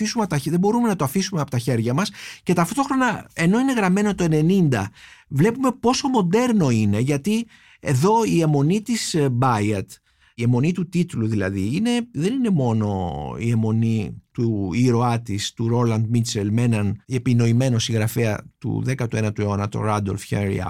δεν 0.44 0.58
μπορούμε 0.58 0.88
να 0.88 0.96
το 0.96 1.04
αφήσουμε 1.04 1.40
από 1.40 1.50
τα 1.50 1.58
χέρια 1.58 1.94
μας 1.94 2.10
και 2.42 2.52
ταυτόχρονα, 2.52 3.28
ενώ 3.32 3.58
είναι 3.58 3.72
γραμμένο 3.72 4.14
το 4.14 4.26
90, 4.30 4.84
βλέπουμε 5.28 5.72
πόσο 5.80 6.08
μοντέρνο 6.08 6.70
είναι, 6.70 6.98
γιατί 6.98 7.46
εδώ 7.80 8.24
η 8.24 8.40
αιμονή 8.40 8.82
της 8.82 9.16
Μπάιατ, 9.32 9.90
η 10.34 10.42
αιμονή 10.42 10.72
του 10.72 10.88
τίτλου 10.88 11.26
δηλαδή, 11.26 11.70
είναι, 11.76 11.90
δεν 12.12 12.32
είναι 12.32 12.50
μόνο 12.50 13.10
η 13.38 13.50
αιμονή 13.50 14.22
του 14.32 14.70
ήρωά 14.74 15.20
της, 15.20 15.52
του 15.52 15.68
Ρόλαντ 15.68 16.06
Μίτσελ, 16.08 16.52
με 16.52 16.62
έναν 16.62 17.02
επινοημένο 17.06 17.78
συγγραφέα 17.78 18.40
του 18.58 18.84
19ου 18.86 19.38
αιώνα, 19.38 19.68
τον 19.68 19.82
Ράντολφ 19.82 20.22
Χέρι 20.22 20.60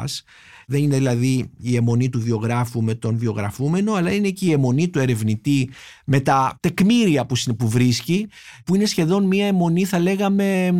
δεν 0.66 0.82
είναι 0.82 0.96
δηλαδή 0.96 1.50
η 1.58 1.76
αιμονή 1.76 2.08
του 2.08 2.20
βιογράφου 2.20 2.82
με 2.82 2.94
τον 2.94 3.18
βιογραφούμενο, 3.18 3.92
αλλά 3.92 4.12
είναι 4.12 4.30
και 4.30 4.46
η 4.46 4.52
αιμονή 4.52 4.88
του 4.88 4.98
ερευνητή 4.98 5.70
με 6.04 6.20
τα 6.20 6.58
τεκμήρια 6.60 7.26
που, 7.26 7.36
που 7.58 7.68
βρίσκει, 7.68 8.28
που 8.64 8.74
είναι 8.74 8.84
σχεδόν 8.84 9.26
μια 9.26 9.46
αιμονή 9.46 9.84
θα 9.84 9.98
λέγαμε 9.98 10.72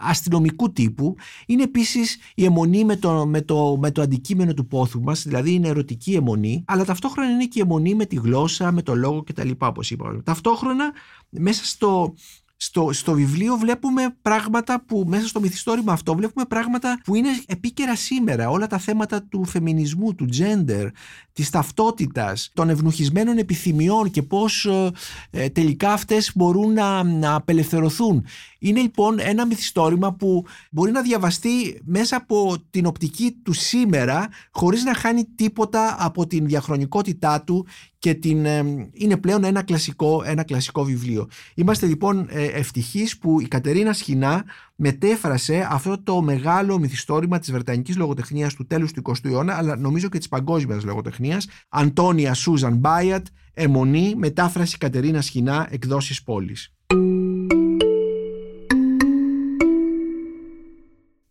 αστυνομικού 0.00 0.72
τύπου. 0.72 1.14
Είναι 1.46 1.62
επίσης 1.62 2.18
η 2.34 2.44
αιμονή 2.44 2.84
με 2.84 2.96
το, 2.96 3.26
με 3.26 3.40
το, 3.40 3.76
με 3.80 3.90
το 3.90 4.02
αντικείμενο 4.02 4.54
του 4.54 4.66
πόθου 4.66 5.00
μας, 5.02 5.22
δηλαδή 5.22 5.52
είναι 5.52 5.68
ερωτική 5.68 6.14
αιμονή, 6.14 6.64
αλλά 6.66 6.84
ταυτόχρονα 6.84 7.30
είναι 7.30 7.46
και 7.46 7.58
η 7.58 7.62
αιμονή 7.62 7.94
με 7.94 8.06
τη 8.06 8.16
γλώσσα, 8.16 8.72
με 8.72 8.82
το 8.82 8.94
λόγο 8.94 9.22
κτλ. 9.22 9.50
Όπως 9.58 9.90
είπα. 9.90 10.22
Ταυτόχρονα 10.24 10.92
μέσα 11.30 11.64
στο, 11.64 12.14
στο, 12.62 12.92
στο 12.92 13.12
βιβλίο 13.12 13.56
βλέπουμε 13.56 14.16
πράγματα 14.22 14.84
που 14.86 15.04
μέσα 15.06 15.26
στο 15.26 15.40
μυθιστόρημα 15.40 15.92
αυτό 15.92 16.14
βλέπουμε 16.14 16.44
πράγματα 16.44 17.00
που 17.04 17.14
είναι 17.14 17.28
επίκαιρα 17.46 17.96
σήμερα. 17.96 18.50
Όλα 18.50 18.66
τα 18.66 18.78
θέματα 18.78 19.22
του 19.22 19.44
φεμινισμού, 19.44 20.14
του 20.14 20.28
gender, 20.38 20.88
της 21.32 21.50
ταυτότητας, 21.50 22.50
των 22.54 22.68
ευνουχισμένων 22.68 23.38
επιθυμιών 23.38 24.10
και 24.10 24.22
πώς 24.22 24.64
ε, 24.64 24.90
ε, 25.30 25.48
τελικά 25.48 25.92
αυτές 25.92 26.32
μπορούν 26.34 26.72
να, 26.72 27.02
να 27.02 27.34
απελευθερωθούν. 27.34 28.24
Είναι 28.60 28.80
λοιπόν 28.80 29.18
ένα 29.20 29.46
μυθιστόρημα 29.46 30.14
που 30.14 30.44
μπορεί 30.70 30.90
να 30.90 31.02
διαβαστεί 31.02 31.80
μέσα 31.84 32.16
από 32.16 32.56
την 32.70 32.86
οπτική 32.86 33.36
του 33.42 33.52
σήμερα 33.52 34.28
χωρίς 34.50 34.84
να 34.84 34.94
χάνει 34.94 35.24
τίποτα 35.34 35.96
από 35.98 36.26
την 36.26 36.46
διαχρονικότητά 36.46 37.42
του 37.42 37.66
και 37.98 38.14
την, 38.14 38.44
ε, 38.44 38.90
είναι 38.92 39.16
πλέον 39.16 39.44
ένα 39.44 39.62
κλασικό, 39.62 40.22
ένα 40.26 40.42
κλασικό 40.42 40.84
βιβλίο. 40.84 41.28
Είμαστε 41.54 41.86
λοιπόν 41.86 42.26
ε, 42.30 42.44
ευτυχείς 42.44 43.18
που 43.18 43.40
η 43.40 43.48
Κατερίνα 43.48 43.92
Σχοινά 43.92 44.44
μετέφρασε 44.76 45.66
αυτό 45.70 46.02
το 46.02 46.22
μεγάλο 46.22 46.78
μυθιστόρημα 46.78 47.38
της 47.38 47.52
Βρετανικής 47.52 47.96
λογοτεχνίας 47.96 48.54
του 48.54 48.66
τέλους 48.66 48.92
του 48.92 49.02
20ου 49.04 49.30
αιώνα 49.30 49.56
αλλά 49.56 49.76
νομίζω 49.76 50.08
και 50.08 50.18
της 50.18 50.28
παγκόσμιας 50.28 50.84
λογοτεχνίας 50.84 51.46
Αντώνια 51.68 52.34
Σούζαν 52.34 52.76
Μπάιατ, 52.76 53.26
Εμονή, 53.54 54.14
μετάφραση 54.16 54.78
Κατερίνα 54.78 55.20
Σχοινά, 55.20 55.68
εκδόσεις 55.70 56.22
πόλης. 56.22 56.74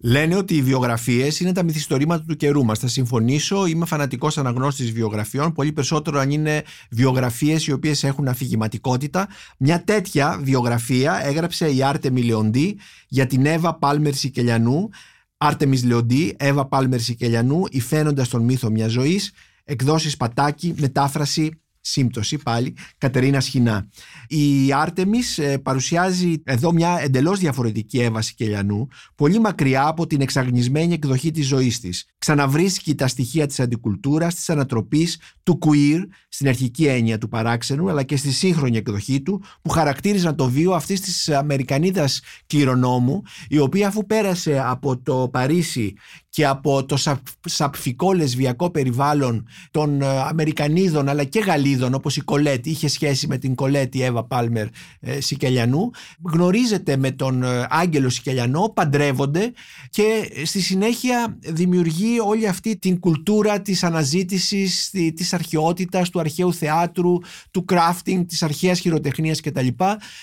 Λένε 0.01 0.35
ότι 0.35 0.55
οι 0.55 0.61
βιογραφίες 0.61 1.39
είναι 1.39 1.51
τα 1.51 1.63
μυθιστορήματα 1.63 2.23
του 2.27 2.35
καιρού 2.35 2.65
μας. 2.65 2.79
Θα 2.79 2.87
συμφωνήσω, 2.87 3.65
είμαι 3.65 3.85
φανατικός 3.85 4.37
αναγνώστης 4.37 4.91
βιογραφιών, 4.91 5.53
πολύ 5.53 5.71
περισσότερο 5.71 6.19
αν 6.19 6.31
είναι 6.31 6.63
βιογραφίες 6.89 7.67
οι 7.67 7.71
οποίες 7.71 8.03
έχουν 8.03 8.27
αφηγηματικότητα. 8.27 9.27
Μια 9.57 9.83
τέτοια 9.83 10.39
βιογραφία 10.41 11.25
έγραψε 11.25 11.69
η 11.69 11.83
Άρτεμι 11.83 12.23
Λεοντή 12.23 12.77
για 13.07 13.27
την 13.27 13.45
Εύα 13.45 13.75
Πάλμερ 13.75 14.13
Σικελιανού. 14.13 14.89
Άρτεμι 15.37 15.81
Λεοντή, 15.81 16.35
Εύα 16.39 16.65
Πάλμερ 16.65 16.99
Σικελιανού, 16.99 17.63
υφαίνοντας 17.69 18.29
τον 18.29 18.43
μύθο 18.43 18.69
μιας 18.69 18.91
ζωής, 18.91 19.31
εκδόσεις 19.63 20.17
Πατάκη, 20.17 20.73
μετάφραση 20.77 21.61
σύμπτωση 21.81 22.37
πάλι, 22.37 22.75
Κατερίνα 22.97 23.39
Σχοινά. 23.39 23.89
Η 24.27 24.73
Άρτεμις 24.73 25.37
ε, 25.37 25.57
παρουσιάζει 25.57 26.41
εδώ 26.43 26.71
μια 26.71 26.99
εντελώς 27.01 27.39
διαφορετική 27.39 27.99
έβαση 27.99 28.33
Κελιανού, 28.35 28.87
πολύ 29.15 29.39
μακριά 29.39 29.87
από 29.87 30.07
την 30.07 30.21
εξαγνισμένη 30.21 30.93
εκδοχή 30.93 31.31
της 31.31 31.47
ζωής 31.47 31.79
της. 31.79 32.05
Ξαναβρίσκει 32.19 32.95
τα 32.95 33.07
στοιχεία 33.07 33.45
της 33.47 33.59
αντικουλτούρας, 33.59 34.35
της 34.35 34.49
ανατροπής, 34.49 35.19
του 35.43 35.59
queer, 35.61 35.99
στην 36.29 36.47
αρχική 36.47 36.85
έννοια 36.85 37.17
του 37.17 37.27
παράξενου, 37.27 37.89
αλλά 37.89 38.03
και 38.03 38.17
στη 38.17 38.31
σύγχρονη 38.31 38.77
εκδοχή 38.77 39.21
του, 39.21 39.43
που 39.61 39.69
χαρακτήριζαν 39.69 40.35
το 40.35 40.49
βίο 40.49 40.73
αυτής 40.73 41.01
της 41.01 41.29
Αμερικανίδας 41.29 42.21
κληρονόμου, 42.47 43.21
η 43.49 43.59
οποία 43.59 43.87
αφού 43.87 44.05
πέρασε 44.05 44.63
από 44.65 44.97
το 44.97 45.29
Παρίσι 45.31 45.93
και 46.29 46.45
από 46.45 46.85
το 46.85 46.97
σαπφικό 47.45 48.13
λεσβιακό 48.13 48.69
περιβάλλον 48.69 49.47
των 49.71 50.01
ε, 50.01 50.05
Αμερικανίδων 50.07 51.09
αλλά 51.09 51.23
και 51.23 51.39
Γαλλίδων 51.39 51.93
όπως 51.93 52.17
η 52.17 52.21
Κολέτη 52.21 52.69
είχε 52.69 52.87
σχέση 52.87 53.27
με 53.27 53.37
την 53.37 53.55
Κολέτη 53.55 54.03
Εύα 54.03 54.25
Πάλμερ 54.25 54.67
ε, 54.99 55.21
Σικελιανού 55.21 55.89
γνωρίζεται 56.33 56.97
με 56.97 57.11
τον 57.11 57.43
ε, 57.43 57.65
Άγγελο 57.69 58.09
Σικελιανό 58.09 58.71
παντρεύονται 58.75 59.51
και 59.89 60.31
στη 60.45 60.61
συνέχεια 60.61 61.37
δημιουργεί 61.39 62.08
όλη 62.25 62.47
αυτή 62.47 62.77
την 62.77 62.99
κουλτούρα 62.99 63.61
της 63.61 63.83
αναζήτησης 63.83 64.89
της 65.15 65.33
αρχαιότητας, 65.33 66.09
του 66.09 66.19
αρχαίου 66.19 66.53
θεάτρου, 66.53 67.17
του 67.51 67.65
crafting, 67.71 68.25
της 68.27 68.43
αρχαίας 68.43 68.79
χειροτεχνίας 68.79 69.41
κτλ 69.41 69.67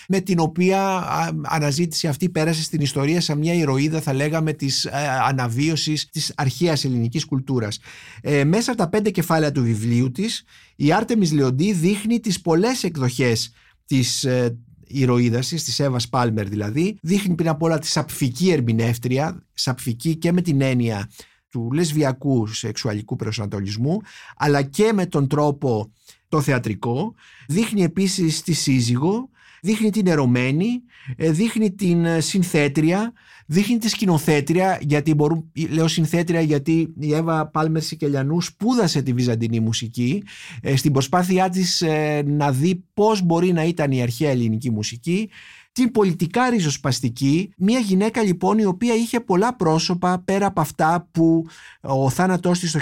με 0.09 0.21
την 0.21 0.39
οποία 0.39 1.05
αναζήτηση 1.43 2.09
αυτή 2.09 2.29
πέρασε 2.29 2.63
στην 2.63 2.81
ιστορία 2.81 3.21
σαν 3.21 3.39
μια 3.39 3.55
ηρωίδα 3.55 4.01
θα 4.01 4.13
λέγαμε 4.13 4.53
της 4.53 4.87
αναβίωσης 5.29 6.11
της 6.11 6.33
αρχαίας 6.37 6.85
ελληνικής 6.85 7.25
κουλτούρας. 7.25 7.79
Ε, 8.21 8.45
μέσα 8.45 8.71
από 8.71 8.81
τα 8.81 8.89
πέντε 8.89 9.11
κεφάλαια 9.11 9.53
του 9.53 9.63
βιβλίου 9.63 10.11
της, 10.11 10.45
η 10.77 10.93
Άρτεμις 10.93 11.33
Λεοντή 11.33 11.73
δείχνει 11.73 12.21
τις 12.21 12.41
πολλές 12.41 12.85
εκδοχές 12.85 13.53
της 13.87 14.25
ε, 14.25 14.59
ηρωίδας 14.87 15.49
της, 15.49 15.65
της 15.65 15.81
Εύας 15.81 16.09
Πάλμερ 16.09 16.49
δηλαδή. 16.49 16.99
Δείχνει 17.03 17.35
πριν 17.35 17.49
απ' 17.49 17.63
όλα 17.63 17.79
τη 17.79 17.87
σαπφική 17.87 18.51
ερμηνεύτρια, 18.51 19.43
σαπφική 19.55 20.17
και 20.17 20.33
με 20.33 20.41
την 20.41 20.61
έννοια 20.61 21.11
του 21.57 21.73
λεσβιακού 21.73 22.47
σεξουαλικού 22.47 23.17
προσανατολισμού, 23.17 24.01
αλλά 24.37 24.63
και 24.63 24.93
με 24.95 25.07
τον 25.07 25.29
τρόπο 25.29 25.93
το 26.29 26.41
θεατρικό. 26.41 27.15
Δείχνει 27.49 27.83
επίσης 27.83 28.43
τη 28.43 28.53
σύζυγο, 28.53 29.29
δείχνει 29.63 29.91
την 29.91 30.07
ερωμένη, 30.07 30.83
ε, 31.17 31.31
δείχνει 31.31 31.73
την 31.73 32.05
ε, 32.05 32.21
συνθέτρια, 32.21 33.13
δείχνει 33.47 33.79
τη 33.79 33.89
σκηνοθέτρια, 33.89 34.79
γιατί 34.83 35.15
μπορούν, 35.15 35.53
λέω 35.69 35.89
συνθέτρια 35.89 36.41
γιατί 36.41 36.95
η 37.01 37.15
Εύα 37.15 37.47
Πάλμερ 37.47 37.83
Σικελιανού 37.83 38.41
σπούδασε 38.41 39.03
τη 39.03 39.13
βυζαντινή 39.13 39.61
μουσική 39.61 40.23
ε, 40.61 40.77
στην 40.77 40.93
προσπάθειά 40.93 41.49
της 41.49 41.85
να 42.25 42.53
δει 42.53 42.85
πώς 42.95 43.23
μπορεί 43.23 43.53
να 43.53 43.65
ήταν 43.65 43.91
η 43.91 44.03
αρχαία 44.03 44.31
ελληνική 44.31 44.71
μουσική 44.71 45.29
την 45.77 45.91
πολιτικά 45.91 46.51
ριζοσπαστική, 46.51 47.53
μια 47.57 47.79
γυναίκα 47.79 48.23
λοιπόν 48.23 48.59
η 48.59 48.65
οποία 48.65 48.95
είχε 48.95 49.21
πολλά 49.21 49.57
πρόσωπα 49.57 50.23
πέρα 50.25 50.47
από 50.47 50.61
αυτά 50.61 51.09
που 51.11 51.47
ο 51.81 52.11
θάνατός 52.11 52.59
της 52.59 52.73
το 52.73 52.81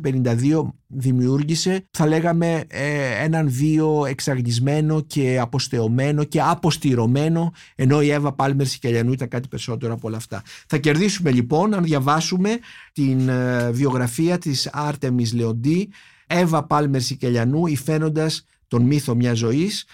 1952 0.00 0.62
δημιούργησε, 0.86 1.86
θα 1.90 2.06
λέγαμε 2.06 2.64
ε, 2.68 3.24
έναν 3.24 3.50
βίο 3.50 4.04
εξαγνισμένο 4.06 5.00
και 5.00 5.38
αποστεωμένο 5.40 6.24
και 6.24 6.40
αποστηρωμένο, 6.40 7.52
ενώ 7.74 8.02
η 8.02 8.10
Εύα 8.10 8.32
Πάλμερ 8.32 8.66
Σικελιανού 8.66 9.12
ήταν 9.12 9.28
κάτι 9.28 9.48
περισσότερο 9.48 9.92
από 9.92 10.08
όλα 10.08 10.16
αυτά. 10.16 10.42
Θα 10.66 10.76
κερδίσουμε 10.76 11.30
λοιπόν 11.30 11.74
αν 11.74 11.84
διαβάσουμε 11.84 12.58
την 12.92 13.28
ε, 13.28 13.70
βιογραφία 13.70 14.38
της 14.38 14.70
Άρτεμις 14.72 15.32
Λεοντή, 15.34 15.88
Εύα 16.26 16.66
Πάλμερ 16.66 17.00
Σικελιανού, 17.00 17.66
υφαίνοντας 17.66 18.44
τον 18.68 18.82
μύθο 18.82 19.14
μιας 19.14 19.38
ζωής, 19.38 19.84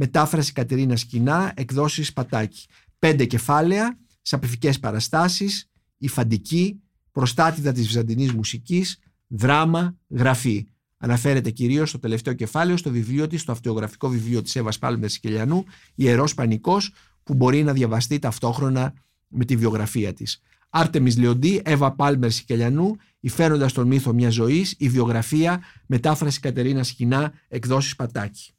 Μετάφραση 0.00 0.52
Κατερίνα 0.52 0.96
Σκηνά, 0.96 1.52
εκδόσεις 1.56 2.12
Πατάκη. 2.12 2.66
Πέντε 2.98 3.24
κεφάλαια, 3.24 3.98
σαπεφικές 4.22 4.78
παραστάσεις, 4.78 5.70
η 5.98 6.08
φαντική, 6.08 6.80
προστάτηδα 7.12 7.72
της 7.72 7.86
βυζαντινής 7.86 8.32
μουσικής, 8.32 8.98
δράμα, 9.26 9.96
γραφή. 10.08 10.66
Αναφέρεται 10.96 11.50
κυρίως 11.50 11.88
στο 11.88 11.98
τελευταίο 11.98 12.34
κεφάλαιο 12.34 12.76
στο 12.76 12.90
βιβλίο 12.90 13.26
της, 13.26 13.40
στο 13.40 13.52
αυτογραφικό 13.52 14.08
βιβλίο 14.08 14.42
της 14.42 14.56
Εύας 14.56 14.78
Πάλμερς 14.78 15.12
Σικελιανού, 15.12 15.64
Ιερός 15.94 16.34
Πανικός, 16.34 16.92
που 17.22 17.34
μπορεί 17.34 17.62
να 17.62 17.72
διαβαστεί 17.72 18.18
ταυτόχρονα 18.18 18.94
με 19.28 19.44
τη 19.44 19.56
βιογραφία 19.56 20.12
της. 20.12 20.40
Άρτεμις 20.70 21.18
Λεοντή, 21.18 21.60
Εύα 21.64 21.92
Πάλμερς 21.92 22.34
Σικελιανού, 22.34 22.96
υφέροντα 23.20 23.70
τον 23.72 23.86
μύθο 23.86 24.12
μιας 24.12 24.34
ζωής, 24.34 24.74
η 24.78 24.88
βιογραφία, 24.88 25.62
μετάφραση 25.86 26.40
Κατερίνα 26.40 26.82
Σκηνά, 26.82 27.32
εκδόσεις 27.48 27.96
Πατάκη. 27.96 28.52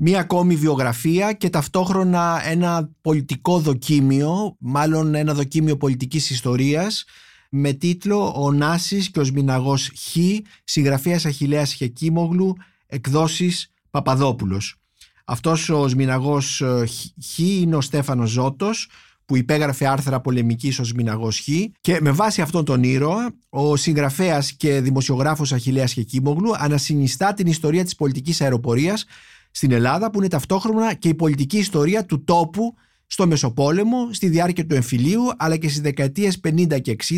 Μία 0.00 0.20
ακόμη 0.20 0.56
βιογραφία 0.56 1.32
και 1.32 1.50
ταυτόχρονα 1.50 2.42
ένα 2.44 2.90
πολιτικό 3.00 3.58
δοκίμιο, 3.58 4.56
μάλλον 4.58 5.14
ένα 5.14 5.34
δοκίμιο 5.34 5.76
πολιτικής 5.76 6.30
ιστορίας 6.30 7.04
με 7.50 7.72
τίτλο 7.72 8.32
«Ο 8.36 8.52
Νάσης 8.52 9.10
και 9.10 9.20
ο 9.20 9.24
Σμιναγός 9.24 9.90
Χ», 9.96 10.16
συγγραφέας 10.64 11.24
Αχιλέας 11.24 11.72
Χεκίμογλου, 11.72 12.56
εκδόσεις 12.86 13.72
Παπαδόπουλος. 13.90 14.76
Αυτός 15.24 15.68
ο 15.68 15.88
Σμιναγός 15.88 16.60
ε, 16.60 16.84
Χ 17.24 17.38
είναι 17.38 17.76
ο 17.76 17.80
Στέφανος 17.80 18.30
Ζώτος, 18.30 18.88
που 19.24 19.36
υπέγραφε 19.36 19.86
άρθρα 19.86 20.20
πολεμικής 20.20 20.78
ως 20.78 20.92
Μιναγός 20.92 21.38
Χ 21.40 21.48
και 21.80 21.98
με 22.00 22.10
βάση 22.10 22.40
αυτόν 22.40 22.64
τον 22.64 22.82
ήρωα 22.82 23.30
ο 23.48 23.76
συγγραφέας 23.76 24.52
και 24.52 24.80
δημοσιογράφος 24.80 25.52
Αχιλέας 25.52 25.92
Χεκίμογλου 25.92 26.52
ανασυνιστά 26.56 27.34
την 27.34 27.46
ιστορία 27.46 27.84
της 27.84 27.94
πολιτικής 27.94 28.40
αεροπορίας 28.40 29.04
στην 29.50 29.72
Ελλάδα 29.72 30.10
που 30.10 30.18
είναι 30.18 30.28
ταυτόχρονα 30.28 30.94
και 30.94 31.08
η 31.08 31.14
πολιτική 31.14 31.58
ιστορία 31.58 32.04
του 32.04 32.24
τόπου 32.24 32.74
στο 33.06 33.26
Μεσοπόλεμο, 33.26 34.12
στη 34.12 34.28
διάρκεια 34.28 34.66
του 34.66 34.74
εμφυλίου 34.74 35.22
αλλά 35.36 35.56
και 35.56 35.68
στις 35.68 35.80
δεκαετίες 35.80 36.40
50 36.44 36.80
και 36.80 36.96
60 37.08 37.16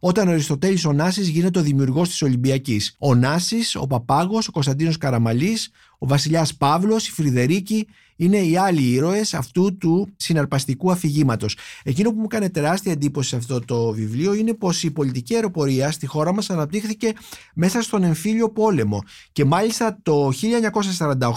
όταν 0.00 0.28
ο 0.28 0.30
Αριστοτέλης 0.30 0.84
ο 0.84 0.92
Νάσης 0.92 1.28
γίνεται 1.28 1.58
ο 1.58 1.62
δημιουργός 1.62 2.08
της 2.08 2.22
Ολυμπιακής. 2.22 2.96
Ο 2.98 3.14
Νάσης, 3.14 3.74
ο 3.74 3.86
Παπάγος, 3.86 4.48
ο 4.48 4.50
Κωνσταντίνος 4.50 4.98
Καραμαλής, 4.98 5.70
ο 5.98 6.06
βασιλιάς 6.06 6.54
Παύλος, 6.54 7.08
η 7.08 7.12
Φρυδερίκη 7.12 7.86
είναι 8.16 8.36
οι 8.36 8.56
άλλοι 8.56 8.82
ήρωες 8.82 9.34
αυτού 9.34 9.76
του 9.76 10.08
συναρπαστικού 10.16 10.90
αφηγήματος. 10.90 11.56
Εκείνο 11.82 12.10
που 12.10 12.18
μου 12.18 12.24
έκανε 12.24 12.50
τεράστια 12.50 12.92
εντύπωση 12.92 13.28
σε 13.28 13.36
αυτό 13.36 13.60
το 13.60 13.90
βιβλίο 13.90 14.34
είναι 14.34 14.54
πως 14.54 14.82
η 14.82 14.90
πολιτική 14.90 15.34
αεροπορία 15.34 15.90
στη 15.90 16.06
χώρα 16.06 16.34
μας 16.34 16.50
αναπτύχθηκε 16.50 17.12
μέσα 17.54 17.82
στον 17.82 18.02
εμφύλιο 18.02 18.50
πόλεμο 18.50 19.02
και 19.32 19.44
μάλιστα 19.44 19.98
το 20.02 20.30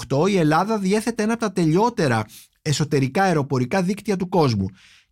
1948 0.08 0.30
η 0.30 0.38
Ελλάδα 0.38 0.78
διέθετε 0.78 1.24
ένα 1.24 1.34
από 1.34 1.42
τα 1.42 1.52
τελειότερα 1.52 2.26
εσωτερικά 2.62 3.24
αεροπορικά 3.24 3.82
δίκτυα 3.82 4.18
του 4.18 4.30
κόσμου. 4.30 4.66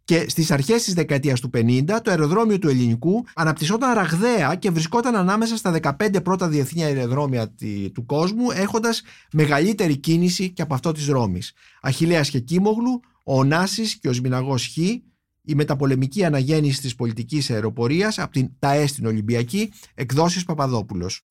Και 0.07 0.25
στις 0.29 0.51
αρχές 0.51 0.83
της 0.83 0.93
δεκαετίας 0.93 1.39
του 1.39 1.49
50, 1.53 2.01
το 2.01 2.11
αεροδρόμιο 2.11 2.59
του 2.59 2.69
Ελληνικού 2.69 3.25
αναπτυσσόταν 3.35 3.93
ραγδαία 3.93 4.55
και 4.55 4.69
βρισκόταν 4.71 5.15
ανάμεσα 5.15 5.57
στα 5.57 5.71
15 5.71 6.23
πρώτα 6.23 6.47
διεθνή 6.47 6.83
αεροδρόμια 6.83 7.53
του 7.93 8.05
κόσμου, 8.05 8.51
έχοντας 8.51 9.01
μεγαλύτερη 9.33 9.97
κίνηση 9.97 10.49
και 10.49 10.61
από 10.61 10.73
αυτό 10.73 10.91
της 10.91 11.07
Ρώμης. 11.07 11.53
Αχηλέα 11.81 12.21
και 12.21 12.39
Κίμογλου, 12.39 12.99
ο 13.23 13.43
Νάση 13.43 13.99
και 13.99 14.09
ο 14.09 14.13
Σμιναγός 14.13 14.67
Χ, 14.67 14.77
η 14.77 15.55
μεταπολεμική 15.55 16.23
αναγέννηση 16.23 16.81
της 16.81 16.95
πολιτικής 16.95 17.49
αεροπορίας 17.49 18.19
από 18.19 18.31
την 18.31 18.49
ΤΑΕ 18.59 18.87
στην 18.87 19.05
Ολυμπιακή, 19.05 19.71
εκδόσεις 19.95 20.43
Παπαδόπουλος. 20.43 21.25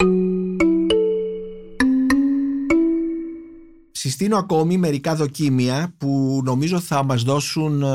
Συστήνω 4.07 4.37
ακόμη 4.37 4.79
μερικά 4.79 5.15
δοκίμια 5.15 5.95
που 5.99 6.41
νομίζω 6.45 6.81
θα 6.81 7.05
μας 7.05 7.23
δώσουν 7.23 7.83
ε, 7.83 7.87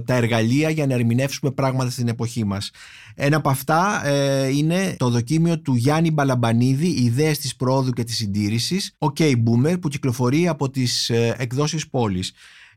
τα 0.00 0.14
εργαλεία 0.14 0.70
για 0.70 0.86
να 0.86 0.94
ερμηνεύσουμε 0.94 1.50
πράγματα 1.50 1.90
στην 1.90 2.08
εποχή 2.08 2.44
μας. 2.44 2.70
Ένα 3.14 3.36
από 3.36 3.48
αυτά 3.48 4.06
ε, 4.06 4.48
είναι 4.48 4.94
το 4.98 5.08
δοκίμιο 5.10 5.60
του 5.60 5.74
Γιάννη 5.74 6.10
Μπαλαμπανίδη 6.10 6.86
«Ιδέες 6.86 7.38
της 7.38 7.56
πρόοδου 7.56 7.90
και 7.90 8.04
της 8.04 8.16
συντήρησης» 8.16 8.96
OK 8.98 9.20
Boomer 9.20 9.80
που 9.80 9.88
κυκλοφορεί 9.88 10.48
από 10.48 10.70
τις 10.70 11.10
ε, 11.10 11.34
εκδόσεις 11.38 11.88
πόλης. 11.88 12.32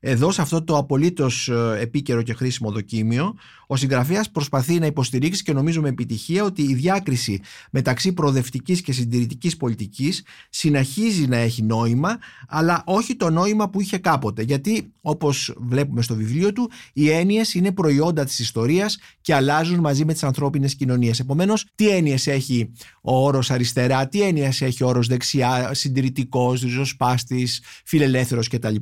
Εδώ, 0.06 0.32
σε 0.32 0.42
αυτό 0.42 0.64
το 0.64 0.78
απολύτως 0.78 1.48
ε, 1.48 1.78
επίκαιρο 1.80 2.22
και 2.22 2.34
χρήσιμο 2.34 2.72
δοκίμιο, 2.72 3.36
ο 3.68 3.76
συγγραφέας 3.76 4.30
προσπαθεί 4.30 4.80
να 4.80 4.86
υποστηρίξει 4.86 5.44
και 5.44 5.54
νομίζω 5.54 5.82
με 5.82 5.90
επιτυχία 5.90 6.44
ότι 6.44 6.62
η 6.62 6.74
διάκριση 6.74 7.42
μεταξύ 7.72 8.14
προοδευτικής 8.14 8.82
και 8.82 8.92
συντηρητικής 8.92 9.58
πολιτικής 9.58 10.24
συνεχίζει 10.50 11.28
να 11.28 11.38
έχει 11.38 11.64
νόημα, 11.64 12.18
αλλά 12.48 12.84
όχι 12.86 13.16
το 13.16 13.30
νόημα 13.30 13.70
που 13.70 13.82
είχε 13.82 13.98
κάποτε. 13.98 14.42
Γιατί, 14.42 14.92
όπως 15.02 15.54
βλέπουμε 15.58 16.02
στο 16.02 16.16
βιβλίο 16.16 16.54
του, 16.54 16.72
οι 16.94 17.10
έννοιες 17.10 17.54
είναι 17.54 17.72
προϊόντα 17.72 18.24
της 18.24 18.40
ιστορίας 18.40 18.98
και 19.22 19.34
αλλάζουν 19.34 19.80
μαζί 19.80 20.06
με 20.06 20.14
τις 20.14 20.24
ανθρώπινες 20.24 20.76
κοινωνίες. 20.76 21.20
Επομένως, 21.20 21.66
τι 21.76 21.90
έννοιες 21.90 22.28
έχει 22.28 22.72
ο 23.02 23.26
όρος 23.26 23.52
αριστερά, 23.52 24.08
τι 24.08 24.22
έννοιες 24.22 24.62
έχει 24.62 24.84
ο 24.84 24.88
όρος 24.88 25.08
δεξιά, 25.08 25.74
συντηρητικός, 25.74 26.62
ριζοσπάστης, 26.62 27.62
φιλελεύθερος 27.86 28.48
κτλ. 28.48 28.76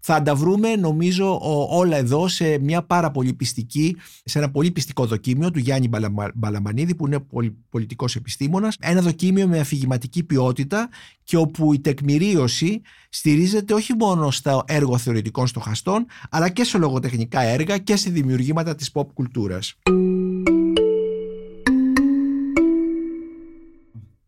Θα 0.00 0.22
τα 0.22 0.34
βρούμε 0.34 0.57
βρούμε 0.58 0.76
νομίζω 0.76 1.38
όλα 1.70 1.96
εδώ 1.96 2.28
σε 2.28 2.58
μια 2.58 2.82
πάρα 2.82 3.10
πολύ 3.10 3.32
πιστική, 3.32 3.96
σε 4.24 4.38
ένα 4.38 4.50
πολύ 4.50 4.70
πιστικό 4.70 5.06
δοκίμιο 5.06 5.50
του 5.50 5.58
Γιάννη 5.58 5.88
Μπαλαμανίδη 6.34 6.94
που 6.94 7.06
είναι 7.06 7.26
πολιτικός 7.70 8.16
επιστήμονας. 8.16 8.76
Ένα 8.80 9.00
δοκίμιο 9.00 9.48
με 9.48 9.58
αφηγηματική 9.58 10.22
ποιότητα 10.22 10.88
και 11.24 11.36
όπου 11.36 11.72
η 11.72 11.80
τεκμηρίωση 11.80 12.80
στηρίζεται 13.08 13.74
όχι 13.74 13.94
μόνο 13.94 14.30
στα 14.30 14.64
έργο 14.66 14.98
θεωρητικών 14.98 15.46
στοχαστών 15.46 16.06
αλλά 16.30 16.48
και 16.48 16.64
σε 16.64 16.78
λογοτεχνικά 16.78 17.40
έργα 17.40 17.78
και 17.78 17.96
σε 17.96 18.10
δημιουργήματα 18.10 18.74
της 18.74 18.90
pop 18.94 19.06
κουλτούρας. 19.14 19.74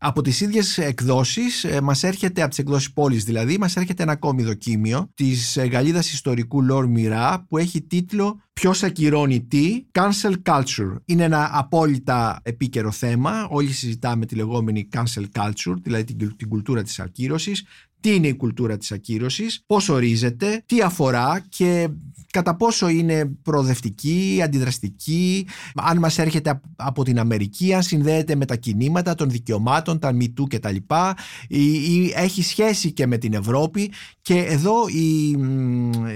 Από 0.03 0.21
τις 0.21 0.41
ίδιες 0.41 0.77
εκδόσεις 0.77 1.63
ε, 1.63 1.81
μας 1.81 2.03
έρχεται, 2.03 2.41
από 2.41 2.49
τις 2.49 2.59
εκδόσεις 2.59 2.93
πόλης 2.93 3.23
δηλαδή, 3.23 3.57
μας 3.57 3.75
έρχεται 3.75 4.03
ένα 4.03 4.11
ακόμη 4.11 4.43
δοκίμιο 4.43 5.09
της 5.13 5.57
ε, 5.57 5.65
γαλίδας 5.65 6.11
ιστορικού 6.13 6.61
Λόρ 6.61 6.87
Μιρά 6.87 7.45
που 7.47 7.57
έχει 7.57 7.81
τίτλο 7.81 8.41
«Ποιος 8.53 8.83
ακυρώνει 8.83 9.43
τι, 9.43 9.85
cancel 9.91 10.33
culture». 10.43 10.95
Είναι 11.05 11.23
ένα 11.23 11.49
απόλυτα 11.53 12.39
επίκαιρο 12.43 12.91
θέμα, 12.91 13.47
όλοι 13.49 13.71
συζητάμε 13.71 14.25
τη 14.25 14.35
λεγόμενη 14.35 14.87
cancel 14.93 15.25
culture, 15.33 15.75
δηλαδή 15.81 16.03
την, 16.03 16.35
την 16.35 16.47
κουλτούρα 16.47 16.83
της 16.83 16.99
ακύρωσης, 16.99 17.65
τι 18.01 18.15
είναι 18.15 18.27
η 18.27 18.35
κουλτούρα 18.35 18.77
της 18.77 18.91
ακύρωσης, 18.91 19.63
πώς 19.65 19.89
ορίζεται, 19.89 20.63
τι 20.65 20.81
αφορά 20.81 21.45
και 21.49 21.89
κατά 22.31 22.55
πόσο 22.55 22.89
είναι 22.89 23.25
προοδευτική, 23.43 24.39
αντιδραστική, 24.43 25.47
αν 25.75 25.97
μας 25.97 26.17
έρχεται 26.17 26.61
από 26.75 27.03
την 27.03 27.19
Αμερική, 27.19 27.73
αν 27.73 27.83
συνδέεται 27.83 28.35
με 28.35 28.45
τα 28.45 28.55
κινήματα 28.55 29.15
των 29.15 29.29
δικαιωμάτων, 29.29 29.99
τα 29.99 30.17
MeToo 30.19 30.47
και 30.47 30.59
τα 30.59 30.71
λοιπά, 30.71 31.15
ή, 31.47 32.11
έχει 32.15 32.43
σχέση 32.43 32.91
και 32.91 33.07
με 33.07 33.17
την 33.17 33.33
Ευρώπη. 33.33 33.91
Και 34.21 34.37
εδώ 34.37 34.87
η 34.87 35.35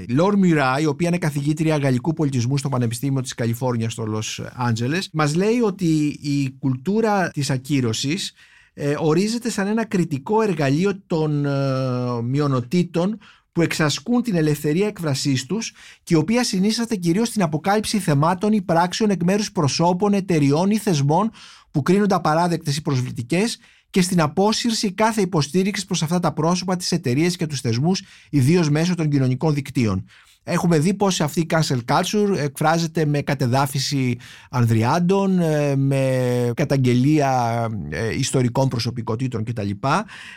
Λόρ 0.10 0.38
Μιρά, 0.38 0.80
η 0.80 0.86
οποία 0.86 1.08
είναι 1.08 1.18
καθηγήτρια 1.18 1.78
γαλλικού 1.78 2.14
πολιτισμού 2.14 2.58
στο 2.58 2.70
Πανεπιστήμιο 2.70 3.22
της 3.22 3.34
Καλιφόρνιας 3.34 3.92
στο 3.92 4.06
Λος 4.06 4.42
Άντζελες, 4.56 5.10
μας 5.14 5.36
λέει 5.36 5.60
ότι 5.60 6.20
η 6.22 6.56
κουλτούρα 6.60 7.30
της 7.30 7.50
ακύρωσης 7.50 8.34
ε, 8.78 8.96
ορίζεται 9.00 9.50
σαν 9.50 9.68
ένα 9.68 9.86
κριτικό 9.86 10.42
εργαλείο 10.42 11.02
των 11.08 11.46
ε, 11.46 12.22
μειονοτήτων 12.24 13.18
που 13.52 13.62
εξασκούν 13.62 14.22
την 14.22 14.36
ελευθερία 14.36 14.88
εκφρασής 14.88 15.46
τους 15.46 15.74
και 16.04 16.14
η 16.14 16.18
οποία 16.18 16.44
συνίσταται 16.44 16.96
κυρίως 16.96 17.28
στην 17.28 17.42
αποκάλυψη 17.42 18.00
θεμάτων 18.00 18.54
ή 18.54 18.62
πράξεων 18.62 19.10
εκ 19.10 19.24
μέρους 19.24 19.52
προσώπων, 19.52 20.14
εταιριών 20.14 20.70
ή 20.70 20.78
θεσμών 20.78 21.32
που 21.72 21.82
κρίνονται 21.82 22.16
απαράδεκτες 22.16 22.78
ή 22.78 22.82
προσβλητικές 22.82 23.60
και 23.90 24.02
στην 24.02 24.22
απόσυρση 24.22 24.92
κάθε 24.92 25.22
υποστήριξη 25.22 25.86
προς 25.86 26.04
αυτά 26.04 26.20
τα 26.20 26.34
πρόσωπα, 26.34 26.76
τις 26.76 26.92
εταιρείες 26.92 27.36
και 27.36 27.48
τους 27.48 27.62
θεσμούς, 27.62 28.02
ιδίως 28.30 28.70
μέσω 28.70 28.96
των 28.96 29.10
κοινωνικών 29.10 29.54
δικτύων. 29.54 30.06
Έχουμε 30.48 30.80
δει 30.80 30.94
πως 30.94 31.22
αυτή 31.22 31.40
η 31.40 31.46
cancel 31.50 31.80
culture 31.86 32.38
εκφράζεται 32.38 33.06
με 33.06 33.22
κατεδάφιση 33.22 34.18
ανδριάντων, 34.50 35.40
ε, 35.40 35.76
με 35.76 36.52
καταγγελία 36.54 37.68
ε, 37.90 38.18
ιστορικών 38.18 38.68
προσωπικότητων 38.68 39.44
κτλ. 39.44 39.70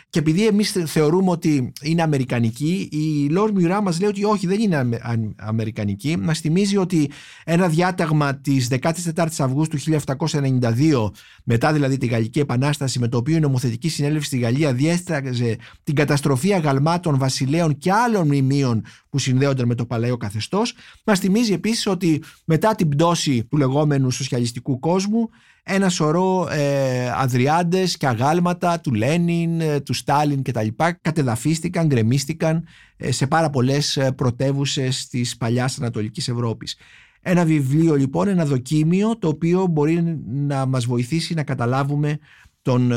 Και 0.09 0.19
επειδή 0.19 0.47
εμείς 0.47 0.75
θεωρούμε 0.85 1.29
ότι 1.29 1.71
είναι 1.81 2.01
αμερικανική, 2.01 2.89
η 2.91 3.29
Λόρ 3.29 3.51
Μιουρά 3.51 3.81
μας 3.81 3.99
λέει 3.99 4.09
ότι 4.09 4.23
όχι 4.23 4.47
δεν 4.47 4.59
είναι 4.59 4.99
αμερικανική. 5.35 6.17
Μας 6.17 6.39
θυμίζει 6.39 6.77
ότι 6.77 7.09
ένα 7.43 7.67
διάταγμα 7.67 8.35
της 8.35 8.67
14 8.81 8.91
Αυγούστου 9.37 9.77
1792, 9.79 11.11
μετά 11.43 11.73
δηλαδή 11.73 11.97
τη 11.97 12.05
Γαλλική 12.05 12.39
Επανάσταση, 12.39 12.99
με 12.99 13.07
το 13.07 13.17
οποίο 13.17 13.35
η 13.35 13.39
νομοθετική 13.39 13.89
συνέλευση 13.89 14.27
στη 14.27 14.37
Γαλλία 14.37 14.73
διέστραγε 14.73 15.55
την 15.83 15.95
καταστροφή 15.95 16.53
αγαλμάτων 16.53 17.17
βασιλέων 17.17 17.77
και 17.77 17.91
άλλων 17.91 18.25
μνημείων 18.25 18.83
που 19.09 19.19
συνδέονται 19.19 19.65
με 19.65 19.75
το 19.75 19.85
παλαιό 19.85 20.17
καθεστώς. 20.17 20.73
Μας 21.05 21.19
θυμίζει 21.19 21.53
επίσης 21.53 21.87
ότι 21.87 22.23
μετά 22.45 22.75
την 22.75 22.89
πτώση 22.89 23.43
του 23.43 23.57
λεγόμενου 23.57 24.11
σοσιαλιστικού 24.11 24.79
κόσμου, 24.79 25.29
ένα 25.63 25.89
σωρό 25.89 26.47
ε, 26.51 27.11
αδριάντες 27.11 27.97
και 27.97 28.07
αγάλματα 28.07 28.79
του 28.79 28.93
Λένιν, 28.93 29.61
ε, 29.61 29.79
του 29.79 29.93
Στάλιν 29.93 30.43
κτλ. 30.43 30.67
κατεδαφίστηκαν, 31.01 31.87
γκρεμίστηκαν 31.87 32.67
ε, 32.97 33.11
σε 33.11 33.27
πάρα 33.27 33.49
πολλές 33.49 33.97
ε, 33.97 34.11
πρωτεύουσες 34.11 35.07
της 35.07 35.37
παλιάς 35.37 35.77
Ανατολικής 35.79 36.27
Ευρώπης. 36.27 36.77
Ένα 37.21 37.45
βιβλίο 37.45 37.95
λοιπόν, 37.95 38.27
ένα 38.27 38.45
δοκίμιο 38.45 39.17
το 39.17 39.27
οποίο 39.27 39.65
μπορεί 39.67 40.19
να 40.25 40.65
μας 40.65 40.85
βοηθήσει 40.85 41.33
να 41.33 41.43
καταλάβουμε 41.43 42.19
τον 42.61 42.91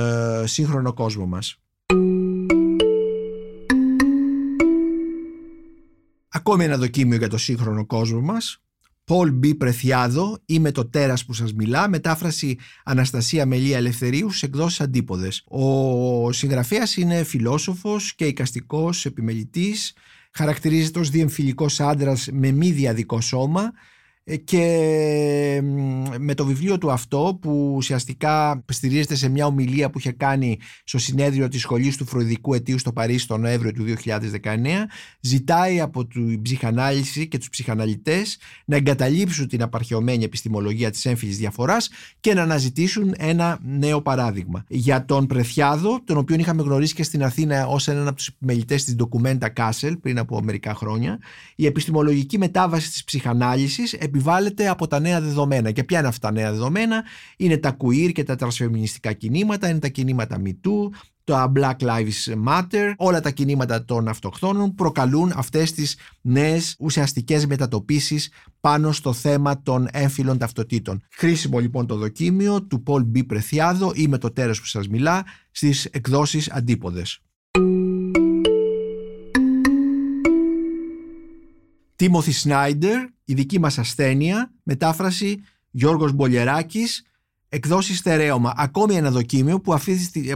σύγχρονο 0.45 0.93
κόσμο 0.93 1.27
μας. 1.27 1.62
Ακόμη 6.45 6.65
ένα 6.65 6.77
δοκίμιο 6.77 7.17
για 7.17 7.29
το 7.29 7.39
σύγχρονο 7.39 7.87
κόσμο 7.87 8.21
μας. 8.21 8.63
Πολ 9.05 9.33
Μπι 9.33 9.55
Πρεθιάδο 9.55 10.39
«Είμαι 10.47 10.71
το 10.71 10.89
τέρας 10.89 11.25
που 11.25 11.33
σας 11.33 11.53
μιλά» 11.53 11.89
μετάφραση 11.89 12.59
Αναστασία 12.85 13.47
Μελία 13.47 13.77
Ελευθερίου 13.77 14.31
σε 14.31 14.47
εκδόσεις 14.47 14.81
αντίποδες. 14.81 15.45
Ο 15.49 16.33
συγγραφέας 16.33 16.97
είναι 16.97 17.23
φιλόσοφος 17.23 18.15
και 18.15 18.27
οικαστικός 18.27 19.05
επιμελητής, 19.07 19.95
χαρακτηρίζεται 20.33 20.99
ως 20.99 21.11
διεμφυλικός 21.11 21.81
άντρας 21.81 22.29
με 22.33 22.51
μη 22.51 22.71
διαδικό 22.71 23.21
σώμα, 23.21 23.63
ε, 23.63 23.71
και 24.45 25.61
με 26.19 26.35
το 26.35 26.45
βιβλίο 26.45 26.79
του 26.79 26.91
αυτό 26.91 27.39
που 27.41 27.73
ουσιαστικά 27.77 28.65
στηρίζεται 28.69 29.15
σε 29.15 29.29
μια 29.29 29.47
ομιλία 29.47 29.91
που 29.91 29.99
είχε 29.99 30.13
κάνει 30.13 30.59
στο 30.85 30.99
συνέδριο 30.99 31.49
της 31.49 31.61
Σχολής 31.61 31.97
του 31.97 32.07
Φροηδικού 32.07 32.55
Αιτίου 32.55 32.79
στο 32.79 32.93
Παρίσι 32.93 33.27
τον 33.27 33.41
Νοέμβριο 33.41 33.73
του 33.73 33.85
2019 34.05 34.57
ζητάει 35.21 35.81
από 35.81 36.07
την 36.07 36.43
ψυχανάλυση 36.43 37.29
και 37.29 37.39
τους 37.39 37.49
ψυχαναλυτές 37.49 38.39
να 38.65 38.77
εγκαταλείψουν 38.77 39.49
την 39.49 39.63
απαρχαιωμένη 39.63 40.25
επιστημολογία 40.25 40.91
της 40.91 41.05
έμφυλης 41.05 41.39
διαφοράς 41.39 41.91
και 42.21 42.35
να 42.35 42.43
αναζητήσουν 42.43 43.15
ένα 43.19 43.59
νέο 43.63 44.03
παράδειγμα. 44.03 44.65
Για 44.69 45.05
τον 45.05 45.27
Πρεθιάδο, 45.27 46.01
τον 46.05 46.17
οποίο 46.17 46.37
είχαμε 46.37 46.63
γνωρίσει 46.63 46.95
και 46.95 47.03
στην 47.03 47.23
Αθήνα 47.23 47.67
ως 47.67 47.89
έναν 47.89 48.07
από 48.07 48.17
τους 48.17 48.27
επιμελητές 48.27 48.85
της 48.85 48.97
Documenta 48.99 49.47
Castle 49.57 49.93
πριν 50.01 50.19
από 50.19 50.43
μερικά 50.43 50.75
χρόνια, 50.75 51.19
η 51.57 51.67
επιστημολογική 51.67 52.39
μετάβαση 52.39 52.91
της 52.91 53.05
ψυχανάλυσης 53.05 53.93
επιβάλλεται 54.13 54.69
από 54.69 54.87
τα 54.87 55.01
νέα 55.01 55.21
δεδομένα. 55.21 55.71
Και 55.71 55.85
ποια 55.85 55.99
είναι 55.99 56.09
αυτά 56.09 56.29
τα 56.29 56.35
νέα 56.35 56.51
δεδομένα, 56.51 57.05
είναι 57.37 57.57
τα 57.57 57.77
queer 57.79 58.13
και 58.13 58.23
τα 58.25 58.37
τρασφεμινιστικά 58.37 59.13
κινήματα, 59.13 59.69
είναι 59.69 59.79
τα 59.79 59.89
κινήματα 59.89 60.43
MeToo, 60.45 60.89
το 61.25 61.53
Black 61.57 61.77
Lives 61.77 62.47
Matter, 62.47 62.93
όλα 62.97 63.21
τα 63.21 63.31
κινήματα 63.31 63.85
των 63.85 64.09
αυτοχθόνων 64.09 64.75
προκαλούν 64.75 65.33
αυτές 65.37 65.73
τις 65.73 65.97
νέες 66.21 66.77
ουσιαστικές 66.79 67.47
μετατοπίσεις 67.47 68.31
πάνω 68.61 68.93
στο 68.93 69.13
θέμα 69.13 69.63
των 69.63 69.89
έμφυλων 69.93 70.39
ταυτοτήτων. 70.39 71.03
Χρήσιμο 71.11 71.59
λοιπόν 71.59 71.87
το 71.87 71.97
δοκίμιο 71.97 72.63
του 72.63 72.83
Paul 72.87 73.01
B. 73.15 73.27
Πρεθιάδο 73.27 73.93
ή 73.95 74.09
με 74.09 74.19
το 74.19 74.33
τέρος 74.33 74.61
που 74.61 74.67
σας 74.67 74.89
μιλά 74.89 75.25
στις 75.51 75.85
εκδόσεις 75.85 76.51
αντίποδες. 76.51 77.21
Τίμωθη 82.03 82.33
Σνάιντερ, 82.33 82.99
η 83.25 83.35
δική 83.35 83.59
μας 83.59 83.79
ασθένεια, 83.79 84.53
μετάφραση 84.63 85.43
Γιώργος 85.71 86.13
Μπολιεράκης, 86.13 87.07
εκδόσει 87.55 87.95
στερέωμα. 87.95 88.53
Ακόμη 88.57 88.95
ένα 88.95 89.11
δοκίμιο 89.11 89.61
που, 89.61 89.79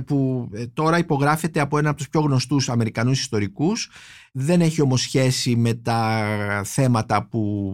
που 0.06 0.48
ε, 0.52 0.66
τώρα 0.66 0.98
υπογράφεται 0.98 1.60
από 1.60 1.78
ένα 1.78 1.88
από 1.88 1.98
τους 1.98 2.08
πιο 2.08 2.20
γνωστούς 2.20 2.68
Αμερικανούς 2.68 3.20
ιστορικούς. 3.20 3.90
Δεν 4.32 4.60
έχει 4.60 4.80
όμως 4.80 5.00
σχέση 5.00 5.56
με 5.56 5.74
τα 5.74 6.22
θέματα 6.64 7.26
που 7.26 7.72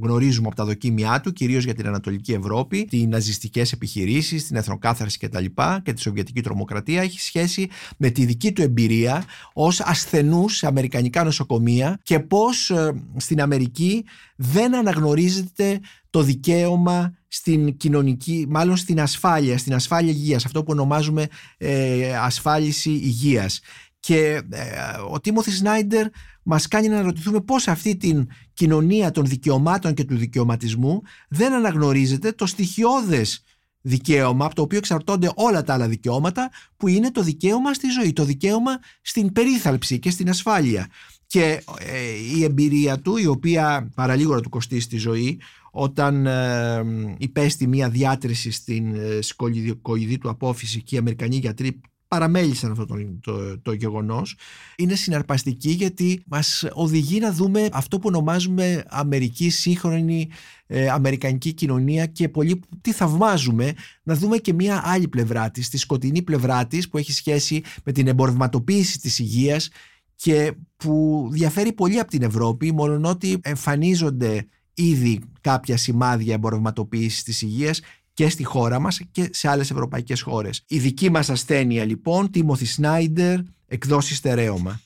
γνωρίζουμε 0.00 0.46
από 0.46 0.56
τα 0.56 0.64
δοκίμια 0.64 1.20
του, 1.20 1.32
κυρίως 1.32 1.64
για 1.64 1.74
την 1.74 1.86
Ανατολική 1.86 2.32
Ευρώπη, 2.32 2.84
τι 2.84 3.06
ναζιστικές 3.06 3.72
επιχειρήσεις, 3.72 4.46
την 4.46 4.56
εθνοκάθαρση 4.56 5.18
κτλ. 5.18 5.44
Και, 5.44 5.80
και 5.82 5.92
τη 5.92 6.00
Σοβιετική 6.00 6.40
τρομοκρατία. 6.40 7.02
Έχει 7.02 7.20
σχέση 7.20 7.68
με 7.96 8.10
τη 8.10 8.24
δική 8.24 8.52
του 8.52 8.62
εμπειρία 8.62 9.24
ως 9.52 9.80
ασθενούς 9.80 10.56
σε 10.56 10.66
αμερικανικά 10.66 11.24
νοσοκομεία 11.24 11.98
και 12.02 12.20
πώς 12.20 12.70
ε, 12.70 12.92
στην 13.16 13.40
Αμερική 13.40 14.04
δεν 14.36 14.74
αναγνωρίζεται 14.74 15.80
το 16.10 16.22
δικαίωμα 16.22 17.14
στην 17.36 17.76
κοινωνική, 17.76 18.46
μάλλον 18.48 18.76
στην 18.76 19.00
ασφάλεια, 19.00 19.58
στην 19.58 19.74
ασφάλεια 19.74 20.10
υγείας, 20.10 20.44
αυτό 20.44 20.60
που 20.60 20.72
ονομάζουμε 20.72 21.26
ε, 21.56 22.16
ασφάλιση 22.16 22.90
υγείας. 22.90 23.60
Και 24.00 24.42
ε, 24.50 24.64
ο 25.10 25.20
Τίμωθη 25.20 25.50
Σνάιντερ 25.50 26.06
μας 26.42 26.68
κάνει 26.68 26.88
να 26.88 27.02
ρωτηθούμε 27.02 27.40
πώς 27.40 27.68
αυτή 27.68 27.96
την 27.96 28.26
κοινωνία 28.54 29.10
των 29.10 29.26
δικαιωμάτων 29.26 29.94
και 29.94 30.04
του 30.04 30.16
δικαιωματισμού 30.16 31.02
δεν 31.28 31.52
αναγνωρίζεται 31.52 32.32
το 32.32 32.46
στοιχειώδες 32.46 33.42
δικαίωμα 33.80 34.44
από 34.44 34.54
το 34.54 34.62
οποίο 34.62 34.78
εξαρτώνται 34.78 35.30
όλα 35.34 35.62
τα 35.62 35.74
άλλα 35.74 35.88
δικαιώματα 35.88 36.50
που 36.76 36.88
είναι 36.88 37.10
το 37.10 37.22
δικαίωμα 37.22 37.74
στη 37.74 37.88
ζωή, 37.88 38.12
το 38.12 38.24
δικαίωμα 38.24 38.78
στην 39.02 39.32
περίθαλψη 39.32 39.98
και 39.98 40.10
στην 40.10 40.28
ασφάλεια. 40.28 40.88
Και 41.26 41.62
ε, 41.78 42.36
η 42.36 42.44
εμπειρία 42.44 42.98
του, 42.98 43.16
η 43.16 43.26
οποία 43.26 43.90
παραλίγο 43.94 44.40
του 44.40 44.48
κοστίσει 44.48 44.88
τη 44.88 44.96
ζωή, 44.96 45.40
όταν 45.76 46.26
ε, 46.26 46.84
υπέστη 47.18 47.66
μία 47.66 47.88
διάτρηση 47.88 48.50
στην 48.50 48.94
ε, 48.94 49.20
σκολιδή 49.20 50.18
του 50.18 50.28
απόφυση 50.28 50.82
και 50.82 50.94
οι 50.94 50.98
Αμερικανοί 50.98 51.36
γιατροί 51.36 51.80
παραμέλησαν 52.08 52.70
αυτό 52.70 52.86
το, 52.86 52.94
το, 53.20 53.58
το 53.58 53.72
γεγονός. 53.72 54.36
Είναι 54.76 54.94
συναρπαστική 54.94 55.70
γιατί 55.70 56.22
μας 56.26 56.64
οδηγεί 56.72 57.18
να 57.18 57.32
δούμε 57.32 57.68
αυτό 57.72 57.98
που 57.98 58.04
ονομάζουμε 58.06 58.82
Αμερική 58.88 59.50
σύγχρονη 59.50 60.28
ε, 60.66 60.88
Αμερικανική 60.88 61.52
κοινωνία 61.52 62.06
και 62.06 62.28
πολύ 62.28 62.60
τι 62.80 62.92
θαυμάζουμε 62.92 63.72
να 64.02 64.14
δούμε 64.14 64.36
και 64.36 64.52
μια 64.52 64.82
άλλη 64.84 65.08
πλευρά 65.08 65.50
της, 65.50 65.68
τη 65.68 65.78
σκοτεινή 65.78 66.22
πλευρά 66.22 66.66
της 66.66 66.88
που 66.88 66.98
έχει 66.98 67.12
σχέση 67.12 67.62
με 67.84 67.92
την 67.92 68.06
εμπορευματοποίηση 68.06 68.98
της 68.98 69.18
υγείας 69.18 69.70
και 70.16 70.52
που 70.76 71.26
διαφέρει 71.32 71.72
πολύ 71.72 71.98
από 71.98 72.10
την 72.10 72.22
Ευρώπη 72.22 72.72
μόνο 72.72 73.08
ότι 73.08 73.38
εμφανίζονται 73.42 74.46
ήδη 74.74 75.20
κάποια 75.40 75.76
σημάδια 75.76 76.34
εμπορευματοποίησης 76.34 77.22
της 77.22 77.42
υγείας 77.42 77.80
και 78.14 78.28
στη 78.28 78.44
χώρα 78.44 78.78
μας 78.78 79.00
και 79.10 79.28
σε 79.32 79.48
άλλες 79.48 79.70
ευρωπαϊκές 79.70 80.20
χώρες. 80.20 80.64
Η 80.66 80.78
δική 80.78 81.10
μας 81.10 81.30
ασθένεια 81.30 81.84
λοιπόν, 81.84 82.30
Τίμωθη 82.30 82.64
Σνάιντερ, 82.64 83.38
εκδόσεις 83.66 84.16
στερέωμα. 84.16 84.80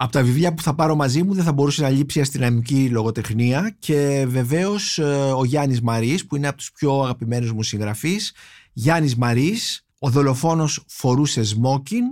Από 0.00 0.12
τα 0.12 0.22
βιβλία 0.22 0.54
που 0.54 0.62
θα 0.62 0.74
πάρω 0.74 0.94
μαζί 0.94 1.22
μου 1.22 1.34
δεν 1.34 1.44
θα 1.44 1.52
μπορούσε 1.52 1.82
να 1.82 1.88
λείψει 1.88 2.18
η 2.18 2.22
αστυνομική 2.22 2.88
λογοτεχνία 2.88 3.76
και 3.78 4.24
βεβαίως 4.28 4.98
ε, 4.98 5.02
ο 5.36 5.44
Γιάννης 5.44 5.80
Μαρής 5.80 6.26
που 6.26 6.36
είναι 6.36 6.48
από 6.48 6.56
τους 6.56 6.72
πιο 6.72 7.00
αγαπημένους 7.00 7.52
μου 7.52 7.62
συγγραφείς. 7.62 8.34
Γιάννης 8.72 9.16
Μαρής, 9.16 9.86
ο 9.98 10.10
δολοφόνος 10.10 10.84
φορούσε 10.86 11.42
σμόκιν 11.42 12.04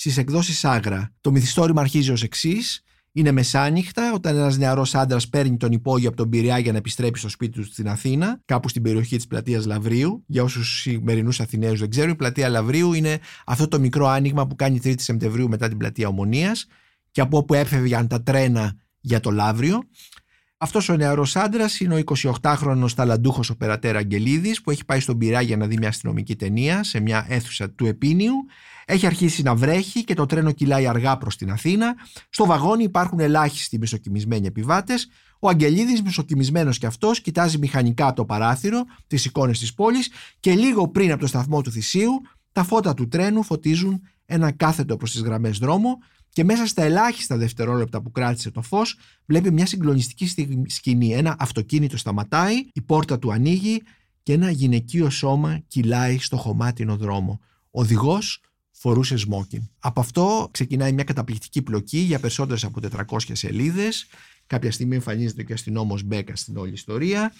στις 0.00 0.16
εκδόσεις 0.16 0.64
Άγρα. 0.64 1.12
Το 1.20 1.30
μυθιστόρημα 1.30 1.80
αρχίζει 1.80 2.10
ως 2.10 2.22
εξής 2.22 2.82
είναι 3.12 3.32
μεσάνυχτα 3.32 4.12
όταν 4.14 4.36
ένας 4.36 4.58
νεαρός 4.58 4.94
άντρας 4.94 5.28
παίρνει 5.28 5.56
τον 5.56 5.72
υπόγειο 5.72 6.08
από 6.08 6.16
τον 6.16 6.28
Πειραιά 6.28 6.58
για 6.58 6.72
να 6.72 6.78
επιστρέψει 6.78 7.20
στο 7.20 7.30
σπίτι 7.30 7.60
του 7.60 7.64
στην 7.64 7.88
Αθήνα, 7.88 8.40
κάπου 8.44 8.68
στην 8.68 8.82
περιοχή 8.82 9.16
της 9.16 9.26
πλατείας 9.26 9.66
Λαβρίου. 9.66 10.24
Για 10.26 10.42
όσους 10.42 10.80
σημερινούς 10.80 11.40
Αθηναίους 11.40 11.80
δεν 11.80 11.90
ξέρουν, 11.90 12.10
η 12.10 12.16
πλατεία 12.16 12.48
Λαβρίου 12.48 12.92
είναι 12.92 13.18
αυτό 13.46 13.68
το 13.68 13.80
μικρό 13.80 14.06
άνοιγμα 14.06 14.46
που 14.46 14.56
κάνει 14.56 14.80
3η 14.84 15.00
Σεπτεμβρίου 15.00 15.48
μετά 15.48 15.68
την 15.68 15.76
πλατεία 15.76 16.08
Ομονίας 16.08 16.66
και 17.10 17.20
από 17.20 17.36
όπου 17.36 17.54
έφευγαν 17.54 18.08
τα 18.08 18.22
τρένα 18.22 18.74
για 19.00 19.20
το 19.20 19.30
Λαύριο. 19.30 19.82
Αυτός 20.58 20.88
ο 20.88 20.96
νεαρός 20.96 21.36
άντρας 21.36 21.80
είναι 21.80 21.94
ο 21.94 21.98
28χρονο 22.42 22.86
ταλαντούχος 22.94 23.50
ο 23.50 23.56
Περατέρα 23.56 23.98
Αγγελίδης 23.98 24.60
που 24.60 24.70
έχει 24.70 24.84
πάει 24.84 25.00
στον 25.00 25.18
Πειρά 25.18 25.40
για 25.40 25.56
να 25.56 25.66
δει 25.66 25.76
μια 25.78 25.88
αστυνομική 25.88 26.36
ταινία 26.36 26.82
σε 26.82 27.00
μια 27.00 27.26
αίθουσα 27.28 27.70
του 27.70 27.86
Επίνιου. 27.86 28.34
Έχει 28.90 29.06
αρχίσει 29.06 29.42
να 29.42 29.54
βρέχει 29.54 30.04
και 30.04 30.14
το 30.14 30.26
τρένο 30.26 30.52
κυλάει 30.52 30.86
αργά 30.86 31.16
προς 31.16 31.36
την 31.36 31.50
Αθήνα. 31.50 31.94
Στο 32.30 32.46
βαγόνι 32.46 32.82
υπάρχουν 32.82 33.20
ελάχιστοι 33.20 33.78
μισοκιμισμένοι 33.78 34.46
επιβάτες. 34.46 35.08
Ο 35.38 35.48
Αγγελίδης, 35.48 36.02
μισοκιμισμένος 36.02 36.78
κι 36.78 36.86
αυτός, 36.86 37.20
κοιτάζει 37.20 37.58
μηχανικά 37.58 38.06
από 38.06 38.16
το 38.16 38.24
παράθυρο 38.24 38.84
τις 39.06 39.24
εικόνες 39.24 39.58
της 39.58 39.74
πόλης 39.74 40.10
και 40.40 40.54
λίγο 40.54 40.88
πριν 40.88 41.10
από 41.12 41.20
το 41.20 41.26
σταθμό 41.26 41.62
του 41.62 41.70
Θησίου, 41.70 42.10
τα 42.52 42.64
φώτα 42.64 42.94
του 42.94 43.08
τρένου 43.08 43.42
φωτίζουν 43.42 44.02
ένα 44.26 44.52
κάθετο 44.52 44.96
προς 44.96 45.12
τις 45.12 45.20
γραμμές 45.20 45.58
δρόμο 45.58 45.98
και 46.28 46.44
μέσα 46.44 46.66
στα 46.66 46.82
ελάχιστα 46.82 47.36
δευτερόλεπτα 47.36 48.02
που 48.02 48.10
κράτησε 48.10 48.50
το 48.50 48.62
φως 48.62 48.98
βλέπει 49.26 49.52
μια 49.52 49.66
συγκλονιστική 49.66 50.26
σκηνή. 50.66 51.12
Ένα 51.12 51.36
αυτοκίνητο 51.38 51.96
σταματάει, 51.96 52.54
η 52.72 52.82
πόρτα 52.82 53.18
του 53.18 53.32
ανοίγει 53.32 53.82
και 54.22 54.32
ένα 54.32 54.50
γυναικείο 54.50 55.10
σώμα 55.10 55.60
κυλάει 55.68 56.18
στο 56.18 56.36
χωμάτινο 56.36 56.96
δρόμο. 56.96 57.40
Ο 57.70 57.80
οδηγός 57.80 58.40
φορούσε 58.78 59.16
σμόκιν. 59.16 59.62
Από 59.78 60.00
αυτό 60.00 60.48
ξεκινάει 60.50 60.92
μια 60.92 61.04
καταπληκτική 61.04 61.62
πλοκή 61.62 61.98
για 61.98 62.18
περισσότερες 62.18 62.64
από 62.64 62.80
400 63.08 63.18
σελίδες. 63.32 64.06
Κάποια 64.46 64.72
στιγμή 64.72 64.94
εμφανίζεται 64.94 65.42
και 65.42 65.52
αστυνόμος 65.52 66.02
Μπέκα 66.02 66.36
στην 66.36 66.56
όλη 66.56 66.72
ιστορία. 66.72 67.32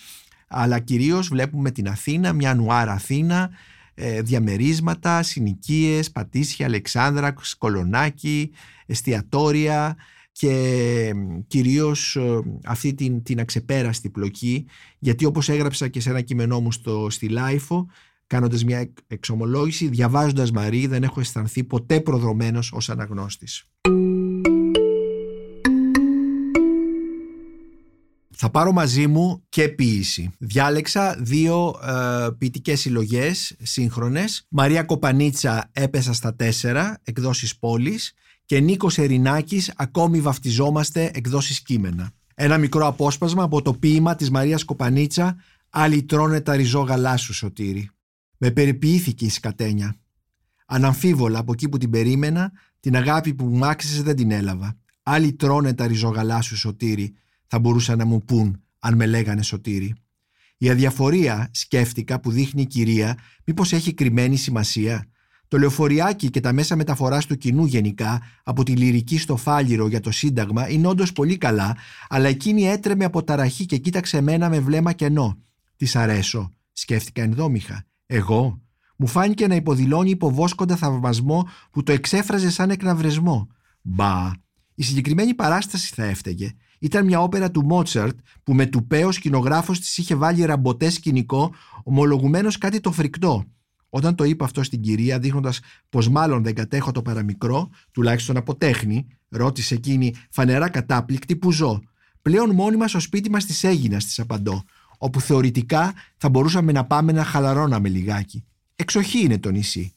Αλλά 0.48 0.78
κυρίως 0.78 1.28
βλέπουμε 1.28 1.70
την 1.70 1.88
Αθήνα, 1.88 2.32
μια 2.32 2.54
νουάρα 2.54 2.92
Αθήνα, 2.92 3.50
ε, 3.94 4.22
διαμερίσματα, 4.22 5.22
συνοικίες, 5.22 6.10
Πατήσια, 6.10 6.66
Αλεξάνδρα, 6.66 7.34
Κολονάκι, 7.58 8.50
εστιατόρια 8.86 9.96
και 10.32 11.12
κυρίως 11.46 12.16
ε, 12.16 12.40
αυτή 12.64 12.94
την, 12.94 13.22
την 13.22 13.40
αξεπέραστη 13.40 14.10
πλοκή 14.10 14.66
γιατί 14.98 15.24
όπως 15.24 15.48
έγραψα 15.48 15.88
και 15.88 16.00
σε 16.00 16.10
ένα 16.10 16.20
κείμενό 16.20 16.60
μου 16.60 16.72
στο, 16.72 17.10
στη 17.10 17.28
Lifo 17.28 17.86
κάνοντας 18.28 18.64
μια 18.64 18.92
εξομολόγηση 19.06 19.88
διαβάζοντας 19.88 20.50
Μαρίας 20.50 20.86
δεν 20.86 21.02
έχω 21.02 21.20
αισθανθεί 21.20 21.64
ποτέ 21.64 22.00
προδομένος 22.00 22.72
ως 22.72 22.90
αναγνώστης. 22.90 23.64
Θα 28.40 28.50
πάρω 28.50 28.72
μαζί 28.72 29.06
μου 29.06 29.42
και 29.48 29.68
ποίηση. 29.68 30.30
Διάλεξα 30.38 31.16
δύο 31.20 31.80
ε, 31.86 32.28
ποιητικές 32.38 32.80
συλλογές 32.80 33.56
σύγχρονες. 33.62 34.46
Μαρία 34.48 34.82
Κοπανίτσα 34.82 35.70
έπεσα 35.72 36.12
στα 36.12 36.34
τέσσερα, 36.34 37.00
εκδόσεις 37.04 37.58
Πόλις 37.58 38.12
και 38.44 38.60
Νίκος 38.60 38.98
Ερινάκης 38.98 39.72
ακόμη 39.76 40.20
βαφτιζόμαστε 40.20 41.10
εκδόσεις 41.14 41.60
κείμενα. 41.62 42.10
Ένα 42.34 42.58
μικρό 42.58 42.86
απόσπασμα 42.86 43.42
από 43.42 43.62
το 43.62 43.72
ποίημα 43.72 44.14
της 44.14 44.30
Μαρίας 44.30 44.64
Κοπανίτσα 44.64 45.36
«Άλλοι 45.70 46.02
τρώνε 46.02 46.40
τα 46.40 46.56
ριζόγαλά 46.56 47.16
σου, 47.16 47.34
Σωτήρη». 47.34 47.90
Με 48.38 48.50
περιποιήθηκε 48.50 49.24
η 49.24 49.28
σκατένια. 49.28 49.96
Αναμφίβολα 50.66 51.38
από 51.38 51.52
εκεί 51.52 51.68
που 51.68 51.78
την 51.78 51.90
περίμενα, 51.90 52.52
την 52.80 52.96
αγάπη 52.96 53.34
που 53.34 53.44
μου 53.44 53.66
άξιζε 53.66 54.02
δεν 54.02 54.16
την 54.16 54.30
έλαβα. 54.30 54.76
Άλλοι 55.02 55.32
τρώνε 55.32 55.74
τα 55.74 55.86
ριζόγαλά 55.86 56.40
σου, 56.40 56.56
Σωτήρη, 56.56 57.14
θα 57.46 57.58
μπορούσαν 57.58 57.98
να 57.98 58.04
μου 58.04 58.24
πούν 58.24 58.62
αν 58.78 58.94
με 58.94 59.06
λέγανε 59.06 59.42
Σωτήρη. 59.42 59.94
Η 60.58 60.70
αδιαφορία, 60.70 61.50
σκέφτηκα, 61.52 62.20
που 62.20 62.30
δείχνει 62.30 62.62
η 62.62 62.66
κυρία, 62.66 63.18
μήπως 63.44 63.72
έχει 63.72 63.94
κρυμμένη 63.94 64.36
σημασία. 64.36 65.06
Το 65.48 65.58
λεωφοριάκι 65.58 66.30
και 66.30 66.40
τα 66.40 66.52
μέσα 66.52 66.76
μεταφοράς 66.76 67.26
του 67.26 67.36
κοινού 67.36 67.64
γενικά, 67.64 68.22
από 68.42 68.62
τη 68.62 68.76
λυρική 68.76 69.18
στο 69.18 69.36
φάλιρο 69.36 69.88
για 69.88 70.00
το 70.00 70.10
Σύνταγμα, 70.10 70.68
είναι 70.68 70.86
όντως 70.86 71.12
πολύ 71.12 71.36
καλά, 71.36 71.76
αλλά 72.08 72.28
εκείνη 72.28 72.62
έτρεμε 72.62 73.04
από 73.04 73.24
ταραχή 73.24 73.66
και 73.66 73.76
κοίταξε 73.76 74.20
μένα 74.20 74.48
με 74.48 74.60
βλέμμα 74.60 74.92
κενό. 74.92 75.38
Της 75.76 75.96
αρέσω, 75.96 76.52
σκέφτηκα 76.72 77.22
ενδόμηχα. 77.22 77.86
Εγώ; 78.10 78.62
Μου 78.96 79.06
φάνηκε 79.06 79.46
να 79.46 79.54
υποδηλώνει 79.54 80.10
υποβόσκοντα 80.10 80.76
θαυμασμό 80.76 81.48
που 81.70 81.82
το 81.82 81.92
εξέφραζε 81.92 82.50
σαν 82.50 82.70
εκναυρισμό. 82.70 83.48
Μπα, 83.82 84.32
η 84.74 84.82
συγκεκριμένη 84.82 85.34
παράσταση 85.34 85.94
θα 85.94 86.04
έφταιγε. 86.04 86.52
Ήταν 86.78 87.04
μια 87.04 87.20
όπερα 87.20 87.50
του 87.50 87.64
Μότσαρτ 87.64 88.18
που 88.42 88.54
με 88.54 88.66
τουπέ 88.66 89.04
ο 89.04 89.12
σκηνογράφος 89.12 89.80
της 89.80 89.98
είχε 89.98 90.14
βάλει 90.14 90.44
ραμποτέ 90.44 90.90
σκηνικό, 90.90 91.54
ομολογουμένως 91.84 92.58
κάτι 92.58 92.80
το 92.80 92.92
φρικτό. 92.92 93.44
Όταν 93.88 94.14
το 94.14 94.24
είπα 94.24 94.44
αυτό 94.44 94.62
στην 94.62 94.80
κυρία, 94.80 95.18
δείχνοντας 95.18 95.60
πως 95.88 96.08
μάλλον 96.08 96.42
δεν 96.42 96.54
κατέχω 96.54 96.92
το 96.92 97.02
παραμικρό, 97.02 97.68
τουλάχιστον 97.92 98.36
από 98.36 98.56
τέχνη, 98.56 99.06
ρώτησε 99.28 99.74
εκείνη 99.74 100.14
φανερά 100.30 100.68
κατάπληκτη 100.68 101.36
που 101.36 101.52
ζω; 101.52 101.80
Πλέον 102.22 102.50
μόνιμα 102.50 102.88
στο 102.88 103.00
σπίτι 103.00 103.30
μας 103.30 103.44
της 103.44 103.64
έγινας, 103.64 104.04
της 104.04 104.18
απαντώ, 104.18 104.62
όπου 104.98 105.20
θεωρητικά 105.20 105.94
θα 106.16 106.28
μπορούσαμε 106.28 106.72
να 106.72 106.84
πάμε 106.84 107.12
να 107.12 107.24
χαλαρώναμε 107.24 107.88
λιγάκι. 107.88 108.44
Εξοχή 108.76 109.18
είναι 109.24 109.38
το 109.38 109.50
νησί. 109.50 109.92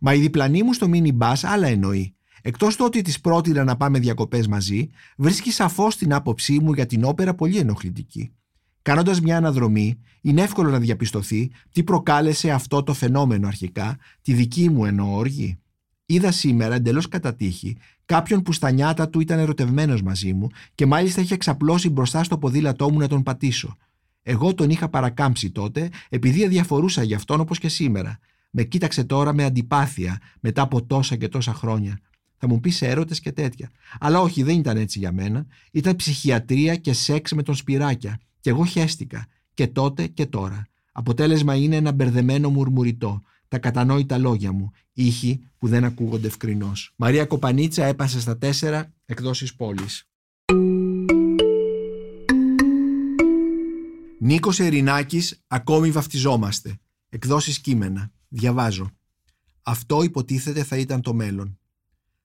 Μα 0.00 0.14
η 0.14 0.20
διπλανή 0.20 0.62
μου 0.62 0.72
στο 0.72 0.88
μίνι 0.88 1.12
μπα 1.12 1.32
άλλα 1.42 1.66
εννοεί. 1.66 2.14
Εκτός 2.42 2.76
του 2.76 2.84
ότι 2.86 3.02
της 3.02 3.20
πρότεινα 3.20 3.64
να 3.64 3.76
πάμε 3.76 3.98
διακοπές 3.98 4.46
μαζί, 4.46 4.88
βρίσκει 5.16 5.50
σαφώς 5.50 5.96
την 5.96 6.12
άποψή 6.12 6.58
μου 6.58 6.72
για 6.72 6.86
την 6.86 7.04
όπερα 7.04 7.34
πολύ 7.34 7.56
ενοχλητική. 7.56 8.32
Κάνοντας 8.82 9.20
μια 9.20 9.36
αναδρομή, 9.36 9.98
είναι 10.20 10.42
εύκολο 10.42 10.70
να 10.70 10.78
διαπιστωθεί 10.78 11.50
τι 11.72 11.82
προκάλεσε 11.82 12.50
αυτό 12.50 12.82
το 12.82 12.94
φαινόμενο 12.94 13.46
αρχικά, 13.46 13.98
τη 14.22 14.32
δική 14.32 14.70
μου 14.70 14.84
εννοώ 14.84 15.16
οργή. 15.16 15.58
Είδα 16.06 16.32
σήμερα 16.32 16.74
εντελώς 16.74 17.08
κατά 17.08 17.34
τύχη 17.34 17.76
κάποιον 18.04 18.42
που 18.42 18.52
στα 18.52 18.70
νιάτα 18.70 19.08
του 19.08 19.20
ήταν 19.20 19.38
ερωτευμένος 19.38 20.02
μαζί 20.02 20.32
μου 20.32 20.48
και 20.74 20.86
μάλιστα 20.86 21.20
είχε 21.20 21.34
εξαπλώσει 21.34 21.90
μπροστά 21.90 22.24
στο 22.24 22.38
ποδήλατό 22.38 22.90
μου 22.90 22.98
να 22.98 23.08
τον 23.08 23.22
πατήσω. 23.22 23.76
Εγώ 24.26 24.54
τον 24.54 24.70
είχα 24.70 24.88
παρακάμψει 24.88 25.50
τότε 25.50 25.90
επειδή 26.08 26.44
αδιαφορούσα 26.44 27.02
γι' 27.02 27.14
αυτόν 27.14 27.40
όπως 27.40 27.58
και 27.58 27.68
σήμερα. 27.68 28.18
Με 28.50 28.62
κοίταξε 28.62 29.04
τώρα 29.04 29.34
με 29.34 29.44
αντιπάθεια 29.44 30.20
μετά 30.40 30.62
από 30.62 30.84
τόσα 30.84 31.16
και 31.16 31.28
τόσα 31.28 31.54
χρόνια. 31.54 31.98
Θα 32.36 32.48
μου 32.48 32.60
πεις 32.60 32.82
έρωτες 32.82 33.20
και 33.20 33.32
τέτοια. 33.32 33.70
Αλλά 34.00 34.20
όχι, 34.20 34.42
δεν 34.42 34.58
ήταν 34.58 34.76
έτσι 34.76 34.98
για 34.98 35.12
μένα. 35.12 35.46
Ήταν 35.72 35.96
ψυχιατρία 35.96 36.76
και 36.76 36.92
σεξ 36.92 37.32
με 37.32 37.42
τον 37.42 37.54
σπυράκια. 37.54 38.20
Και 38.40 38.50
εγώ 38.50 38.64
χέστηκα. 38.64 39.26
Και 39.54 39.66
τότε 39.66 40.06
και 40.06 40.26
τώρα. 40.26 40.66
Αποτέλεσμα 40.92 41.54
είναι 41.54 41.76
ένα 41.76 41.92
μπερδεμένο 41.92 42.48
μουρμουριτό. 42.48 43.22
Τα 43.48 43.58
κατανόητα 43.58 44.18
λόγια 44.18 44.52
μου. 44.52 44.70
Ήχοι 44.92 45.40
που 45.58 45.68
δεν 45.68 45.84
ακούγονται 45.84 46.26
ευκρινώς. 46.26 46.92
Μαρία 46.96 47.24
Κοπανίτσα 47.24 47.84
έπασε 47.84 48.20
στα 48.20 48.38
τέσσερα 48.38 48.92
εκδόσεις 49.06 49.54
πόλης. 49.54 50.08
Νίκος 54.24 54.60
Ερινάκης, 54.60 55.44
ακόμη 55.46 55.90
βαφτιζόμαστε. 55.90 56.78
Εκδόσεις 57.08 57.58
κείμενα. 57.58 58.12
Διαβάζω. 58.28 58.90
Αυτό 59.62 60.02
υποτίθεται 60.02 60.64
θα 60.64 60.76
ήταν 60.76 61.00
το 61.00 61.14
μέλλον. 61.14 61.58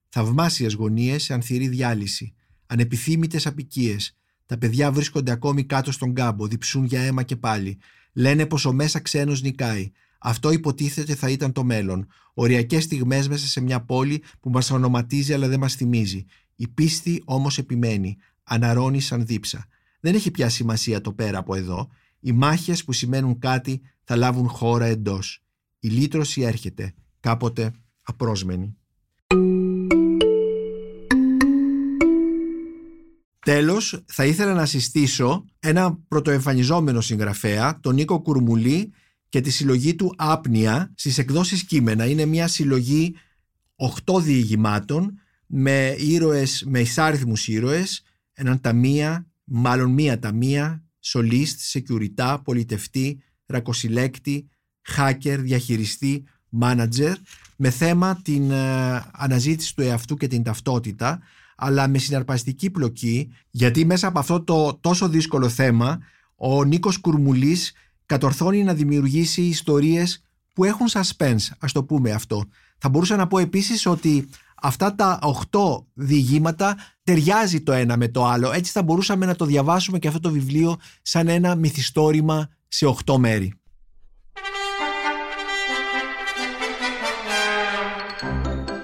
Θαυμάσιες 0.09 0.73
γωνίες 0.73 1.23
σε 1.23 1.33
ανθυρή 1.33 1.67
διάλυση. 1.67 2.33
Ανεπιθύμητες 2.65 3.47
απικίες. 3.47 4.17
Τα 4.45 4.57
παιδιά 4.57 4.91
βρίσκονται 4.91 5.31
ακόμη 5.31 5.63
κάτω 5.63 5.91
στον 5.91 6.13
κάμπο, 6.13 6.47
διψούν 6.47 6.85
για 6.85 7.01
αίμα 7.01 7.23
και 7.23 7.35
πάλι. 7.35 7.77
Λένε 8.13 8.45
πως 8.45 8.65
ο 8.65 8.73
μέσα 8.73 8.99
ξένος 8.99 9.41
νικάει. 9.41 9.91
Αυτό 10.19 10.51
υποτίθεται 10.51 11.15
θα 11.15 11.29
ήταν 11.29 11.51
το 11.51 11.63
μέλλον. 11.63 12.07
Οριακές 12.33 12.83
στιγμές 12.83 13.27
μέσα 13.27 13.47
σε 13.47 13.61
μια 13.61 13.81
πόλη 13.81 14.23
που 14.39 14.49
μας 14.49 14.71
ονοματίζει 14.71 15.33
αλλά 15.33 15.47
δεν 15.47 15.59
μας 15.59 15.75
θυμίζει. 15.75 16.25
Η 16.55 16.67
πίστη 16.67 17.21
όμως 17.25 17.57
επιμένει. 17.57 18.17
Αναρώνει 18.43 18.99
σαν 18.99 19.25
δίψα. 19.25 19.67
Δεν 19.99 20.15
έχει 20.15 20.31
πια 20.31 20.49
σημασία 20.49 21.01
το 21.01 21.13
πέρα 21.13 21.37
από 21.37 21.55
εδώ. 21.55 21.89
Οι 22.19 22.31
μάχες 22.31 22.83
που 22.83 22.91
σημαίνουν 22.91 23.39
κάτι 23.39 23.81
θα 24.03 24.15
λάβουν 24.15 24.47
χώρα 24.47 24.85
εντός. 24.85 25.43
Η 25.79 25.87
λύτρωση 25.87 26.41
έρχεται, 26.41 26.93
κάποτε 27.19 27.71
απρόσμενη. 28.03 28.77
Τέλος, 33.39 34.03
θα 34.05 34.25
ήθελα 34.25 34.53
να 34.53 34.65
συστήσω 34.65 35.45
ένα 35.59 35.99
πρωτοεμφανιζόμενο 36.07 37.01
συγγραφέα, 37.01 37.79
τον 37.79 37.95
Νίκο 37.95 38.21
Κουρμουλή 38.21 38.91
και 39.29 39.41
τη 39.41 39.49
συλλογή 39.49 39.95
του 39.95 40.13
Άπνια 40.17 40.91
στις 40.95 41.17
εκδόσεις 41.17 41.63
κείμενα. 41.63 42.05
Είναι 42.05 42.25
μια 42.25 42.47
συλλογή 42.47 43.15
οχτώ 43.75 44.19
διηγημάτων 44.19 45.19
με 45.45 45.95
ήρωες, 45.97 46.63
με 46.67 46.79
εισάριθμους 46.79 47.47
ήρωες, 47.47 48.03
έναν 48.33 48.61
ταμεία, 48.61 49.27
μάλλον 49.49 49.91
μία 49.91 50.19
ταμεία, 50.19 50.83
σολίστ, 50.99 51.59
σεκιουριτά, 51.59 52.41
πολιτευτή, 52.41 53.23
ρακοσυλέκτη, 53.45 54.49
hacker, 54.97 55.37
διαχειριστή, 55.39 56.23
manager, 56.61 57.13
με 57.55 57.69
θέμα 57.69 58.19
την 58.23 58.51
ε, 58.51 59.03
αναζήτηση 59.11 59.75
του 59.75 59.81
εαυτού 59.81 60.15
και 60.15 60.27
την 60.27 60.43
ταυτότητα, 60.43 61.19
αλλά 61.55 61.87
με 61.87 61.97
συναρπαστική 61.97 62.69
πλοκή, 62.69 63.33
γιατί 63.49 63.85
μέσα 63.85 64.07
από 64.07 64.19
αυτό 64.19 64.43
το 64.43 64.77
τόσο 64.81 65.09
δύσκολο 65.09 65.49
θέμα, 65.49 65.99
ο 66.35 66.63
Νίκος 66.63 66.97
Κουρμουλής 66.97 67.73
κατορθώνει 68.05 68.63
να 68.63 68.73
δημιουργήσει 68.73 69.41
ιστορίες 69.41 70.23
που 70.53 70.63
έχουν 70.63 70.87
suspense, 70.89 71.47
ας 71.59 71.71
το 71.71 71.83
πούμε 71.83 72.11
αυτό. 72.11 72.45
Θα 72.77 72.89
μπορούσα 72.89 73.15
να 73.15 73.27
πω 73.27 73.37
επίσης 73.39 73.85
ότι 73.85 74.29
αυτά 74.61 74.95
τα 74.95 75.19
οχτώ 75.21 75.87
διηγήματα 75.93 76.77
ταιριάζει 77.03 77.61
το 77.61 77.71
ένα 77.71 77.97
με 77.97 78.07
το 78.07 78.25
άλλο. 78.25 78.51
Έτσι 78.51 78.71
θα 78.71 78.83
μπορούσαμε 78.83 79.25
να 79.25 79.35
το 79.35 79.45
διαβάσουμε 79.45 79.99
και 79.99 80.07
αυτό 80.07 80.19
το 80.19 80.31
βιβλίο 80.31 80.77
σαν 81.01 81.27
ένα 81.27 81.55
μυθιστόρημα 81.55 82.49
σε 82.67 82.85
οχτώ 82.85 83.17
μέρη. 83.17 83.53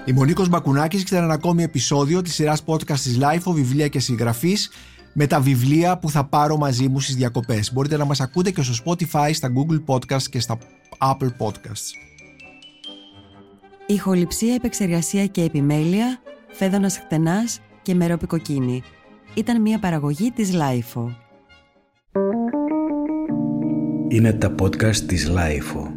Είμαι 0.04 0.20
ο 0.20 0.24
Νίκος 0.24 0.48
Μπακουνάκης 0.48 1.04
και 1.04 1.16
ένα 1.16 1.34
ακόμη 1.34 1.62
επεισόδιο 1.62 2.22
της 2.22 2.34
σειράς 2.34 2.62
podcast 2.66 2.98
της 2.98 3.18
LIFO, 3.20 3.52
βιβλία 3.52 3.88
και 3.88 4.00
συγγραφής 4.00 4.70
με 5.12 5.26
τα 5.26 5.40
βιβλία 5.40 5.98
που 5.98 6.10
θα 6.10 6.24
πάρω 6.24 6.56
μαζί 6.56 6.88
μου 6.88 7.00
στις 7.00 7.16
διακοπές. 7.16 7.72
Μπορείτε 7.72 7.96
να 7.96 8.04
μας 8.04 8.20
ακούτε 8.20 8.50
και 8.50 8.62
στο 8.62 8.74
Spotify, 8.84 9.30
στα 9.32 9.52
Google 9.52 9.94
Podcasts 9.94 10.22
και 10.30 10.40
στα 10.40 10.58
Apple 10.98 11.30
Podcasts. 11.38 12.05
Ηχοληψία, 13.86 14.54
επεξεργασία 14.54 15.26
και 15.26 15.42
επιμέλεια, 15.42 16.20
φέδωνας 16.48 16.98
χτενάς 16.98 17.60
και 17.82 17.94
μερόπικοκίνη. 17.94 18.82
Ήταν 19.34 19.60
μια 19.60 19.78
παραγωγή 19.78 20.30
της 20.30 20.52
LIFO. 20.54 21.06
Είναι 24.08 24.32
τα 24.32 24.54
podcast 24.62 24.96
της 24.96 25.30
LIFO. 25.30 25.95